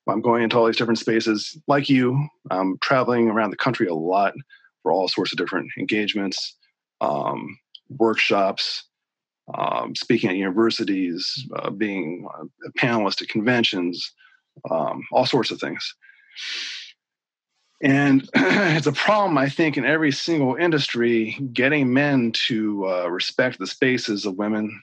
I'm 0.07 0.21
going 0.21 0.43
into 0.43 0.57
all 0.57 0.65
these 0.65 0.77
different 0.77 0.97
spaces. 0.97 1.57
Like 1.67 1.87
you, 1.87 2.27
I'm 2.49 2.77
traveling 2.81 3.29
around 3.29 3.51
the 3.51 3.57
country 3.57 3.87
a 3.87 3.93
lot 3.93 4.33
for 4.81 4.91
all 4.91 5.07
sorts 5.07 5.31
of 5.31 5.37
different 5.37 5.69
engagements, 5.77 6.57
um, 7.01 7.57
workshops, 7.87 8.83
um, 9.57 9.95
speaking 9.95 10.29
at 10.29 10.35
universities, 10.35 11.47
uh, 11.55 11.69
being 11.69 12.27
a 12.65 12.71
panelist 12.79 13.21
at 13.21 13.29
conventions, 13.29 14.11
um, 14.69 15.03
all 15.11 15.25
sorts 15.25 15.51
of 15.51 15.59
things. 15.59 15.95
And 17.81 18.29
it's 18.35 18.87
a 18.87 18.91
problem, 18.91 19.37
I 19.37 19.49
think, 19.49 19.77
in 19.77 19.85
every 19.85 20.11
single 20.11 20.55
industry 20.55 21.39
getting 21.53 21.93
men 21.93 22.31
to 22.47 22.87
uh, 22.87 23.07
respect 23.07 23.57
the 23.57 23.67
spaces 23.67 24.25
of 24.25 24.37
women, 24.37 24.81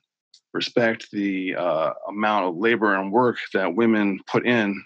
respect 0.52 1.10
the 1.12 1.54
uh, 1.54 1.92
amount 2.08 2.46
of 2.46 2.56
labor 2.56 2.94
and 2.94 3.12
work 3.12 3.36
that 3.54 3.76
women 3.76 4.20
put 4.26 4.46
in, 4.46 4.84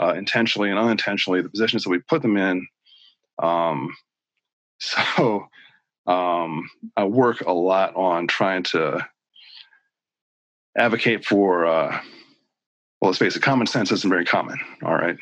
uh, 0.00 0.14
intentionally 0.14 0.70
and 0.70 0.78
unintentionally, 0.78 1.40
the 1.40 1.48
positions 1.48 1.84
that 1.84 1.90
we 1.90 1.98
put 1.98 2.22
them 2.22 2.36
in. 2.36 2.66
Um, 3.40 3.94
so 4.80 5.46
um, 6.06 6.68
I 6.96 7.04
work 7.04 7.42
a 7.42 7.52
lot 7.52 7.94
on 7.94 8.26
trying 8.26 8.64
to 8.64 9.06
advocate 10.76 11.24
for, 11.24 11.66
uh, 11.66 12.00
well, 13.00 13.10
let's 13.10 13.18
face 13.18 13.36
it, 13.36 13.42
common 13.42 13.66
sense 13.66 13.92
isn't 13.92 14.08
very 14.08 14.24
common. 14.24 14.58
All 14.82 14.94
right. 14.94 15.16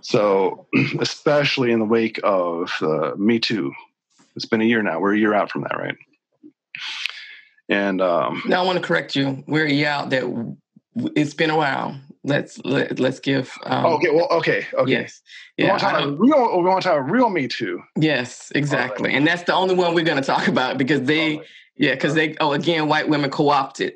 So, 0.00 0.66
especially 1.00 1.72
in 1.72 1.78
the 1.78 1.84
wake 1.84 2.18
of 2.24 2.72
uh, 2.80 3.12
Me 3.16 3.38
Too, 3.38 3.72
it's 4.34 4.46
been 4.46 4.60
a 4.60 4.64
year 4.64 4.82
now. 4.82 4.98
We're 5.00 5.14
a 5.14 5.18
year 5.18 5.34
out 5.34 5.50
from 5.50 5.62
that, 5.62 5.78
right? 5.78 5.96
And 7.68 8.00
um, 8.00 8.42
now 8.46 8.62
I 8.62 8.66
want 8.66 8.78
to 8.78 8.84
correct 8.84 9.14
you. 9.14 9.44
We're 9.46 9.66
a 9.66 9.72
year 9.72 9.88
out 9.88 10.10
that 10.10 10.56
it's 11.16 11.34
been 11.34 11.50
a 11.50 11.56
while. 11.56 11.98
Let's 12.24 12.58
let, 12.64 13.00
let's 13.00 13.18
give. 13.18 13.56
Um, 13.64 13.86
okay. 13.86 14.10
Well. 14.10 14.28
Okay. 14.30 14.66
Okay. 14.74 14.90
Yes. 14.90 15.20
Yeah. 15.56 15.64
We 15.64 15.70
want 15.70 15.80
to 15.80 15.86
talk 15.86 16.02
about 16.02 16.20
real. 16.20 16.58
We 16.58 16.68
want 16.68 16.82
to 16.82 16.88
talk 16.88 17.10
real 17.10 17.30
Me 17.30 17.48
Too. 17.48 17.82
Yes. 17.96 18.52
Exactly. 18.54 19.08
Right. 19.08 19.16
And 19.16 19.26
that's 19.26 19.42
the 19.44 19.54
only 19.54 19.74
one 19.74 19.94
we're 19.94 20.04
going 20.04 20.20
to 20.20 20.26
talk 20.26 20.48
about 20.48 20.78
because 20.78 21.02
they. 21.02 21.38
Right. 21.38 21.46
Yeah. 21.76 21.94
Because 21.94 22.14
they. 22.14 22.36
Oh, 22.40 22.52
again, 22.52 22.88
white 22.88 23.08
women 23.08 23.30
co-opted. 23.30 23.94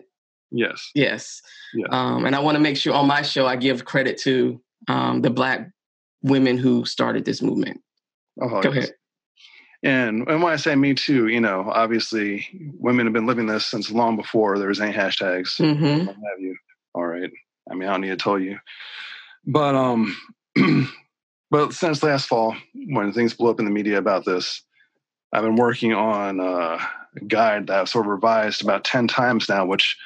Yes. 0.51 0.91
Yes. 0.95 1.43
Yeah. 1.75 1.87
Um, 1.91 2.25
and 2.25 2.37
I 2.37 2.41
want 2.41 2.57
to 2.57 2.61
make 2.61 2.77
sure 2.77 2.95
on 2.95 3.07
my 3.07 3.23
show 3.23 3.47
I 3.47 3.57
give 3.57 3.85
credit 3.85 4.19
to 4.19 4.61
um, 4.89 5.23
the 5.23 5.31
black 5.31 5.71
women 6.23 6.57
who 6.57 6.85
started 6.85 7.25
this 7.25 7.43
movement. 7.43 7.81
Oh, 8.41 8.61
Go 8.61 8.73
yes. 8.73 8.85
ahead. 8.85 8.95
And 9.83 10.29
and 10.29 10.43
when 10.43 10.53
I 10.53 10.57
say 10.57 10.75
me 10.75 10.95
too, 10.95 11.29
you 11.29 11.41
know, 11.41 11.71
obviously 11.71 12.49
women 12.79 13.07
have 13.07 13.13
been 13.13 13.27
living 13.27 13.47
this 13.47 13.67
since 13.67 13.91
long 13.91 14.17
before 14.17 14.59
there 14.59 14.69
was 14.69 14.81
any 14.81 14.93
hashtags. 14.93 15.61
Mm-hmm. 15.61 16.07
Have 16.07 16.41
you? 16.41 16.57
All 16.95 17.07
right. 17.07 17.31
I 17.71 17.75
mean, 17.75 17.89
I 17.89 17.93
don't 17.93 18.01
need 18.01 18.09
to 18.09 18.17
tell 18.17 18.39
you. 18.39 18.59
But 19.47 19.75
um, 19.75 20.17
but 21.51 21.73
since 21.73 22.03
last 22.03 22.27
fall, 22.27 22.57
when 22.89 23.13
things 23.13 23.35
blew 23.35 23.51
up 23.51 23.61
in 23.61 23.65
the 23.65 23.71
media 23.71 23.99
about 23.99 24.25
this, 24.25 24.63
I've 25.33 25.45
been 25.45 25.57
working 25.57 25.93
on 25.93 26.41
a 26.41 26.79
guide 27.29 27.67
that 27.67 27.81
I've 27.81 27.89
sort 27.89 28.07
of 28.07 28.11
revised 28.11 28.63
about 28.63 28.85
ten 28.85 29.07
times 29.07 29.49
now, 29.49 29.67
which 29.67 29.97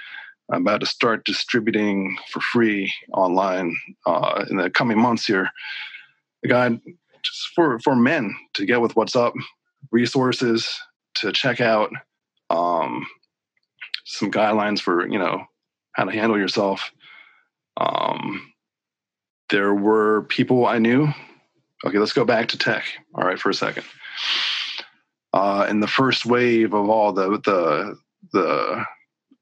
I'm 0.53 0.63
about 0.63 0.81
to 0.81 0.87
start 0.87 1.25
distributing 1.25 2.17
for 2.31 2.41
free 2.41 2.93
online 3.13 3.77
uh, 4.07 4.45
in 4.51 4.57
the 4.57 4.71
coming 4.71 4.99
months 4.99 5.27
here. 5.27 5.49
A 6.45 6.49
guide 6.49 6.81
just 7.23 7.49
for 7.55 7.79
for 7.81 7.95
men 7.95 8.35
to 8.55 8.67
get 8.67 8.81
with 8.81 8.97
what's 8.97 9.15
up, 9.15 9.35
resources 9.91 10.81
to 11.17 11.33
check 11.33 11.61
out, 11.61 11.91
um, 12.49 13.07
some 14.05 14.31
guidelines 14.31 14.81
for 14.81 15.07
you 15.07 15.19
know 15.19 15.45
how 15.93 16.05
to 16.05 16.13
handle 16.13 16.39
yourself 16.39 16.91
um, 17.81 18.53
there 19.49 19.75
were 19.75 20.23
people 20.23 20.67
I 20.67 20.79
knew. 20.79 21.09
Okay, 21.85 21.99
let's 21.99 22.13
go 22.13 22.25
back 22.25 22.49
to 22.49 22.59
tech. 22.59 22.85
All 23.15 23.25
right, 23.25 23.39
for 23.39 23.51
a 23.51 23.55
second. 23.55 23.85
Uh, 25.33 25.67
in 25.69 25.81
the 25.81 25.87
first 25.87 26.27
wave 26.27 26.75
of 26.75 26.89
all 26.89 27.13
the 27.13 27.41
the 27.45 27.97
the 28.33 28.85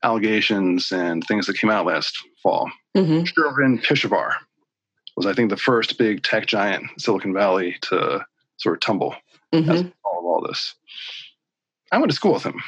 allegations 0.02 0.92
and 0.92 1.24
things 1.24 1.46
that 1.46 1.58
came 1.58 1.70
out 1.70 1.86
last 1.86 2.16
fall, 2.42 2.70
mm-hmm. 2.96 3.22
Shervin 3.22 3.82
Pishevar 3.84 4.34
was, 5.16 5.26
I 5.26 5.32
think, 5.32 5.50
the 5.50 5.56
first 5.56 5.98
big 5.98 6.22
tech 6.22 6.46
giant 6.46 6.86
Silicon 6.98 7.34
Valley 7.34 7.76
to 7.82 8.24
sort 8.58 8.76
of 8.76 8.80
tumble 8.80 9.14
mm-hmm. 9.52 9.70
as 9.70 9.80
all 10.04 10.18
of 10.18 10.24
all 10.24 10.44
this. 10.46 10.74
I 11.90 11.98
went 11.98 12.10
to 12.10 12.16
school 12.16 12.34
with 12.34 12.44
him. 12.44 12.62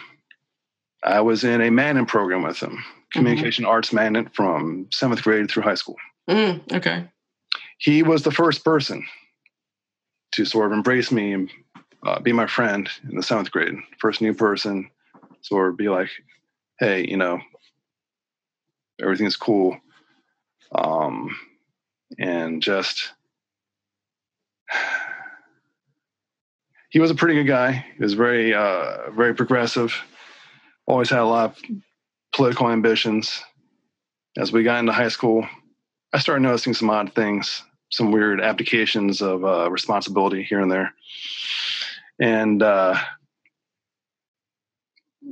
I 1.03 1.21
was 1.21 1.45
in 1.45 1.61
a 1.61 1.71
Magnet 1.71 2.09
program 2.09 2.43
with 2.43 2.61
him, 2.61 2.73
mm-hmm. 2.73 3.19
communication 3.19 3.65
mm-hmm. 3.65 3.71
arts 3.71 3.93
Magnet 3.93 4.35
from 4.35 4.89
seventh 4.91 5.23
grade 5.23 5.51
through 5.51 5.63
high 5.63 5.75
school. 5.75 5.97
Mm, 6.29 6.73
okay. 6.73 7.09
He 7.79 8.03
was 8.03 8.23
the 8.23 8.31
first 8.31 8.65
person 8.65 9.07
to 10.33 10.45
sort 10.45 10.67
of 10.67 10.73
embrace 10.73 11.11
me 11.11 11.33
and 11.33 11.51
uh, 12.07 12.21
be 12.21 12.33
my 12.33 12.47
friend 12.47 12.89
in 13.09 13.17
the 13.17 13.23
seventh 13.23 13.51
grade. 13.51 13.75
First 13.99 14.21
new 14.21 14.35
person, 14.35 14.91
sort 15.43 15.71
of 15.71 15.77
be 15.77 15.89
like, 15.89 16.11
hey, 16.81 17.07
you 17.09 17.17
know, 17.17 17.41
everything's 19.01 19.37
cool. 19.37 19.79
Um, 20.73 21.37
and 22.19 22.61
just, 22.61 23.13
he 26.91 26.99
was 26.99 27.13
a 27.13 27.15
pretty 27.15 27.35
good 27.35 27.47
guy. 27.47 27.85
He 27.97 28.03
was 28.03 28.15
very, 28.15 28.53
uh, 28.53 29.11
very 29.13 29.35
progressive 29.35 29.95
always 30.91 31.11
had 31.11 31.21
a 31.21 31.25
lot 31.25 31.51
of 31.51 31.63
political 32.33 32.69
ambitions. 32.69 33.43
As 34.37 34.53
we 34.53 34.63
got 34.63 34.81
into 34.81 34.93
high 34.93 35.09
school, 35.09 35.47
I 36.13 36.19
started 36.19 36.43
noticing 36.43 36.75
some 36.75 36.91
odd 36.91 37.15
things, 37.15 37.63
some 37.91 38.13
weird 38.13 38.41
abdications 38.41 39.23
of 39.23 39.45
uh, 39.45 39.71
responsibility 39.71 40.43
here 40.43 40.61
and 40.61 40.71
there. 40.71 40.93
And, 42.19 42.63
uh, 42.63 42.97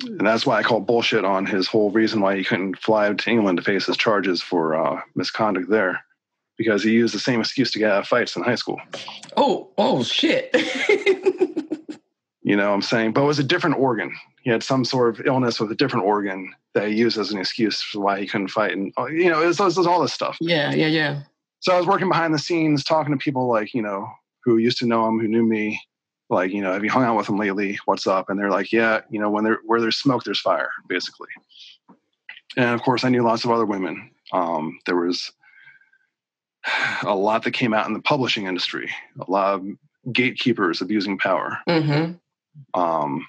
and 0.04 0.26
that's 0.26 0.46
why 0.46 0.58
I 0.58 0.62
call 0.62 0.80
bullshit 0.80 1.24
on 1.24 1.46
his 1.46 1.66
whole 1.66 1.90
reason 1.90 2.20
why 2.20 2.36
he 2.36 2.44
couldn't 2.44 2.78
fly 2.78 3.12
to 3.12 3.30
England 3.30 3.58
to 3.58 3.64
face 3.64 3.86
his 3.86 3.96
charges 3.96 4.42
for 4.42 4.74
uh, 4.74 5.00
misconduct 5.14 5.70
there, 5.70 6.04
because 6.56 6.82
he 6.82 6.92
used 6.92 7.14
the 7.14 7.20
same 7.20 7.40
excuse 7.40 7.70
to 7.72 7.78
get 7.78 7.90
out 7.90 8.00
of 8.00 8.08
fights 8.08 8.36
in 8.36 8.42
high 8.42 8.54
school. 8.54 8.80
Oh, 9.36 9.70
oh 9.78 10.02
shit! 10.02 10.50
you 12.42 12.56
know, 12.56 12.68
what 12.68 12.74
I'm 12.74 12.82
saying, 12.82 13.12
but 13.12 13.22
it 13.22 13.26
was 13.26 13.38
a 13.38 13.44
different 13.44 13.78
organ 13.78 14.14
he 14.48 14.52
had 14.52 14.62
some 14.62 14.82
sort 14.82 15.10
of 15.10 15.26
illness 15.26 15.60
with 15.60 15.70
a 15.70 15.74
different 15.74 16.06
organ 16.06 16.54
that 16.72 16.88
he 16.88 16.94
used 16.94 17.18
as 17.18 17.30
an 17.30 17.38
excuse 17.38 17.82
for 17.82 18.00
why 18.00 18.18
he 18.18 18.26
couldn't 18.26 18.48
fight. 18.48 18.72
And, 18.72 18.94
uh, 18.98 19.04
you 19.04 19.28
know, 19.28 19.42
it 19.42 19.46
was, 19.46 19.60
it 19.60 19.64
was 19.64 19.86
all 19.86 20.00
this 20.00 20.14
stuff. 20.14 20.38
Yeah, 20.40 20.72
yeah, 20.72 20.86
yeah. 20.86 21.20
So 21.60 21.74
I 21.74 21.76
was 21.76 21.86
working 21.86 22.08
behind 22.08 22.32
the 22.32 22.38
scenes, 22.38 22.82
talking 22.82 23.12
to 23.12 23.22
people 23.22 23.46
like, 23.46 23.74
you 23.74 23.82
know, 23.82 24.08
who 24.44 24.56
used 24.56 24.78
to 24.78 24.86
know 24.86 25.06
him, 25.06 25.18
who 25.18 25.28
knew 25.28 25.44
me, 25.44 25.78
like, 26.30 26.52
you 26.52 26.60
know, 26.60 26.72
have 26.72 26.84
you 26.84 26.90
hung 26.90 27.04
out 27.04 27.16
with 27.16 27.26
them 27.26 27.38
lately? 27.38 27.78
What's 27.84 28.06
up? 28.06 28.28
And 28.28 28.38
they're 28.38 28.50
like, 28.50 28.72
yeah, 28.72 29.00
you 29.10 29.18
know, 29.18 29.30
when 29.30 29.44
there 29.44 29.58
where 29.64 29.80
there's 29.80 29.96
smoke, 29.96 30.24
there's 30.24 30.40
fire, 30.40 30.70
basically. 30.88 31.28
and 32.56 32.70
of 32.70 32.82
course, 32.82 33.04
I 33.04 33.08
knew 33.08 33.22
lots 33.22 33.44
of 33.44 33.50
other 33.50 33.66
women. 33.66 34.10
Um, 34.32 34.78
there 34.86 34.96
was 34.96 35.32
a 37.02 37.14
lot 37.14 37.44
that 37.44 37.52
came 37.52 37.72
out 37.72 37.86
in 37.86 37.94
the 37.94 38.02
publishing 38.02 38.46
industry, 38.46 38.90
a 39.20 39.30
lot 39.30 39.54
of 39.54 39.66
gatekeepers 40.12 40.80
abusing 40.80 41.18
power. 41.18 41.58
Mm-hmm. 41.68 42.80
Um, 42.80 43.26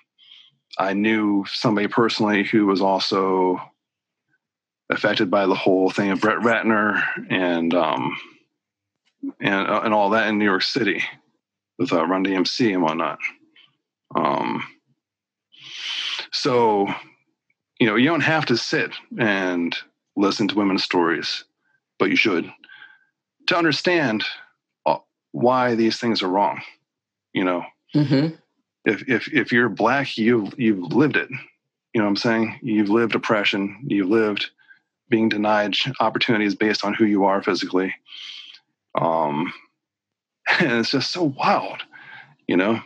I 0.77 0.93
knew 0.93 1.45
somebody 1.47 1.87
personally 1.87 2.43
who 2.43 2.65
was 2.65 2.81
also 2.81 3.61
affected 4.89 5.29
by 5.29 5.45
the 5.45 5.55
whole 5.55 5.89
thing 5.89 6.09
of 6.09 6.21
Brett 6.21 6.39
Ratner 6.39 7.03
and 7.29 7.73
um, 7.73 8.17
and 9.39 9.67
uh, 9.67 9.81
and 9.83 9.93
all 9.93 10.11
that 10.11 10.27
in 10.27 10.37
New 10.37 10.45
York 10.45 10.63
City 10.63 11.03
with 11.79 11.93
uh, 11.93 12.05
Run 12.05 12.23
DMC 12.23 12.73
and 12.73 12.83
whatnot. 12.83 13.17
Um, 14.13 14.63
so, 16.31 16.87
you 17.79 17.87
know, 17.87 17.95
you 17.95 18.07
don't 18.07 18.21
have 18.21 18.45
to 18.47 18.57
sit 18.57 18.91
and 19.17 19.75
listen 20.15 20.47
to 20.49 20.55
women's 20.55 20.83
stories, 20.83 21.45
but 21.97 22.09
you 22.09 22.15
should 22.15 22.51
to 23.47 23.57
understand 23.57 24.23
uh, 24.85 24.97
why 25.31 25.73
these 25.73 25.99
things 25.99 26.21
are 26.21 26.27
wrong. 26.27 26.61
You 27.33 27.45
know, 27.45 27.65
mm-hmm. 27.95 28.35
if 28.85 29.07
if 29.07 29.33
if 29.33 29.51
you're 29.51 29.69
black, 29.69 30.17
you've 30.17 30.59
you've 30.59 30.93
lived 30.93 31.15
it. 31.15 31.29
You 31.93 32.01
know 32.01 32.05
what 32.05 32.09
I'm 32.09 32.15
saying? 32.17 32.59
You've 32.61 32.89
lived 32.89 33.15
oppression. 33.15 33.83
You've 33.87 34.09
lived 34.09 34.51
being 35.09 35.29
denied 35.29 35.75
opportunities 35.99 36.53
based 36.53 36.85
on 36.85 36.93
who 36.93 37.05
you 37.05 37.23
are 37.25 37.41
physically. 37.41 37.95
Um, 38.99 39.51
and 40.59 40.71
it's 40.71 40.91
just 40.91 41.11
so 41.11 41.23
wild, 41.23 41.83
you 42.47 42.57
know. 42.57 42.79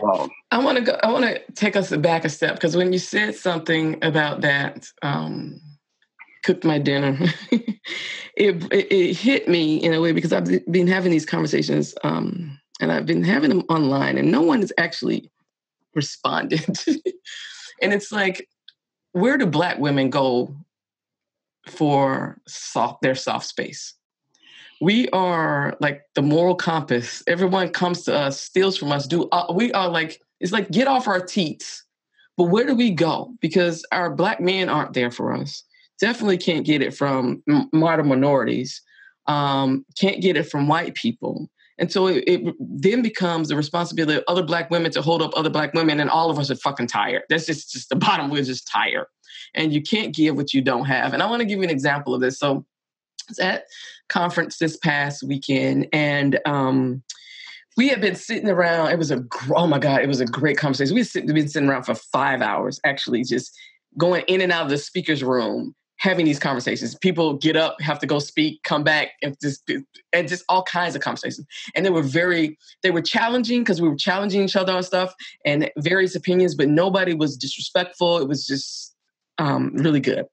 Wild. 0.00 0.30
I 0.50 0.58
want 0.58 0.78
to 0.78 0.84
go. 0.84 0.98
I 1.02 1.10
want 1.10 1.24
to 1.24 1.40
take 1.54 1.76
us 1.76 1.94
back 1.96 2.24
a 2.24 2.28
step 2.28 2.54
because 2.54 2.76
when 2.76 2.92
you 2.92 2.98
said 2.98 3.34
something 3.34 4.02
about 4.02 4.40
that, 4.40 4.86
um, 5.02 5.60
cooked 6.42 6.64
my 6.64 6.78
dinner. 6.78 7.18
it, 7.50 7.76
it, 8.36 8.92
it 8.92 9.16
hit 9.16 9.48
me 9.48 9.76
in 9.76 9.92
a 9.92 10.00
way 10.00 10.12
because 10.12 10.32
I've 10.32 10.48
been 10.70 10.86
having 10.86 11.12
these 11.12 11.26
conversations, 11.26 11.94
um, 12.02 12.58
and 12.80 12.90
I've 12.90 13.06
been 13.06 13.24
having 13.24 13.50
them 13.50 13.64
online, 13.68 14.18
and 14.18 14.30
no 14.30 14.42
one 14.42 14.60
has 14.60 14.72
actually 14.78 15.30
responded. 15.94 16.64
and 17.82 17.92
it's 17.92 18.10
like, 18.10 18.48
where 19.12 19.36
do 19.36 19.46
Black 19.46 19.78
women 19.78 20.10
go 20.10 20.56
for 21.66 22.40
soft 22.48 23.02
their 23.02 23.14
soft 23.14 23.46
space. 23.46 23.94
We 24.82 25.08
are 25.10 25.76
like 25.80 26.02
the 26.14 26.22
moral 26.22 26.56
compass. 26.56 27.22
Everyone 27.26 27.68
comes 27.68 28.02
to 28.02 28.14
us, 28.14 28.40
steals 28.40 28.76
from 28.76 28.90
us. 28.92 29.06
Do 29.06 29.28
uh, 29.30 29.52
we 29.54 29.72
are 29.72 29.88
like 29.88 30.20
it's 30.40 30.52
like 30.52 30.70
get 30.70 30.88
off 30.88 31.06
our 31.06 31.24
teats. 31.24 31.84
But 32.36 32.44
where 32.44 32.66
do 32.66 32.74
we 32.74 32.90
go? 32.90 33.34
Because 33.40 33.84
our 33.92 34.10
black 34.14 34.40
men 34.40 34.68
aren't 34.68 34.94
there 34.94 35.10
for 35.10 35.32
us. 35.32 35.62
Definitely 36.00 36.38
can't 36.38 36.66
get 36.66 36.82
it 36.82 36.94
from 36.94 37.42
modern 37.72 38.08
minorities. 38.08 38.80
Um, 39.26 39.86
can't 39.96 40.20
get 40.20 40.36
it 40.36 40.50
from 40.50 40.66
white 40.66 40.94
people. 40.94 41.48
And 41.78 41.92
so 41.92 42.08
it, 42.08 42.24
it, 42.26 42.54
then 42.58 43.02
becomes 43.02 43.48
the 43.48 43.56
responsibility 43.56 44.18
of 44.18 44.24
other 44.26 44.42
black 44.42 44.70
women 44.70 44.90
to 44.92 45.02
hold 45.02 45.22
up 45.22 45.30
other 45.36 45.50
black 45.50 45.74
women, 45.74 46.00
and 46.00 46.10
all 46.10 46.30
of 46.30 46.38
us 46.38 46.50
are 46.50 46.56
fucking 46.56 46.88
tired. 46.88 47.22
That's 47.28 47.46
just, 47.46 47.72
just 47.72 47.88
the 47.88 47.96
bottom. 47.96 48.30
We're 48.30 48.42
just 48.42 48.66
tired 48.66 49.06
and 49.54 49.72
you 49.72 49.82
can't 49.82 50.14
give 50.14 50.36
what 50.36 50.52
you 50.52 50.62
don't 50.62 50.86
have. 50.86 51.12
And 51.12 51.22
I 51.22 51.26
want 51.30 51.40
to 51.40 51.46
give 51.46 51.58
you 51.58 51.64
an 51.64 51.70
example 51.70 52.14
of 52.14 52.20
this. 52.20 52.38
So 52.38 52.64
at 53.40 53.64
conference 54.12 54.58
this 54.58 54.76
past 54.76 55.22
weekend, 55.22 55.88
and 55.92 56.38
um, 56.44 57.02
we 57.76 57.88
had 57.88 58.00
been 58.00 58.14
sitting 58.14 58.48
around. 58.48 58.90
It 58.90 58.98
was 58.98 59.10
a 59.10 59.24
oh 59.56 59.66
my 59.66 59.78
god, 59.78 60.02
it 60.02 60.08
was 60.08 60.20
a 60.20 60.26
great 60.26 60.56
conversation. 60.56 60.94
We 60.94 61.00
had 61.02 61.26
been 61.26 61.48
sitting 61.48 61.68
around 61.68 61.84
for 61.84 61.94
five 61.94 62.42
hours, 62.42 62.78
actually, 62.84 63.24
just 63.24 63.56
going 63.98 64.24
in 64.28 64.40
and 64.40 64.52
out 64.52 64.64
of 64.64 64.70
the 64.70 64.78
speaker's 64.78 65.22
room, 65.22 65.74
having 65.96 66.26
these 66.26 66.38
conversations. 66.38 66.94
People 66.96 67.34
get 67.34 67.56
up, 67.56 67.80
have 67.80 67.98
to 68.00 68.06
go 68.06 68.18
speak, 68.18 68.62
come 68.64 68.84
back, 68.84 69.12
and 69.22 69.36
just 69.40 69.70
and 70.12 70.28
just 70.28 70.44
all 70.48 70.62
kinds 70.64 70.94
of 70.94 71.00
conversations. 71.00 71.46
And 71.74 71.86
they 71.86 71.90
were 71.90 72.02
very 72.02 72.58
they 72.82 72.90
were 72.90 73.02
challenging 73.02 73.62
because 73.62 73.80
we 73.80 73.88
were 73.88 73.96
challenging 73.96 74.42
each 74.42 74.56
other 74.56 74.72
on 74.72 74.82
stuff 74.82 75.14
and 75.44 75.70
various 75.78 76.14
opinions, 76.14 76.54
but 76.54 76.68
nobody 76.68 77.14
was 77.14 77.36
disrespectful. 77.36 78.18
It 78.18 78.28
was 78.28 78.46
just 78.46 78.94
um, 79.38 79.72
really 79.74 80.00
good. 80.00 80.26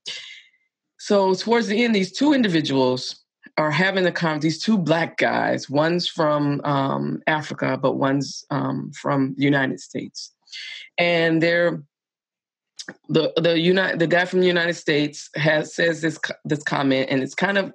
So 1.00 1.34
towards 1.34 1.68
the 1.68 1.84
end, 1.84 1.96
these 1.96 2.12
two 2.12 2.34
individuals 2.34 3.24
are 3.60 3.72
having 3.72 4.06
the 4.06 4.12
con. 4.12 4.40
These 4.40 4.64
two 4.64 4.78
black 4.78 5.18
guys, 5.18 5.70
one's 5.70 6.08
from 6.08 6.62
um, 6.64 7.22
Africa, 7.28 7.78
but 7.78 7.98
one's 7.98 8.46
um, 8.50 8.92
from 8.94 9.36
the 9.38 9.44
United 9.44 9.80
States, 9.80 10.34
and 10.98 11.44
they're 11.44 11.84
the 13.10 13.34
the 13.36 13.60
United 13.60 14.00
the 14.00 14.08
guy 14.08 14.26
from 14.26 14.40
the 14.40 14.48
United 14.48 14.76
States 14.76 15.30
has 15.36 15.76
says 15.76 16.02
this 16.02 16.18
this 16.46 16.64
comment, 16.64 17.10
and 17.12 17.22
it's 17.22 17.36
kind 17.36 17.58
of 17.58 17.74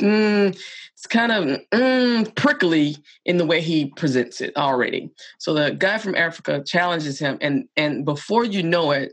Mm, 0.00 0.58
it's 0.94 1.06
kind 1.06 1.30
of 1.30 1.60
mm, 1.74 2.34
prickly 2.34 2.96
in 3.26 3.36
the 3.36 3.44
way 3.44 3.60
he 3.60 3.84
presents 3.96 4.40
it 4.40 4.56
already. 4.56 5.10
So 5.38 5.52
the 5.52 5.72
guy 5.72 5.98
from 5.98 6.14
Africa 6.14 6.62
challenges 6.64 7.18
him, 7.18 7.36
and 7.42 7.68
and 7.76 8.06
before 8.06 8.46
you 8.46 8.62
know 8.62 8.92
it, 8.92 9.12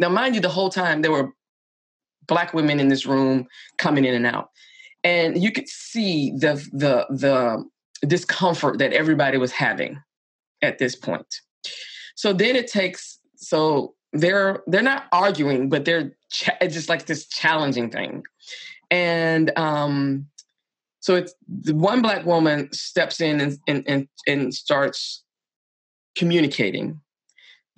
now, 0.00 0.08
mind 0.08 0.34
you, 0.34 0.40
the 0.40 0.48
whole 0.48 0.70
time 0.70 1.02
there 1.02 1.12
were 1.12 1.34
black 2.30 2.54
women 2.54 2.80
in 2.80 2.88
this 2.88 3.04
room 3.04 3.46
coming 3.76 4.06
in 4.06 4.14
and 4.14 4.24
out, 4.24 4.50
and 5.04 5.42
you 5.42 5.52
could 5.52 5.68
see 5.68 6.30
the 6.30 6.54
the 6.72 7.04
the 7.10 7.62
discomfort 8.06 8.78
that 8.78 8.94
everybody 8.94 9.36
was 9.36 9.52
having 9.52 10.00
at 10.62 10.78
this 10.78 10.94
point. 10.94 11.26
So 12.14 12.32
then 12.32 12.56
it 12.56 12.68
takes 12.68 13.18
so 13.36 13.94
they're 14.12 14.62
they're 14.68 14.82
not 14.82 15.04
arguing, 15.12 15.68
but 15.68 15.84
they're 15.84 16.12
ch- 16.30 16.50
just 16.62 16.88
like 16.88 17.04
this 17.06 17.26
challenging 17.26 17.90
thing, 17.90 18.22
and 18.90 19.52
um, 19.58 20.26
so 21.00 21.16
it's 21.16 21.34
the 21.48 21.74
one 21.74 22.00
black 22.00 22.24
woman 22.24 22.72
steps 22.72 23.20
in 23.20 23.40
and 23.40 23.58
and 23.66 23.84
and, 23.86 24.08
and 24.26 24.54
starts 24.54 25.24
communicating 26.16 27.00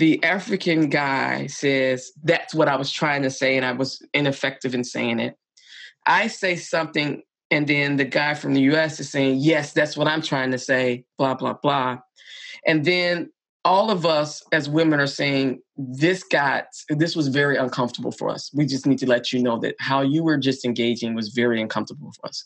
the 0.03 0.21
African 0.25 0.89
guy 0.89 1.47
says, 1.47 2.11
That's 2.25 2.53
what 2.53 2.67
I 2.67 2.75
was 2.75 2.91
trying 2.91 3.23
to 3.23 3.31
say, 3.31 3.57
and 3.57 3.65
I 3.65 3.71
was 3.71 4.05
ineffective 4.13 4.75
in 4.75 4.83
saying 4.83 5.21
it. 5.21 5.37
I 6.05 6.27
say 6.27 6.57
something, 6.57 7.23
and 7.53 7.69
then 7.69 7.99
the 7.99 8.05
guy 8.05 8.35
from 8.35 8.53
the 8.55 8.63
US 8.63 8.99
is 8.99 9.09
saying, 9.09 9.39
Yes, 9.39 9.73
that's 9.73 9.97
what 9.97 10.09
I'm 10.09 10.21
trying 10.21 10.51
to 10.51 10.59
say, 10.59 11.05
blah, 11.19 11.35
blah, 11.35 11.53
blah. 11.53 11.99
And 12.67 12.85
then 12.85 13.31
all 13.65 13.93
of 13.93 14.05
us 14.05 14.43
as 14.51 14.69
women 14.69 14.99
are 14.99 15.07
saying, 15.07 15.61
This 15.77 16.25
got, 16.25 16.65
this 16.89 17.15
was 17.15 17.29
very 17.29 17.57
uncomfortable 17.57 18.11
for 18.11 18.29
us. 18.29 18.51
We 18.53 18.67
just 18.67 18.89
need 18.89 18.99
to 18.99 19.07
let 19.07 19.33
you 19.33 19.41
know 19.41 19.61
that 19.61 19.77
how 19.79 20.01
you 20.01 20.25
were 20.25 20.37
just 20.37 20.65
engaging 20.65 21.15
was 21.15 21.29
very 21.29 21.63
uncomfortable 21.63 22.13
for 22.21 22.27
us. 22.27 22.45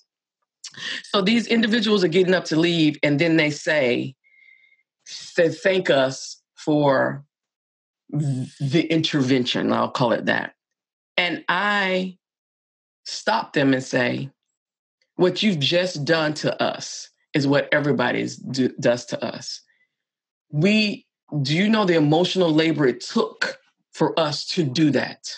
So 1.04 1.22
these 1.22 1.46
individuals 1.46 2.04
are 2.04 2.09
getting 2.09 2.34
up 2.34 2.44
to 2.46 2.57
leave, 2.57 2.98
and 3.02 3.18
then 3.18 3.38
they 3.38 3.48
say, 3.48 4.14
they 5.38 5.48
thank 5.48 5.88
us 5.88 6.42
for 6.54 7.24
the 8.11 8.86
intervention, 8.90 9.72
I'll 9.72 9.90
call 9.90 10.12
it 10.12 10.26
that. 10.26 10.54
And 11.16 11.44
I 11.48 12.18
stop 13.04 13.52
them 13.52 13.72
and 13.72 13.82
say, 13.82 14.30
what 15.16 15.42
you've 15.42 15.59
just 15.59 16.04
done 16.04 16.34
to 16.34 16.62
us 16.62 17.09
is 17.34 17.46
what 17.46 17.68
everybody 17.72 18.28
do, 18.50 18.68
does 18.80 19.07
to 19.07 19.24
us. 19.24 19.62
We 20.50 21.07
do 21.42 21.54
you 21.57 21.68
know 21.68 21.84
the 21.84 21.96
emotional 21.96 22.52
labor 22.52 22.86
it 22.86 23.00
took 23.00 23.59
for 23.92 24.18
us 24.18 24.46
to 24.48 24.62
do 24.62 24.90
that? 24.92 25.34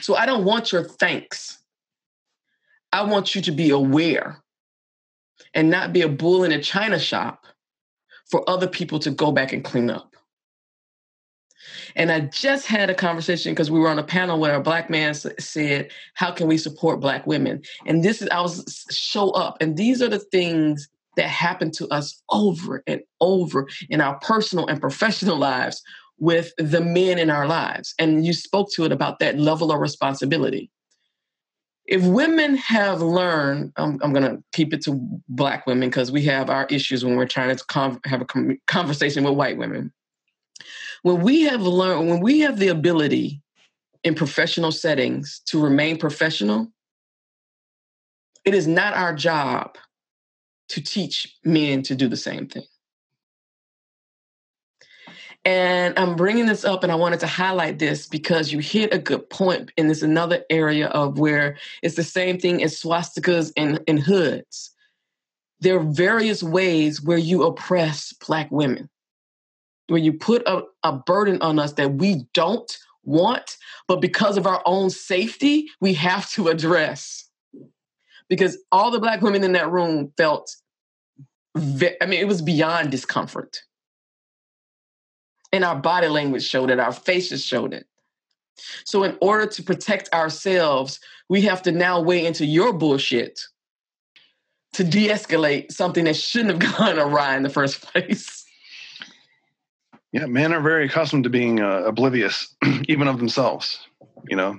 So 0.00 0.14
I 0.14 0.26
don't 0.26 0.44
want 0.44 0.72
your 0.72 0.84
thanks. 0.84 1.58
I 2.92 3.02
want 3.02 3.34
you 3.34 3.42
to 3.42 3.52
be 3.52 3.70
aware 3.70 4.42
and 5.52 5.68
not 5.68 5.92
be 5.92 6.02
a 6.02 6.08
bull 6.08 6.44
in 6.44 6.52
a 6.52 6.62
china 6.62 6.98
shop 6.98 7.46
for 8.30 8.48
other 8.48 8.66
people 8.66 8.98
to 9.00 9.10
go 9.10 9.30
back 9.30 9.52
and 9.52 9.64
clean 9.64 9.90
up. 9.90 10.15
And 11.94 12.10
I 12.10 12.20
just 12.20 12.66
had 12.66 12.90
a 12.90 12.94
conversation 12.94 13.52
because 13.52 13.70
we 13.70 13.78
were 13.78 13.88
on 13.88 13.98
a 13.98 14.04
panel 14.04 14.38
where 14.38 14.54
a 14.54 14.62
black 14.62 14.90
man 14.90 15.14
said, 15.14 15.90
"How 16.14 16.30
can 16.30 16.46
we 16.46 16.58
support 16.58 17.00
black 17.00 17.26
women?" 17.26 17.62
And 17.86 18.02
this 18.02 18.22
is 18.22 18.28
I 18.28 18.40
was 18.40 18.84
show 18.90 19.30
up, 19.30 19.58
and 19.60 19.76
these 19.76 20.02
are 20.02 20.08
the 20.08 20.18
things 20.18 20.88
that 21.16 21.28
happen 21.28 21.70
to 21.72 21.88
us 21.88 22.22
over 22.30 22.82
and 22.86 23.00
over 23.20 23.66
in 23.88 24.00
our 24.00 24.18
personal 24.20 24.66
and 24.66 24.80
professional 24.80 25.36
lives 25.50 25.82
with 26.18 26.52
the 26.58 26.80
men 26.80 27.18
in 27.18 27.30
our 27.30 27.46
lives. 27.46 27.94
And 27.98 28.24
you 28.24 28.32
spoke 28.32 28.70
to 28.72 28.84
it 28.84 28.92
about 28.92 29.18
that 29.18 29.38
level 29.38 29.72
of 29.72 29.80
responsibility. 29.80 30.70
If 31.86 32.02
women 32.02 32.56
have 32.56 33.00
learned, 33.00 33.72
I'm, 33.76 33.98
I'm 34.02 34.12
going 34.12 34.24
to 34.24 34.42
keep 34.52 34.74
it 34.74 34.82
to 34.84 35.00
black 35.28 35.66
women 35.66 35.88
because 35.88 36.10
we 36.10 36.24
have 36.24 36.50
our 36.50 36.66
issues 36.66 37.04
when 37.04 37.16
we're 37.16 37.26
trying 37.26 37.54
to 37.54 38.00
have 38.06 38.22
a 38.22 38.24
com- 38.24 38.58
conversation 38.66 39.24
with 39.24 39.34
white 39.34 39.56
women 39.56 39.92
when 41.06 41.20
we 41.20 41.42
have 41.42 41.62
learned, 41.62 42.08
when 42.08 42.18
we 42.18 42.40
have 42.40 42.58
the 42.58 42.66
ability 42.66 43.40
in 44.02 44.16
professional 44.16 44.72
settings 44.72 45.40
to 45.46 45.62
remain 45.62 45.98
professional, 45.98 46.66
it 48.44 48.54
is 48.54 48.66
not 48.66 48.92
our 48.92 49.14
job 49.14 49.78
to 50.70 50.80
teach 50.80 51.36
men 51.44 51.82
to 51.82 51.94
do 51.94 52.08
the 52.08 52.16
same 52.16 52.48
thing. 52.48 52.64
And 55.44 55.96
I'm 55.96 56.16
bringing 56.16 56.46
this 56.46 56.64
up 56.64 56.82
and 56.82 56.90
I 56.90 56.96
wanted 56.96 57.20
to 57.20 57.28
highlight 57.28 57.78
this 57.78 58.08
because 58.08 58.52
you 58.52 58.58
hit 58.58 58.92
a 58.92 58.98
good 58.98 59.30
point. 59.30 59.70
And 59.78 59.88
there's 59.88 60.02
another 60.02 60.42
area 60.50 60.88
of 60.88 61.20
where 61.20 61.56
it's 61.84 61.94
the 61.94 62.02
same 62.02 62.40
thing 62.40 62.64
as 62.64 62.82
swastikas 62.82 63.52
and, 63.56 63.78
and 63.86 64.00
hoods. 64.00 64.74
There 65.60 65.78
are 65.78 65.84
various 65.84 66.42
ways 66.42 67.00
where 67.00 67.16
you 67.16 67.44
oppress 67.44 68.12
Black 68.12 68.50
women, 68.50 68.90
where 69.88 70.00
you 70.00 70.12
put 70.12 70.42
a, 70.46 70.62
a 70.82 70.92
burden 70.92 71.40
on 71.42 71.58
us 71.58 71.72
that 71.74 71.94
we 71.94 72.26
don't 72.34 72.76
want, 73.04 73.56
but 73.86 74.00
because 74.00 74.36
of 74.36 74.46
our 74.46 74.62
own 74.64 74.90
safety, 74.90 75.68
we 75.80 75.94
have 75.94 76.28
to 76.30 76.48
address. 76.48 77.28
Because 78.28 78.58
all 78.72 78.90
the 78.90 78.98
Black 78.98 79.22
women 79.22 79.44
in 79.44 79.52
that 79.52 79.70
room 79.70 80.12
felt, 80.16 80.54
ve- 81.56 81.96
I 82.00 82.06
mean, 82.06 82.20
it 82.20 82.26
was 82.26 82.42
beyond 82.42 82.90
discomfort 82.90 83.60
and 85.52 85.64
our 85.64 85.76
body 85.76 86.08
language 86.08 86.44
showed 86.44 86.70
it, 86.70 86.78
our 86.78 86.92
faces 86.92 87.44
showed 87.44 87.72
it. 87.72 87.86
So, 88.84 89.02
in 89.04 89.16
order 89.20 89.46
to 89.46 89.62
protect 89.62 90.12
ourselves, 90.14 91.00
we 91.28 91.42
have 91.42 91.62
to 91.62 91.72
now 91.72 92.00
weigh 92.00 92.24
into 92.24 92.46
your 92.46 92.72
bullshit 92.72 93.40
to 94.74 94.84
de 94.84 95.08
escalate 95.08 95.72
something 95.72 96.04
that 96.04 96.16
shouldn't 96.16 96.62
have 96.62 96.76
gone 96.78 96.98
awry 96.98 97.36
in 97.36 97.42
the 97.42 97.50
first 97.50 97.82
place. 97.92 98.44
Yeah, 100.16 100.26
men 100.26 100.52
are 100.52 100.60
very 100.60 100.86
accustomed 100.86 101.24
to 101.24 101.30
being 101.30 101.60
uh, 101.60 101.82
oblivious, 101.84 102.54
even 102.88 103.08
of 103.08 103.18
themselves. 103.18 103.78
You 104.28 104.36
know, 104.36 104.56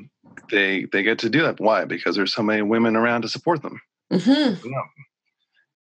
they 0.51 0.85
they 0.91 1.03
get 1.03 1.19
to 1.19 1.29
do 1.29 1.41
that. 1.43 1.59
Why? 1.59 1.85
Because 1.85 2.15
there's 2.15 2.33
so 2.33 2.43
many 2.43 2.61
women 2.61 2.95
around 2.95 3.23
to 3.23 3.29
support 3.29 3.61
them. 3.61 3.81
Mm-hmm. 4.11 4.69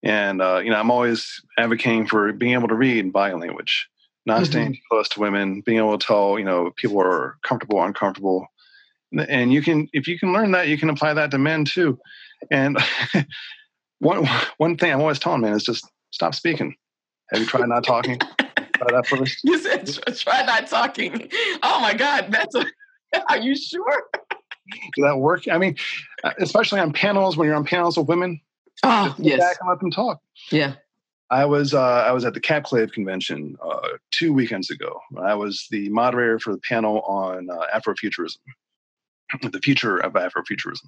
And 0.03 0.41
uh, 0.41 0.61
you 0.63 0.71
know, 0.71 0.77
I'm 0.77 0.91
always 0.91 1.41
advocating 1.57 2.07
for 2.07 2.33
being 2.33 2.53
able 2.53 2.67
to 2.69 2.75
read 2.75 3.13
body 3.13 3.35
language 3.35 3.87
not 4.27 4.41
mm-hmm. 4.41 4.51
staying 4.51 4.73
too 4.73 4.79
close 4.91 5.07
to 5.07 5.21
women, 5.21 5.61
being 5.61 5.77
able 5.77 5.97
to 5.97 6.05
tell, 6.05 6.37
you 6.37 6.43
know, 6.43 6.71
people 6.75 7.01
are 7.01 7.37
comfortable, 7.43 7.81
uncomfortable. 7.81 8.45
And 9.17 9.53
you 9.53 9.61
can, 9.61 9.87
if 9.93 10.05
you 10.05 10.19
can 10.19 10.33
learn 10.33 10.51
that, 10.51 10.67
you 10.67 10.77
can 10.77 10.89
apply 10.89 11.13
that 11.13 11.31
to 11.31 11.37
men 11.37 11.63
too. 11.63 11.97
And 12.51 12.77
one, 13.99 14.27
one 14.57 14.77
thing 14.77 14.91
I'm 14.91 14.99
always 14.99 15.17
telling 15.17 15.41
men 15.41 15.53
is 15.53 15.63
just 15.63 15.87
stop 16.11 16.35
speaking. 16.35 16.75
Have 17.29 17.39
you 17.39 17.45
tried 17.45 17.69
not 17.69 17.85
talking? 17.85 18.19
try 18.87 19.01
that. 19.01 19.35
You 19.43 19.57
said 19.59 19.87
try 20.17 20.43
not 20.45 20.67
talking. 20.67 21.29
Oh 21.63 21.79
my 21.79 21.93
God. 21.93 22.27
That's 22.29 22.55
a, 22.55 22.65
are 23.29 23.37
you 23.37 23.55
sure? 23.55 24.09
Does 24.13 25.03
that 25.03 25.17
work? 25.17 25.47
I 25.49 25.57
mean, 25.57 25.75
uh, 26.23 26.33
especially 26.39 26.79
on 26.79 26.91
panels, 26.91 27.37
when 27.37 27.47
you're 27.47 27.55
on 27.55 27.63
panels 27.63 27.97
with 27.97 28.07
women, 28.07 28.41
Oh, 28.83 29.15
yes. 29.17 29.39
Back 29.39 29.57
and 29.59 29.69
let 29.69 29.79
them 29.79 29.91
talk. 29.91 30.21
Yeah. 30.51 30.75
I 31.29 31.45
was 31.45 31.73
uh, 31.73 31.81
I 31.81 32.11
was 32.11 32.23
at 32.23 32.33
the 32.33 32.39
Capclave 32.39 32.93
convention 32.93 33.57
uh, 33.61 33.89
two 34.11 34.31
weekends 34.31 34.69
ago. 34.69 35.01
I 35.21 35.35
was 35.35 35.67
the 35.71 35.89
moderator 35.89 36.39
for 36.39 36.53
the 36.53 36.59
panel 36.59 37.01
on 37.01 37.49
uh, 37.49 37.65
Afrofuturism, 37.75 38.37
the 39.51 39.59
future 39.59 39.97
of 39.97 40.13
Afrofuturism, 40.13 40.85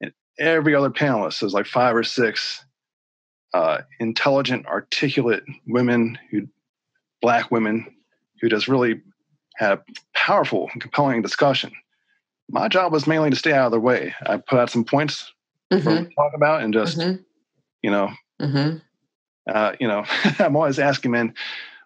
and 0.00 0.12
every 0.40 0.74
other 0.74 0.90
panelist, 0.90 1.38
there's 1.38 1.54
like 1.54 1.66
five 1.66 1.94
or 1.94 2.02
six 2.02 2.64
uh, 3.54 3.78
intelligent, 4.00 4.66
articulate 4.66 5.44
women 5.68 6.18
who, 6.32 6.48
black 7.20 7.50
women, 7.50 7.86
who 8.40 8.48
just 8.48 8.68
really 8.68 9.00
had 9.56 9.72
a 9.72 9.82
powerful 10.14 10.68
and 10.72 10.80
compelling 10.80 11.22
discussion. 11.22 11.72
My 12.50 12.68
job 12.68 12.92
was 12.92 13.06
mainly 13.06 13.30
to 13.30 13.36
stay 13.36 13.52
out 13.52 13.66
of 13.66 13.72
their 13.72 13.80
way. 13.80 14.14
I 14.24 14.38
put 14.38 14.58
out 14.58 14.70
some 14.70 14.84
points 14.84 15.32
mm-hmm. 15.72 15.86
to 15.86 16.14
talk 16.14 16.32
about 16.34 16.62
and 16.62 16.72
just, 16.72 16.98
mm-hmm. 16.98 17.20
you 17.82 17.90
know, 17.90 18.10
mm-hmm 18.40 18.78
uh, 19.48 19.72
you 19.80 19.88
know, 19.88 20.04
I'm 20.38 20.56
always 20.56 20.78
asking 20.78 21.12
men, 21.12 21.34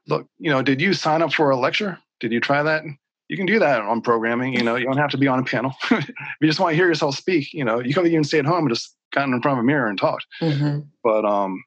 look, 0.09 0.27
you 0.39 0.51
know, 0.51 0.63
did 0.63 0.81
you 0.81 0.93
sign 0.93 1.23
up 1.23 1.33
for 1.33 1.51
a 1.51 1.57
lecture? 1.57 1.99
Did 2.21 2.33
you 2.33 2.41
try 2.41 2.63
that? 2.63 2.83
You 3.29 3.37
can 3.37 3.47
do 3.47 3.59
that 3.61 3.81
on 3.81 4.03
programming. 4.03 4.53
You 4.53 4.63
know, 4.63 4.77
you 4.77 4.85
don't 4.85 4.99
have 4.99 5.11
to 5.11 5.19
be 5.19 5.29
on 5.29 5.39
a 5.39 5.45
panel. 5.45 5.73
if 5.91 6.09
you 6.41 6.47
just 6.47 6.61
want 6.61 6.73
to 6.73 6.77
hear 6.77 6.87
yourself 6.87 7.17
speak, 7.17 7.53
you 7.55 7.65
know, 7.65 7.81
you 7.81 7.95
can 7.95 8.07
even 8.07 8.25
stay 8.25 8.39
at 8.39 8.45
home 8.45 8.67
and 8.67 8.69
just 8.69 8.95
gotten 9.13 9.33
in 9.33 9.41
front 9.41 9.59
of 9.59 9.65
a 9.65 9.67
mirror 9.67 9.89
and 9.89 9.99
talked. 9.99 10.27
Mm-hmm. 10.41 10.81
But 11.03 11.25
um, 11.25 11.63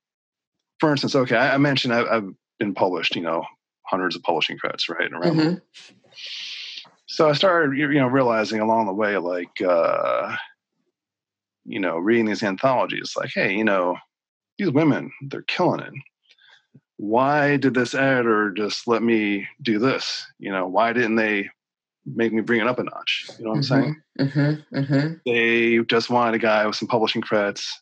for 0.80 0.92
instance, 0.92 1.16
okay, 1.16 1.36
I, 1.36 1.56
I 1.56 1.58
mentioned 1.58 1.94
I, 1.94 2.14
have 2.14 2.30
been 2.60 2.74
published, 2.74 3.16
you 3.16 3.22
know, 3.22 3.46
hundreds 3.88 4.16
of 4.16 4.24
publishing 4.24 4.58
credits, 4.58 4.90
right? 4.90 5.12
Around. 5.12 5.38
Mm-hmm. 5.38 5.56
So 7.08 7.30
I 7.30 7.34
started, 7.34 7.78
you 7.78 7.88
know, 7.94 8.08
realizing 8.08 8.60
along 8.60 8.88
the 8.88 8.94
way, 8.94 9.18
like, 9.18 9.62
uh, 9.62 10.36
you 11.66 11.80
know, 11.80 11.98
reading 11.98 12.26
these 12.26 12.44
anthologies, 12.44 13.14
like, 13.16 13.32
hey, 13.34 13.56
you 13.56 13.64
know, 13.64 13.96
these 14.58 14.72
women, 14.72 15.12
they're 15.22 15.44
killing 15.44 15.82
it. 15.82 15.94
Why 16.98 17.58
did 17.58 17.74
this 17.74 17.94
editor 17.94 18.52
just 18.52 18.88
let 18.88 19.04
me 19.04 19.48
do 19.62 19.80
this? 19.80 20.26
You 20.40 20.52
know, 20.52 20.68
why 20.68 20.94
didn't 20.94 21.16
they 21.16 21.50
make 22.06 22.32
me 22.32 22.42
bring 22.42 22.62
it 22.62 22.68
up 22.68 22.80
a 22.80 22.84
notch? 22.84 23.30
You 23.38 23.46
know 23.46 23.52
what 23.52 23.60
mm-hmm, 23.62 23.74
I'm 23.74 23.82
saying? 23.82 24.02
Mm-hmm, 24.20 24.78
mm-hmm. 24.78 25.14
They 25.26 25.84
just 25.86 26.10
wanted 26.10 26.36
a 26.36 26.40
guy 26.40 26.66
with 26.66 26.76
some 26.76 26.88
publishing 26.88 27.22
credits 27.22 27.82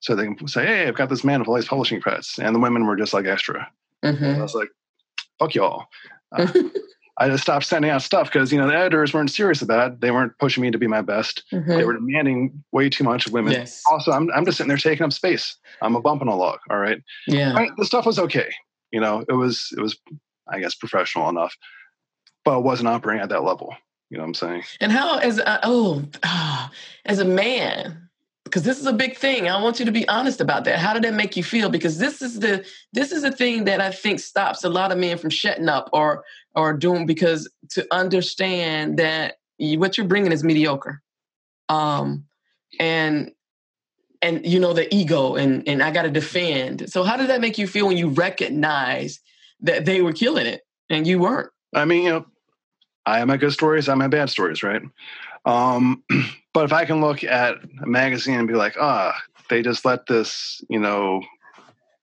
so 0.00 0.14
they 0.14 0.24
can 0.24 0.48
say, 0.48 0.66
hey, 0.66 0.86
I've 0.86 0.96
got 0.96 1.08
this 1.08 1.24
man 1.24 1.40
with 1.40 1.48
all 1.48 1.56
these 1.56 1.68
publishing 1.68 2.00
credits. 2.00 2.38
And 2.38 2.54
the 2.54 2.60
women 2.60 2.86
were 2.86 2.96
just 2.96 3.12
like 3.12 3.26
extra. 3.26 3.70
Mm-hmm. 4.04 4.24
I 4.24 4.42
was 4.42 4.54
like, 4.54 4.70
fuck 5.38 5.54
y'all. 5.54 5.86
Uh, 6.30 6.46
I 7.18 7.28
just 7.28 7.42
stopped 7.42 7.64
sending 7.64 7.90
out 7.90 8.02
stuff 8.02 8.30
because 8.30 8.52
you 8.52 8.58
know 8.58 8.68
the 8.68 8.76
editors 8.76 9.12
weren't 9.12 9.30
serious 9.30 9.60
about 9.60 9.92
it. 9.92 10.00
They 10.00 10.10
weren't 10.10 10.38
pushing 10.38 10.62
me 10.62 10.70
to 10.70 10.78
be 10.78 10.86
my 10.86 11.00
best. 11.00 11.42
Mm-hmm. 11.52 11.70
They 11.70 11.84
were 11.84 11.94
demanding 11.94 12.62
way 12.70 12.88
too 12.88 13.02
much 13.02 13.26
of 13.26 13.32
women. 13.32 13.52
Yes. 13.52 13.82
Also, 13.90 14.12
I'm 14.12 14.30
I'm 14.32 14.44
just 14.44 14.58
sitting 14.58 14.68
there 14.68 14.76
taking 14.76 15.04
up 15.04 15.12
space. 15.12 15.56
I'm 15.82 15.96
a 15.96 16.00
bump 16.00 16.22
on 16.22 16.28
a 16.28 16.36
log. 16.36 16.60
All 16.70 16.78
right. 16.78 17.02
Yeah. 17.26 17.54
I 17.56 17.70
the 17.76 17.84
stuff 17.84 18.06
was 18.06 18.18
okay. 18.18 18.52
You 18.92 19.00
know, 19.00 19.24
it 19.28 19.32
was 19.32 19.72
it 19.76 19.80
was 19.80 19.98
I 20.48 20.60
guess 20.60 20.74
professional 20.74 21.28
enough, 21.28 21.56
but 22.44 22.58
it 22.58 22.62
wasn't 22.62 22.88
operating 22.88 23.22
at 23.22 23.30
that 23.30 23.42
level. 23.42 23.74
You 24.10 24.18
know 24.18 24.22
what 24.22 24.28
I'm 24.28 24.34
saying? 24.34 24.62
And 24.80 24.92
how 24.92 25.18
as 25.18 25.38
a, 25.38 25.60
oh 25.64 26.04
ah, 26.22 26.70
as 27.04 27.18
a 27.18 27.24
man, 27.24 28.07
because 28.48 28.62
this 28.62 28.80
is 28.80 28.86
a 28.86 28.92
big 28.92 29.16
thing. 29.16 29.48
I 29.48 29.60
want 29.62 29.78
you 29.78 29.84
to 29.84 29.92
be 29.92 30.08
honest 30.08 30.40
about 30.40 30.64
that. 30.64 30.78
How 30.78 30.92
did 30.92 31.04
that 31.04 31.14
make 31.14 31.36
you 31.36 31.44
feel? 31.44 31.68
Because 31.68 31.98
this 31.98 32.22
is 32.22 32.40
the 32.40 32.64
this 32.92 33.12
is 33.12 33.22
the 33.22 33.30
thing 33.30 33.64
that 33.64 33.80
I 33.80 33.90
think 33.90 34.20
stops 34.20 34.64
a 34.64 34.68
lot 34.68 34.90
of 34.90 34.98
men 34.98 35.18
from 35.18 35.30
shutting 35.30 35.68
up 35.68 35.90
or 35.92 36.24
or 36.54 36.72
doing 36.72 37.06
because 37.06 37.48
to 37.70 37.86
understand 37.90 38.98
that 38.98 39.38
what 39.58 39.96
you're 39.96 40.06
bringing 40.06 40.32
is 40.32 40.42
mediocre, 40.42 41.02
um, 41.68 42.24
and 42.80 43.32
and 44.22 44.46
you 44.46 44.58
know 44.58 44.72
the 44.72 44.92
ego 44.94 45.36
and 45.36 45.66
and 45.68 45.82
I 45.82 45.90
got 45.90 46.02
to 46.02 46.10
defend. 46.10 46.90
So 46.90 47.02
how 47.02 47.16
did 47.16 47.28
that 47.28 47.40
make 47.40 47.58
you 47.58 47.66
feel 47.66 47.86
when 47.86 47.96
you 47.96 48.08
recognize 48.08 49.20
that 49.60 49.84
they 49.84 50.00
were 50.02 50.12
killing 50.12 50.46
it 50.46 50.62
and 50.90 51.06
you 51.06 51.18
weren't? 51.18 51.50
I 51.74 51.84
mean, 51.84 52.04
you 52.04 52.10
know, 52.10 52.26
I 53.04 53.18
have 53.18 53.28
my 53.28 53.36
good 53.36 53.52
stories, 53.52 53.88
I 53.88 53.92
have 53.92 53.98
my 53.98 54.08
bad 54.08 54.30
stories, 54.30 54.62
right? 54.62 54.82
Um, 55.44 56.02
but 56.58 56.64
if 56.64 56.72
I 56.72 56.86
can 56.86 57.00
look 57.00 57.22
at 57.22 57.54
a 57.80 57.86
magazine 57.86 58.40
and 58.40 58.48
be 58.48 58.54
like, 58.54 58.74
ah, 58.80 59.14
oh, 59.14 59.20
they 59.48 59.62
just 59.62 59.84
let 59.84 60.06
this, 60.06 60.60
you 60.68 60.80
know, 60.80 61.22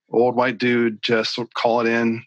old 0.10 0.38
white 0.38 0.58
dude 0.58 1.02
just 1.02 1.38
call 1.56 1.82
it 1.82 1.88
in, 1.88 2.24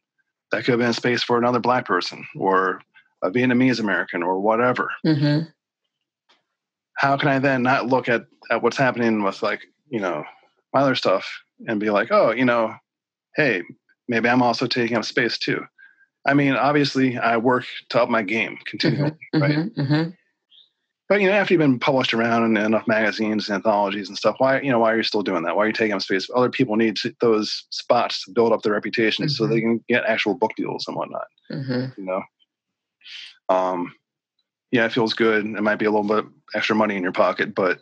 that 0.53 0.63
could 0.63 0.73
have 0.73 0.79
been 0.79 0.93
space 0.93 1.23
for 1.23 1.39
another 1.39 1.59
black 1.59 1.87
person 1.87 2.27
or 2.37 2.83
a 3.23 3.31
Vietnamese 3.31 3.81
American 3.81 4.23
or 4.23 4.41
whatever. 4.41 4.91
Mm-hmm. 5.07 5.49
How 6.99 7.17
can 7.17 7.31
I 7.31 7.39
then 7.39 7.63
not 7.63 7.87
look 7.87 8.11
at, 8.11 8.27
at 8.51 8.63
what's 8.63 8.77
happening 8.77 9.23
with 9.23 9.43
like, 9.43 9.63
you 9.89 10.01
know, 10.01 10.23
my 10.75 10.83
other 10.83 10.97
stuff 10.97 11.27
and 11.67 11.81
be 11.81 11.89
like, 11.89 12.09
oh, 12.11 12.33
you 12.33 12.45
know, 12.45 12.75
hey, 13.37 13.63
maybe 14.07 14.29
I'm 14.29 14.43
also 14.43 14.67
taking 14.67 14.99
up 14.99 15.07
space 15.07 15.39
too. 15.39 15.65
I 16.27 16.35
mean, 16.35 16.53
obviously, 16.53 17.17
I 17.17 17.39
work 17.39 17.65
to 17.89 18.03
up 18.03 18.11
my 18.11 18.21
game 18.21 18.59
continually, 18.67 19.13
mm-hmm, 19.35 19.41
right? 19.41 19.57
Mm-hmm, 19.57 19.81
mm-hmm. 19.81 20.11
But 21.09 21.23
you 21.23 21.29
know, 21.29 21.33
after 21.33 21.55
you've 21.55 21.61
been 21.61 21.79
published 21.79 22.13
around 22.13 22.45
in 22.45 22.57
enough 22.63 22.87
magazines 22.87 23.49
and 23.49 23.57
anthologies 23.57 24.09
and 24.09 24.19
stuff, 24.19 24.37
why 24.39 24.61
you 24.61 24.71
know 24.71 24.79
why 24.79 24.93
are 24.93 24.97
you 24.97 25.03
still 25.03 25.23
doing 25.23 25.43
that? 25.45 25.57
Why 25.57 25.65
are 25.65 25.67
you 25.67 25.73
taking 25.73 25.95
up 25.95 26.03
space? 26.03 26.29
Other 26.35 26.51
people 26.51 26.77
need 26.77 26.97
to, 26.97 27.15
those 27.21 27.65
spots 27.71 28.25
to 28.25 28.33
build 28.33 28.53
up 28.53 28.63
their 28.63 28.75
reputation 28.75 29.25
mm-hmm. 29.25 29.31
so 29.31 29.47
they 29.47 29.61
can 29.61 29.83
get 29.89 30.05
actual 30.05 30.35
book 30.35 30.53
deals 30.57 30.87
and 30.87 30.97
whatnot. 30.97 31.27
Mm-hmm. 31.51 32.01
You 32.01 32.07
know, 32.07 32.23
um, 33.49 33.95
yeah, 34.71 34.85
it 34.85 34.93
feels 34.93 35.15
good. 35.15 35.47
It 35.47 35.63
might 35.63 35.79
be 35.79 35.87
a 35.87 35.91
little 35.91 36.07
bit 36.07 36.31
extra 36.55 36.77
money 36.77 36.97
in 36.97 37.03
your 37.03 37.13
pocket, 37.13 37.55
but 37.55 37.79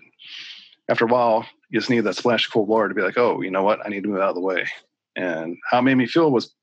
after 0.88 1.04
a 1.04 1.08
while, 1.08 1.44
you 1.70 1.80
just 1.80 1.90
need 1.90 2.02
that 2.02 2.14
splash 2.14 2.46
of 2.46 2.52
cold 2.52 2.68
water 2.68 2.88
to 2.88 2.94
be 2.94 3.02
like, 3.02 3.18
oh, 3.18 3.40
you 3.40 3.50
know 3.50 3.64
what? 3.64 3.84
I 3.84 3.88
need 3.88 4.04
to 4.04 4.08
move 4.08 4.20
out 4.20 4.30
of 4.30 4.34
the 4.36 4.40
way. 4.40 4.68
And 5.16 5.56
how 5.68 5.80
it 5.80 5.82
made 5.82 5.96
me 5.96 6.06
feel 6.06 6.30
was 6.30 6.54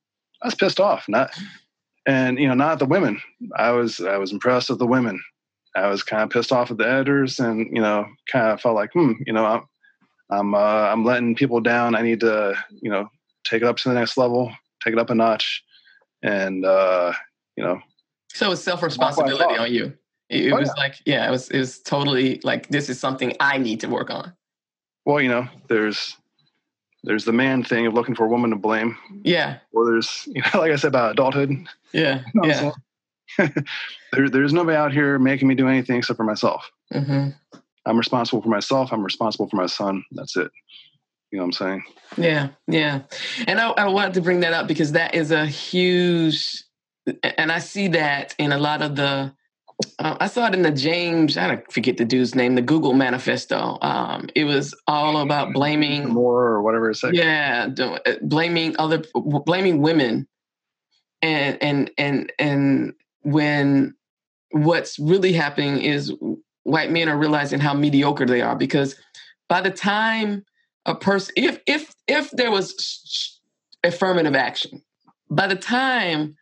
I 0.41 0.47
was 0.47 0.55
pissed 0.55 0.80
off. 0.80 1.09
Not 1.09 1.32
and 2.05 2.39
you 2.39 2.47
know, 2.47 2.53
not 2.53 2.80
the 2.80 2.86
women. 2.86 3.22
I 3.57 3.72
was 3.72 3.99
I 3.99 4.18
was 4.18 4.32
impressed 4.32 4.70
with 4.70 4.80
the 4.80 4.88
women 4.88 5.22
I 5.76 5.88
was 5.88 6.03
kind 6.03 6.24
of 6.24 6.30
pissed 6.30 6.51
off 6.51 6.71
at 6.71 6.78
the 6.78 6.88
editors, 6.88 7.39
and 7.39 7.67
you 7.76 7.82
know, 7.82 8.05
kind 8.32 8.47
of 8.47 8.61
felt 8.61 8.76
like, 8.76 8.91
hmm, 8.93 9.13
you 9.26 9.34
know, 9.34 9.45
I'm 9.45 9.63
I'm 10.30 10.55
uh, 10.55 10.57
I'm 10.57 11.03
letting 11.03 11.36
people 11.36 11.61
down. 11.61 11.95
I 11.95 12.01
need 12.01 12.19
to, 12.21 12.55
you 12.82 12.89
know, 12.89 13.09
take 13.43 13.61
it 13.61 13.67
up 13.67 13.78
to 13.78 13.89
the 13.89 13.95
next 13.95 14.17
level, 14.17 14.51
take 14.84 14.93
it 14.93 14.99
up 14.99 15.09
a 15.09 15.15
notch, 15.15 15.63
and 16.21 16.65
uh, 16.65 17.13
you 17.55 17.63
know. 17.63 17.80
So 18.34 18.51
it's 18.51 18.61
self 18.61 18.82
responsibility 18.84 19.57
on 19.57 19.71
you. 19.71 19.93
It, 20.30 20.47
it 20.47 20.53
oh, 20.53 20.59
was 20.59 20.71
yeah. 20.76 20.82
like, 20.82 20.95
yeah, 21.05 21.28
it 21.28 21.32
was 21.32 21.49
it 21.49 21.59
was 21.59 21.80
totally 21.80 22.39
like 22.43 22.69
this 22.69 22.89
is 22.89 22.99
something 22.99 23.36
I 23.39 23.57
need 23.57 23.80
to 23.82 23.88
work 23.88 24.09
on. 24.09 24.34
Well, 25.05 25.21
you 25.21 25.30
know, 25.30 25.47
there's 25.67 26.15
there's 27.03 27.26
the 27.26 27.34
man 27.34 27.63
thing 27.63 27.86
of 27.86 27.93
looking 27.93 28.15
for 28.15 28.26
a 28.26 28.30
woman 28.30 28.49
to 28.51 28.55
blame. 28.55 28.97
Yeah. 29.24 29.57
Or 29.74 29.86
there's, 29.86 30.28
you 30.32 30.41
know, 30.41 30.59
like 30.59 30.71
I 30.71 30.76
said 30.76 30.89
about 30.89 31.11
adulthood. 31.11 31.67
Yeah. 31.91 32.24
Yeah. 32.43 32.71
there, 34.16 34.30
there's 34.30 34.53
nobody 34.53 34.78
out 34.78 34.93
here 34.93 35.20
making 35.20 35.47
me 35.47 35.55
do 35.55 35.68
anything 35.68 35.97
except 35.97 36.18
for 36.18 36.24
myself. 36.24 36.70
Mm-hmm. 36.93 37.30
I'm 37.86 37.97
responsible 37.97 38.41
for 38.41 38.49
myself. 38.49 38.93
I'm 38.93 39.03
responsible 39.03 39.49
for 39.49 39.57
my 39.57 39.66
son. 39.66 40.03
That's 40.11 40.36
it. 40.38 40.51
You 41.32 41.39
know 41.39 41.45
what 41.45 41.47
I'm 41.47 41.51
saying? 41.53 41.84
Yeah, 42.18 42.49
yeah. 42.68 43.01
And 43.47 43.59
I, 43.59 43.70
I 43.72 43.88
wanted 43.88 44.14
to 44.16 44.22
bring 44.22 44.41
that 44.41 44.53
up 44.53 44.68
because 44.68 44.91
that 44.91 45.16
is 45.16 45.32
a 45.32 45.45
huge, 45.45 46.64
and 47.24 47.51
I 47.51 47.59
see 47.59 47.88
that 47.89 48.36
in 48.38 48.51
a 48.51 48.57
lot 48.57 48.82
of 48.82 48.95
the 48.95 49.34
uh, 49.99 50.18
I 50.20 50.28
saw 50.28 50.47
it 50.47 50.53
in 50.53 50.61
the 50.61 50.72
James, 50.72 51.38
I 51.38 51.47
don't 51.47 51.72
forget 51.72 51.97
the 51.97 52.05
dude's 52.05 52.36
name, 52.36 52.55
the 52.55 52.61
Google 52.61 52.93
Manifesto. 52.93 53.78
Um, 53.82 54.30
it 54.36 54.45
was 54.45 54.74
all 54.88 55.18
about 55.18 55.53
blaming 55.53 56.09
more 56.09 56.43
or 56.43 56.61
whatever 56.61 56.89
it's 56.89 57.03
like. 57.03 57.14
Yeah, 57.14 57.70
uh, 57.80 57.97
blaming 58.22 58.76
other, 58.78 59.03
blaming 59.14 59.82
women, 59.82 60.28
and 61.22 61.61
and 61.61 61.91
and 61.97 62.32
and 62.39 62.93
when 63.24 63.95
what's 64.54 64.97
really 64.99 65.34
happening 65.34 65.82
is 65.82 66.14
white 66.64 66.91
men 66.91 67.10
are 67.10 67.18
realizing 67.18 67.60
how 67.60 67.74
mediocre 67.74 68.26
they 68.26 68.41
are 68.41 68.56
because 68.56 68.95
by 69.49 69.62
the 69.62 69.72
time 69.72 70.45
a 70.86 70.95
person, 70.95 71.34
if 71.36 71.60
if 71.68 71.93
if 72.08 72.32
there 72.32 72.51
was 72.51 73.39
affirmative 73.84 74.36
action, 74.36 74.82
by 75.30 75.47
the 75.47 75.56
time 75.56 76.36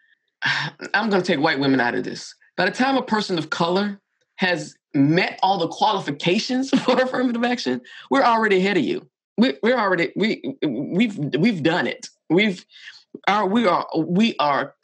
I'm 0.93 1.09
going 1.09 1.22
to 1.22 1.28
take 1.28 1.43
white 1.43 1.59
women 1.59 1.80
out 1.80 1.95
of 1.95 2.03
this 2.03 2.36
by 2.57 2.66
the 2.66 2.72
time 2.72 2.97
a 2.97 3.01
person 3.01 3.38
of 3.38 3.49
color 3.49 3.99
has 4.36 4.76
met 4.93 5.39
all 5.41 5.57
the 5.57 5.68
qualifications 5.68 6.70
for 6.84 7.01
affirmative 7.01 7.43
action, 7.43 7.82
we're 8.09 8.24
already 8.24 8.57
ahead 8.57 8.78
of 8.78 8.84
you. 8.84 9.07
We, 9.38 9.53
we're 9.64 9.80
already 9.80 10.12
we 10.16 10.57
we've 10.62 11.18
we've 11.39 11.64
done 11.64 11.88
it. 11.88 12.07
We've 12.30 12.64
are 13.28 13.47
we 13.47 13.66
are 13.66 13.88
we 13.97 14.36
are 14.38 14.76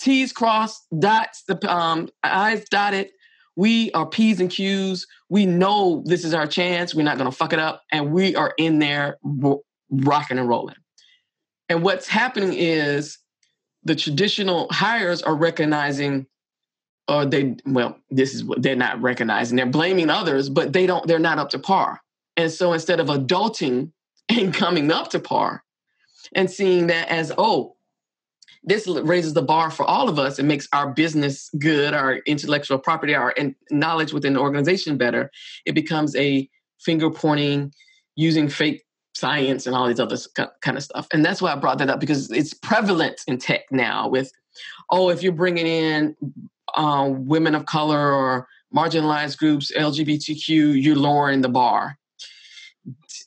T's 0.00 0.32
crossed, 0.32 0.86
dots, 0.98 1.44
the 1.44 1.72
um, 1.72 2.08
I's 2.22 2.68
dotted. 2.68 3.10
We 3.56 3.90
are 3.92 4.06
P's 4.06 4.40
and 4.40 4.50
Q's. 4.50 5.06
We 5.28 5.46
know 5.46 6.02
this 6.06 6.24
is 6.24 6.34
our 6.34 6.46
chance. 6.46 6.94
We're 6.94 7.02
not 7.02 7.18
going 7.18 7.30
to 7.30 7.36
fuck 7.36 7.52
it 7.52 7.58
up, 7.58 7.82
and 7.90 8.12
we 8.12 8.36
are 8.36 8.54
in 8.56 8.78
there 8.78 9.18
ro- 9.22 9.62
rocking 9.90 10.38
and 10.38 10.48
rolling. 10.48 10.76
And 11.68 11.82
what's 11.82 12.08
happening 12.08 12.54
is 12.54 13.18
the 13.84 13.94
traditional 13.94 14.68
hires 14.70 15.22
are 15.22 15.34
recognizing 15.34 16.26
or 17.08 17.24
they 17.24 17.56
well 17.64 17.96
this 18.10 18.34
is 18.34 18.44
what 18.44 18.62
they're 18.62 18.76
not 18.76 19.00
recognizing 19.00 19.56
they're 19.56 19.66
blaming 19.66 20.10
others 20.10 20.48
but 20.48 20.72
they 20.72 20.86
don't 20.86 21.06
they're 21.06 21.18
not 21.18 21.38
up 21.38 21.48
to 21.48 21.58
par 21.58 22.00
and 22.36 22.52
so 22.52 22.72
instead 22.72 23.00
of 23.00 23.06
adulting 23.06 23.90
and 24.28 24.52
coming 24.52 24.92
up 24.92 25.08
to 25.10 25.18
par 25.18 25.64
and 26.34 26.50
seeing 26.50 26.88
that 26.88 27.08
as 27.08 27.32
oh 27.38 27.74
this 28.64 28.86
raises 28.86 29.34
the 29.34 29.42
bar 29.42 29.70
for 29.70 29.84
all 29.84 30.08
of 30.08 30.18
us. 30.18 30.38
And 30.38 30.48
makes 30.48 30.68
our 30.72 30.92
business 30.92 31.50
good 31.58 31.94
our 31.94 32.16
intellectual 32.26 32.78
property 32.78 33.14
our 33.14 33.34
knowledge 33.70 34.12
within 34.12 34.34
the 34.34 34.40
organization 34.40 34.96
better. 34.96 35.30
It 35.66 35.72
becomes 35.72 36.14
a 36.16 36.48
finger 36.80 37.10
pointing 37.10 37.72
using 38.16 38.48
fake 38.48 38.84
science 39.14 39.66
and 39.66 39.74
all 39.74 39.88
these 39.88 40.00
other 40.00 40.16
kind 40.60 40.76
of 40.76 40.82
stuff. 40.82 41.06
And 41.12 41.24
that's 41.24 41.42
why 41.42 41.52
i 41.52 41.56
brought 41.56 41.78
that 41.78 41.90
up 41.90 42.00
because 42.00 42.30
it's 42.30 42.54
prevalent 42.54 43.20
in 43.26 43.38
tech 43.38 43.62
now 43.70 44.08
with 44.08 44.30
oh 44.90 45.08
if 45.10 45.22
you're 45.22 45.32
bringing 45.32 45.66
in 45.66 46.16
uh, 46.74 47.08
women 47.10 47.54
of 47.54 47.66
color 47.66 48.12
or 48.12 48.46
marginalized 48.74 49.38
groups, 49.38 49.72
LGBTQ, 49.74 50.82
you're 50.82 50.96
lowering 50.96 51.40
the 51.40 51.48
bar. 51.48 51.98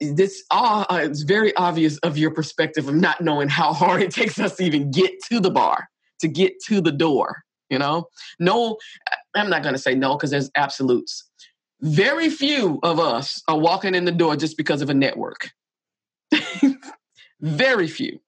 This 0.02 0.44
all 0.52 0.86
uh, 0.90 1.00
it's 1.04 1.22
very 1.22 1.56
obvious 1.56 1.98
of 2.00 2.18
your 2.18 2.32
perspective 2.32 2.88
of 2.88 2.96
not 2.96 3.22
knowing 3.22 3.50
how 3.50 3.72
hard 3.74 4.02
it 4.02 4.12
takes 4.12 4.40
us 4.40 4.56
to 4.58 4.64
even 4.64 4.92
get 4.92 5.12
to 5.30 5.40
the 5.40 5.52
bar, 5.52 5.88
to 6.20 6.28
get 6.28 6.54
to 6.68 6.82
the 6.82 6.92
door. 6.92 7.44
You 7.70 7.80
know, 7.80 8.08
no, 8.40 8.78
I'm 9.36 9.50
not 9.50 9.64
going 9.64 9.76
to 9.76 9.80
say 9.80 9.96
no 9.96 10.16
because 10.16 10.32
there's 10.32 10.52
absolutes. 10.56 11.30
Very 11.82 12.30
few 12.30 12.80
of 12.84 13.00
us 13.00 13.42
are 13.48 13.58
walking 13.58 13.96
in 13.96 14.06
the 14.06 14.12
door 14.12 14.36
just 14.36 14.58
because 14.58 14.82
of 14.82 14.90
a 14.90 14.94
network. 14.94 15.50
very 17.42 17.88
few 17.88 18.20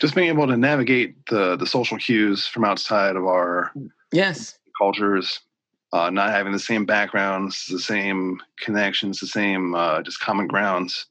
just 0.00 0.14
being 0.14 0.28
able 0.28 0.46
to 0.46 0.56
navigate 0.56 1.14
the 1.26 1.56
the 1.56 1.66
social 1.66 1.96
cues 1.96 2.46
from 2.46 2.64
outside 2.64 3.16
of 3.16 3.24
our 3.24 3.72
yes 4.12 4.58
cultures 4.78 5.40
uh, 5.96 6.10
not 6.10 6.30
having 6.30 6.52
the 6.52 6.58
same 6.58 6.84
backgrounds 6.84 7.66
the 7.66 7.78
same 7.78 8.40
connections 8.60 9.18
the 9.18 9.26
same 9.26 9.74
uh, 9.74 10.02
just 10.02 10.20
common 10.20 10.46
grounds 10.46 11.06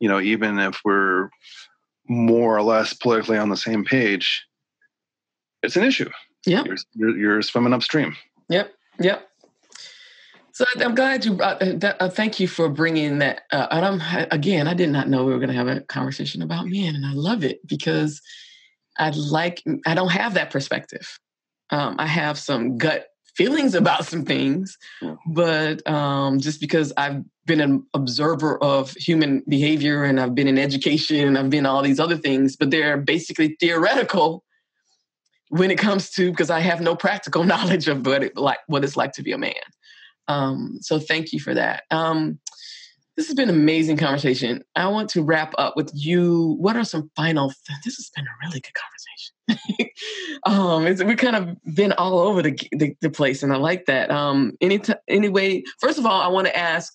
you 0.00 0.08
know 0.08 0.20
even 0.20 0.58
if 0.58 0.80
we're 0.84 1.28
more 2.08 2.56
or 2.56 2.62
less 2.62 2.94
politically 2.94 3.36
on 3.36 3.50
the 3.50 3.56
same 3.56 3.84
page 3.84 4.44
it's 5.62 5.76
an 5.76 5.84
issue 5.84 6.08
yeah 6.46 6.62
you're, 6.64 6.76
you're, 6.94 7.16
you're 7.16 7.42
swimming 7.42 7.74
upstream 7.74 8.16
yep 8.48 8.72
yep 8.98 9.28
so 10.52 10.64
I'm 10.78 10.94
glad 10.94 11.24
you 11.24 11.32
brought. 11.32 11.60
Uh, 11.60 11.94
uh, 11.98 12.08
thank 12.08 12.38
you 12.38 12.46
for 12.46 12.68
bringing 12.68 13.18
that. 13.18 13.42
Uh, 13.50 13.66
and 13.72 13.84
I'm 13.84 14.26
again, 14.30 14.68
I 14.68 14.74
did 14.74 14.88
not 14.88 15.08
know 15.08 15.24
we 15.24 15.32
were 15.32 15.40
going 15.40 15.48
to 15.48 15.56
have 15.56 15.66
a 15.66 15.80
conversation 15.80 16.42
about 16.42 16.68
men, 16.68 16.94
and 16.94 17.04
I 17.04 17.12
love 17.12 17.42
it 17.42 17.58
because 17.66 18.22
I 18.96 19.10
like. 19.10 19.64
I 19.84 19.94
don't 19.94 20.12
have 20.12 20.34
that 20.34 20.50
perspective. 20.52 21.18
Um, 21.70 21.96
I 21.98 22.06
have 22.06 22.38
some 22.38 22.78
gut 22.78 23.08
feelings 23.36 23.74
about 23.82 24.06
some 24.06 24.24
things, 24.24 24.78
but 25.26 25.86
um, 25.88 26.40
just 26.40 26.60
because 26.60 26.92
I've 26.96 27.22
been 27.46 27.60
an 27.60 27.86
observer 27.94 28.62
of 28.62 28.92
human 28.92 29.42
behavior 29.48 30.04
and 30.04 30.18
I've 30.18 30.34
been 30.34 30.48
in 30.48 30.58
education 30.58 31.28
and 31.28 31.38
I've 31.38 31.50
been 31.50 31.66
all 31.66 31.82
these 31.82 32.00
other 32.00 32.16
things, 32.16 32.56
but 32.56 32.70
they're 32.70 32.96
basically 32.96 33.56
theoretical 33.60 34.44
when 35.50 35.70
it 35.70 35.78
comes 35.78 36.10
to 36.10 36.30
because 36.30 36.50
I 36.50 36.60
have 36.60 36.80
no 36.80 36.96
practical 36.96 37.44
knowledge 37.52 37.88
of 37.88 38.06
what 38.06 38.22
it 38.24 38.36
like 38.36 38.58
what 38.66 38.84
it's 38.84 38.96
like 38.96 39.12
to 39.12 39.22
be 39.22 39.32
a 39.32 39.38
man. 39.38 39.54
Um, 40.26 40.78
so 40.80 40.98
thank 40.98 41.32
you 41.32 41.40
for 41.40 41.54
that. 41.54 41.84
Um, 41.90 42.38
this 43.16 43.26
has 43.26 43.34
been 43.34 43.48
an 43.48 43.54
amazing 43.54 43.96
conversation. 43.96 44.64
I 44.74 44.88
want 44.88 45.08
to 45.10 45.22
wrap 45.22 45.54
up 45.56 45.76
with 45.76 45.90
you. 45.94 46.56
What 46.58 46.76
are 46.76 46.84
some 46.84 47.10
final? 47.14 47.48
Th- 47.48 47.78
this 47.84 47.96
has 47.96 48.10
been 48.14 48.24
a 48.24 48.46
really 48.46 48.60
good 48.60 48.74
conversation. 48.74 49.90
um, 50.46 50.86
it's, 50.86 51.02
we've 51.02 51.16
kind 51.16 51.36
of 51.36 51.74
been 51.74 51.92
all 51.92 52.18
over 52.18 52.42
the, 52.42 52.58
the, 52.72 52.96
the 53.00 53.10
place, 53.10 53.42
and 53.42 53.52
I 53.52 53.56
like 53.56 53.86
that. 53.86 54.10
Um, 54.10 54.56
any 54.60 54.78
t- 54.78 54.94
anyway, 55.08 55.62
first 55.80 55.98
of 55.98 56.06
all, 56.06 56.20
I 56.20 56.28
want 56.28 56.46
to 56.48 56.56
ask, 56.56 56.92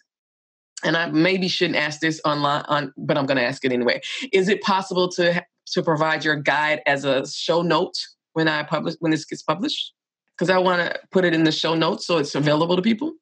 and 0.83 0.97
I 0.97 1.07
maybe 1.07 1.47
shouldn't 1.47 1.77
ask 1.77 1.99
this 1.99 2.19
online, 2.25 2.63
on, 2.67 2.93
but 2.97 3.17
I'm 3.17 3.25
going 3.25 3.37
to 3.37 3.45
ask 3.45 3.63
it 3.63 3.71
anyway. 3.71 4.01
Is 4.33 4.49
it 4.49 4.61
possible 4.61 5.09
to 5.09 5.43
to 5.73 5.83
provide 5.83 6.25
your 6.25 6.35
guide 6.35 6.81
as 6.87 7.05
a 7.05 7.27
show 7.27 7.61
note 7.61 7.95
when 8.33 8.47
I 8.47 8.63
publish 8.63 8.95
when 8.99 9.11
this 9.11 9.25
gets 9.25 9.43
published? 9.43 9.93
because 10.39 10.49
I 10.49 10.57
want 10.57 10.81
to 10.81 10.97
put 11.11 11.25
it 11.25 11.33
in 11.33 11.43
the 11.43 11.51
show 11.51 11.75
notes 11.75 12.07
so 12.07 12.17
it's 12.17 12.33
available 12.33 12.77
to 12.77 12.81
people. 12.81 13.13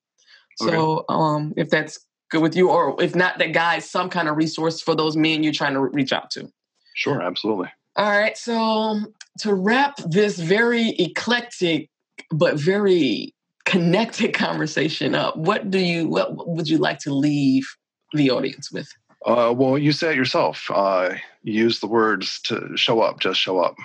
So 0.58 1.00
okay. 1.00 1.06
um, 1.10 1.54
if 1.58 1.70
that's 1.70 2.00
good 2.30 2.42
with 2.42 2.56
you, 2.56 2.70
or 2.70 3.02
if 3.02 3.16
not, 3.16 3.38
that 3.40 3.54
guy's 3.54 3.90
some 3.90 4.10
kind 4.10 4.28
of 4.28 4.38
resource 4.38 4.82
for 4.82 4.96
those 4.96 5.16
men 5.16 5.44
you're 5.44 5.54
trying 5.54 5.74
to 5.74 5.82
reach 5.82 6.12
out 6.12 6.30
to. 6.32 6.52
Sure, 6.96 7.22
absolutely. 7.22 7.70
All 7.96 8.10
right. 8.10 8.38
So 8.38 9.02
to 9.40 9.54
wrap 9.54 9.98
this 9.98 10.40
very 10.40 10.90
eclectic 11.00 11.90
but 12.32 12.56
very 12.56 13.34
connected 13.66 14.34
conversation 14.34 15.16
up, 15.16 15.36
what 15.38 15.70
do 15.70 15.80
you 15.80 16.08
what 16.08 16.48
would 16.48 16.70
you 16.70 16.78
like 16.78 17.00
to 17.00 17.14
leave 17.14 17.68
the 18.14 18.32
audience 18.32 18.72
with? 18.72 18.88
Uh, 19.26 19.54
well, 19.56 19.78
you 19.78 19.92
said 19.92 20.12
it 20.12 20.18
yourself. 20.18 20.70
Uh, 20.74 21.16
you 21.44 21.70
the 21.70 21.88
words 21.88 22.40
to 22.42 22.72
show 22.76 23.02
up, 23.02 23.20
just 23.20 23.40
show 23.40 23.60
up. 23.60 23.76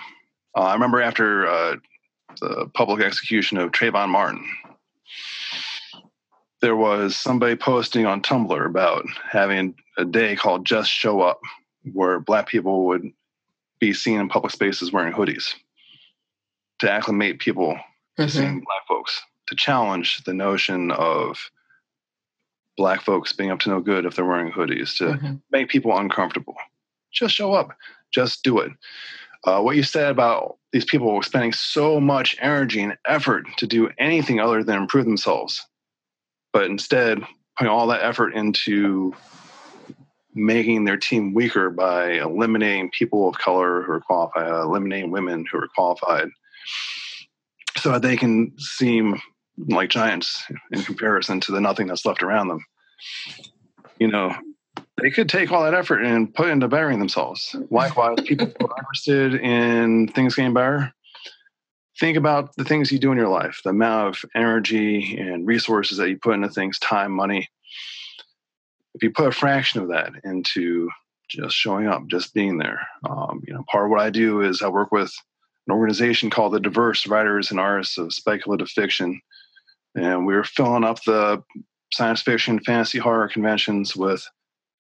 Uh, 0.56 0.60
I 0.60 0.74
remember 0.74 1.00
after 1.00 1.46
uh, 1.46 1.76
the 2.40 2.70
public 2.74 3.02
execution 3.02 3.58
of 3.58 3.72
Trayvon 3.72 4.08
Martin. 4.08 4.46
There 6.62 6.76
was 6.76 7.16
somebody 7.16 7.56
posting 7.56 8.06
on 8.06 8.22
Tumblr 8.22 8.66
about 8.66 9.04
having 9.28 9.74
a 9.98 10.04
day 10.04 10.36
called 10.36 10.64
Just 10.64 10.90
Show 10.90 11.20
Up, 11.20 11.40
where 11.92 12.20
Black 12.20 12.48
people 12.48 12.86
would 12.86 13.10
be 13.80 13.92
seen 13.92 14.20
in 14.20 14.28
public 14.28 14.52
spaces 14.52 14.92
wearing 14.92 15.12
hoodies 15.12 15.54
to 16.78 16.90
acclimate 16.90 17.40
people 17.40 17.78
to 18.16 18.22
mm-hmm. 18.22 18.28
seeing 18.30 18.60
Black 18.60 18.86
folks, 18.86 19.20
to 19.48 19.56
challenge 19.56 20.22
the 20.24 20.32
notion 20.32 20.92
of 20.92 21.50
Black 22.76 23.02
folks 23.02 23.32
being 23.32 23.50
up 23.50 23.58
to 23.60 23.68
no 23.68 23.80
good 23.80 24.06
if 24.06 24.14
they're 24.14 24.24
wearing 24.24 24.52
hoodies, 24.52 24.96
to 24.98 25.04
mm-hmm. 25.04 25.34
make 25.50 25.68
people 25.68 25.96
uncomfortable. 25.98 26.54
Just 27.12 27.34
show 27.34 27.52
up, 27.52 27.76
just 28.12 28.44
do 28.44 28.58
it. 28.60 28.70
Uh, 29.44 29.60
what 29.60 29.74
you 29.74 29.82
said 29.82 30.12
about 30.12 30.58
these 30.72 30.84
people 30.84 31.20
spending 31.22 31.52
so 31.52 32.00
much 32.00 32.36
energy 32.40 32.80
and 32.80 32.96
effort 33.06 33.46
to 33.56 33.66
do 33.66 33.90
anything 33.98 34.38
other 34.38 34.62
than 34.62 34.76
improve 34.76 35.04
themselves, 35.04 35.66
but 36.52 36.64
instead 36.64 37.22
putting 37.56 37.70
all 37.70 37.86
that 37.88 38.02
effort 38.02 38.34
into 38.34 39.14
making 40.34 40.84
their 40.84 40.96
team 40.96 41.34
weaker 41.34 41.70
by 41.70 42.12
eliminating 42.12 42.90
people 42.90 43.28
of 43.28 43.38
color 43.38 43.82
who 43.82 43.92
are 43.92 44.00
qualified, 44.00 44.50
uh, 44.50 44.62
eliminating 44.62 45.10
women 45.10 45.44
who 45.50 45.58
are 45.58 45.68
qualified, 45.74 46.28
so 47.78 47.92
that 47.92 48.02
they 48.02 48.16
can 48.16 48.52
seem 48.58 49.20
like 49.68 49.90
giants 49.90 50.44
in 50.70 50.82
comparison 50.82 51.40
to 51.40 51.52
the 51.52 51.60
nothing 51.60 51.86
that's 51.86 52.06
left 52.06 52.22
around 52.22 52.48
them. 52.48 52.64
You 53.98 54.08
know, 54.08 54.34
they 55.00 55.10
could 55.10 55.28
take 55.28 55.52
all 55.52 55.64
that 55.64 55.74
effort 55.74 56.02
and 56.02 56.32
put 56.32 56.48
into 56.48 56.68
bettering 56.68 56.98
themselves. 56.98 57.54
Likewise, 57.70 58.18
people 58.24 58.46
who 58.46 58.66
are 58.66 58.76
interested 58.78 59.34
in 59.34 60.08
things 60.08 60.34
getting 60.34 60.54
better, 60.54 60.92
think 61.98 62.16
about 62.16 62.54
the 62.56 62.64
things 62.64 62.90
you 62.90 62.98
do 62.98 63.12
in 63.12 63.18
your 63.18 63.28
life, 63.28 63.60
the 63.64 63.70
amount 63.70 64.16
of 64.16 64.30
energy 64.34 65.16
and 65.18 65.46
resources 65.46 65.98
that 65.98 66.08
you 66.08 66.18
put 66.18 66.34
into 66.34 66.48
things, 66.48 66.78
time, 66.78 67.12
money. 67.12 67.48
If 68.94 69.02
you 69.02 69.10
put 69.10 69.28
a 69.28 69.32
fraction 69.32 69.80
of 69.80 69.88
that 69.88 70.12
into 70.24 70.88
just 71.28 71.56
showing 71.56 71.86
up, 71.86 72.06
just 72.08 72.34
being 72.34 72.58
there, 72.58 72.86
um, 73.08 73.42
you 73.46 73.54
know, 73.54 73.64
part 73.70 73.86
of 73.86 73.90
what 73.90 74.00
I 74.00 74.10
do 74.10 74.42
is 74.42 74.62
I 74.62 74.68
work 74.68 74.92
with 74.92 75.12
an 75.66 75.74
organization 75.74 76.30
called 76.30 76.52
the 76.52 76.60
Diverse 76.60 77.06
Writers 77.06 77.50
and 77.50 77.60
Artists 77.60 77.98
of 77.98 78.12
Speculative 78.12 78.68
Fiction, 78.68 79.20
and 79.94 80.26
we 80.26 80.34
are 80.34 80.44
filling 80.44 80.84
up 80.84 81.02
the 81.04 81.42
science 81.92 82.22
fiction, 82.22 82.58
fantasy, 82.60 82.98
horror 82.98 83.28
conventions 83.28 83.94
with 83.94 84.26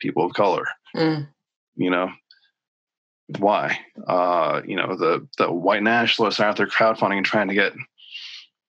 people 0.00 0.26
of 0.26 0.32
color. 0.34 0.66
Mm. 0.96 1.28
You 1.76 1.90
know, 1.90 2.10
why? 3.38 3.78
Uh, 4.06 4.62
you 4.66 4.76
know, 4.76 4.96
the 4.96 5.26
the 5.38 5.50
white 5.50 5.82
nationalists 5.82 6.40
are 6.40 6.44
out 6.44 6.56
there 6.56 6.66
crowdfunding 6.66 7.16
and 7.16 7.26
trying 7.26 7.48
to 7.48 7.54
get 7.54 7.72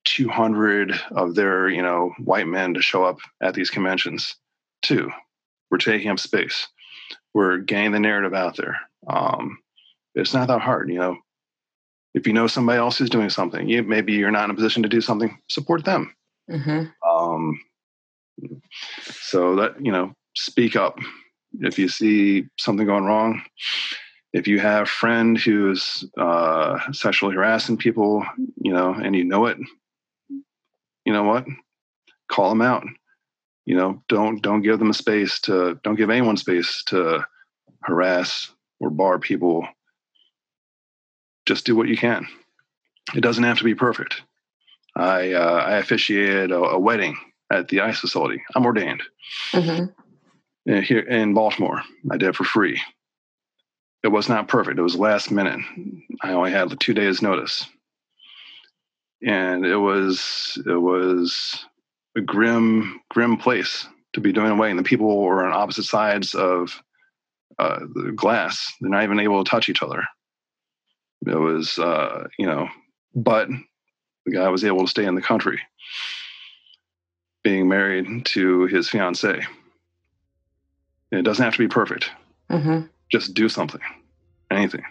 200 0.05 0.93
of 1.11 1.35
their, 1.35 1.69
you 1.69 1.81
know, 1.81 2.13
white 2.19 2.47
men 2.47 2.73
to 2.73 2.81
show 2.81 3.03
up 3.03 3.19
at 3.41 3.53
these 3.53 3.69
conventions. 3.69 4.35
Two, 4.81 5.09
we're 5.71 5.77
taking 5.77 6.09
up 6.09 6.19
space. 6.19 6.67
We're 7.33 7.57
getting 7.57 7.91
the 7.91 7.99
narrative 7.99 8.33
out 8.33 8.57
there. 8.57 8.77
Um, 9.07 9.59
it's 10.15 10.33
not 10.33 10.47
that 10.49 10.61
hard, 10.61 10.89
you 10.89 10.99
know. 10.99 11.17
If 12.13 12.27
you 12.27 12.33
know 12.33 12.45
somebody 12.45 12.77
else 12.77 12.97
who's 12.97 13.09
doing 13.09 13.29
something, 13.29 13.67
you, 13.67 13.81
maybe 13.81 14.13
you're 14.13 14.29
not 14.29 14.45
in 14.45 14.51
a 14.51 14.55
position 14.55 14.83
to 14.83 14.89
do 14.89 15.01
something, 15.01 15.39
support 15.49 15.83
them. 15.83 16.13
Mm-hmm. 16.49 17.09
Um, 17.09 17.59
so 19.01 19.55
that 19.55 19.83
you 19.83 19.91
know, 19.91 20.13
speak 20.35 20.75
up 20.75 20.99
if 21.59 21.79
you 21.79 21.87
see 21.87 22.45
something 22.59 22.85
going 22.85 23.05
wrong. 23.05 23.41
If 24.33 24.47
you 24.47 24.59
have 24.59 24.83
a 24.83 24.87
friend 24.87 25.37
who's 25.37 26.05
uh, 26.17 26.79
sexually 26.91 27.35
harassing 27.35 27.77
people, 27.77 28.25
you 28.57 28.73
know, 28.73 28.93
and 28.93 29.15
you 29.15 29.23
know 29.23 29.45
it, 29.45 29.57
you 31.05 31.13
know 31.13 31.23
what? 31.23 31.45
Call 32.29 32.49
them 32.49 32.61
out. 32.61 32.83
You 33.65 33.75
know, 33.77 34.03
don't 34.09 34.41
don't 34.41 34.61
give 34.61 34.79
them 34.79 34.89
a 34.89 34.93
space 34.93 35.39
to 35.41 35.79
don't 35.83 35.95
give 35.95 36.09
anyone 36.09 36.37
space 36.37 36.83
to 36.87 37.25
harass 37.81 38.51
or 38.79 38.89
bar 38.89 39.19
people. 39.19 39.67
Just 41.45 41.65
do 41.65 41.75
what 41.75 41.87
you 41.87 41.97
can. 41.97 42.27
It 43.15 43.21
doesn't 43.21 43.43
have 43.43 43.59
to 43.59 43.63
be 43.63 43.75
perfect. 43.75 44.21
I 44.95 45.33
uh, 45.33 45.63
I 45.67 45.77
officiated 45.77 46.51
a, 46.51 46.57
a 46.57 46.79
wedding 46.79 47.15
at 47.51 47.67
the 47.67 47.81
ICE 47.81 47.99
facility. 47.99 48.41
I'm 48.55 48.65
ordained 48.65 49.03
mm-hmm. 49.51 50.79
here 50.81 50.99
in 50.99 51.33
Baltimore. 51.33 51.81
I 52.11 52.17
did 52.17 52.29
it 52.29 52.35
for 52.35 52.43
free. 52.43 52.81
It 54.03 54.11
was 54.11 54.27
not 54.27 54.49
perfect. 54.49 54.77
It 54.77 54.83
was 54.83 54.97
last 54.97 55.31
minute. 55.31 55.59
I 56.21 56.33
only 56.33 56.51
had 56.51 56.77
two 56.79 56.93
days 56.93 57.21
notice, 57.21 57.65
and 59.25 59.65
it 59.65 59.77
was 59.77 60.61
it 60.65 60.81
was 60.81 61.65
a 62.17 62.21
grim 62.21 62.99
grim 63.09 63.37
place 63.37 63.87
to 64.13 64.19
be 64.19 64.33
doing 64.33 64.51
away. 64.51 64.69
And 64.69 64.77
The 64.79 64.83
people 64.83 65.21
were 65.21 65.45
on 65.45 65.53
opposite 65.53 65.85
sides 65.85 66.35
of 66.35 66.81
uh, 67.57 67.79
the 67.93 68.11
glass. 68.11 68.73
They're 68.81 68.89
not 68.89 69.03
even 69.03 69.19
able 69.19 69.43
to 69.43 69.49
touch 69.49 69.69
each 69.69 69.81
other. 69.81 70.03
It 71.25 71.39
was 71.39 71.79
uh, 71.79 72.27
you 72.37 72.45
know, 72.45 72.67
but 73.15 73.47
the 74.25 74.33
guy 74.33 74.49
was 74.49 74.65
able 74.65 74.81
to 74.81 74.87
stay 74.87 75.05
in 75.05 75.15
the 75.15 75.21
country 75.21 75.61
being 77.43 77.67
married 77.67 78.25
to 78.25 78.65
his 78.67 78.89
fiance. 78.89 79.45
it 81.11 81.21
doesn't 81.23 81.43
have 81.43 81.53
to 81.53 81.59
be 81.59 81.67
perfect. 81.67 82.09
Mm-hmm. 82.49 82.87
Just 83.13 83.35
do 83.35 83.47
something, 83.47 83.79
anything. 84.49 84.83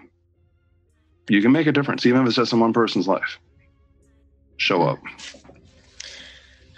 You 1.28 1.42
can 1.42 1.50
make 1.50 1.66
a 1.66 1.72
difference, 1.72 2.06
even 2.06 2.20
if 2.22 2.28
it's 2.28 2.36
just 2.36 2.52
in 2.52 2.60
one 2.60 2.72
person's 2.72 3.08
life. 3.08 3.40
Show 4.58 4.82
up. 4.82 5.00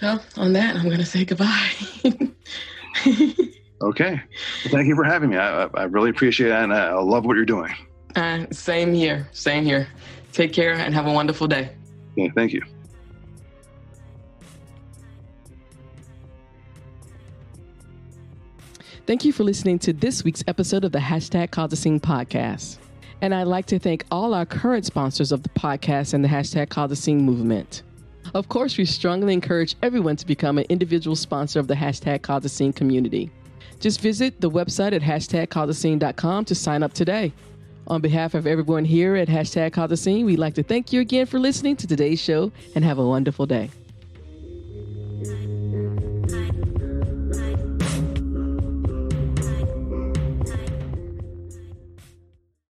Well, 0.01 0.24
on 0.38 0.55
that, 0.55 0.74
I'm 0.74 0.84
going 0.84 0.97
to 0.97 1.05
say 1.05 1.26
goodbye. 1.26 1.70
okay. 3.82 4.22
Well, 4.22 4.70
thank 4.70 4.88
you 4.88 4.97
for 4.97 5.05
having 5.05 5.28
me. 5.28 5.36
I, 5.36 5.64
I 5.74 5.82
really 5.82 6.09
appreciate 6.09 6.49
it, 6.49 6.55
and 6.55 6.72
I 6.72 6.95
love 6.95 7.26
what 7.26 7.36
you're 7.36 7.45
doing. 7.45 7.74
Uh, 8.16 8.47
same 8.51 8.95
here. 8.95 9.28
Same 9.32 9.64
here. 9.64 9.86
Take 10.32 10.55
care 10.55 10.72
and 10.72 10.95
have 10.95 11.07
a 11.07 11.12
wonderful 11.12 11.47
day. 11.47 11.70
Yeah, 12.16 12.28
thank 12.34 12.55
you. 12.55 12.62
Thank 19.07 19.26
you 19.26 19.34
for 19.34 19.44
listening 19.44 19.78
to 19.80 19.92
this 19.92 20.24
week's 20.24 20.42
episode 20.48 20.82
of 20.82 20.92
the 20.92 20.98
Hashtag 20.98 21.50
Call 21.50 21.68
podcast. 21.68 22.78
And 23.20 23.34
I'd 23.34 23.46
like 23.46 23.66
to 23.66 23.78
thank 23.78 24.07
all 24.11 24.32
our 24.32 24.46
current 24.46 24.86
sponsors 24.86 25.30
of 25.30 25.42
the 25.42 25.50
podcast 25.50 26.14
and 26.14 26.24
the 26.24 26.28
Hashtag 26.28 26.70
Call 26.70 26.88
movement. 27.14 27.82
Of 28.32 28.48
course, 28.48 28.78
we 28.78 28.86
strongly 28.86 29.34
encourage 29.34 29.76
everyone 29.82 30.16
to 30.16 30.26
become 30.26 30.57
an 30.57 30.64
individual 30.70 31.16
sponsor 31.16 31.61
of 31.61 31.68
the 31.68 31.74
Hashtag 31.74 32.22
Call 32.22 32.40
community. 32.72 33.30
Just 33.78 34.00
visit 34.00 34.40
the 34.40 34.50
website 34.50 34.94
at 34.94 35.02
hashtagcallthescene.com 35.02 36.46
to 36.46 36.55
sign 36.55 36.82
up 36.82 36.94
today. 36.94 37.30
On 37.88 38.00
behalf 38.00 38.32
of 38.32 38.46
everyone 38.46 38.86
here 38.86 39.16
at 39.16 39.28
Hashtag 39.28 39.98
Scene, 39.98 40.24
we'd 40.24 40.38
like 40.38 40.55
to 40.55 40.62
thank 40.62 40.94
you 40.94 41.02
again 41.02 41.26
for 41.26 41.38
listening 41.38 41.76
to 41.76 41.86
today's 41.86 42.20
show 42.20 42.50
and 42.74 42.82
have 42.82 42.98
a 42.98 43.07
wonderful 43.07 43.44
day. 43.44 43.68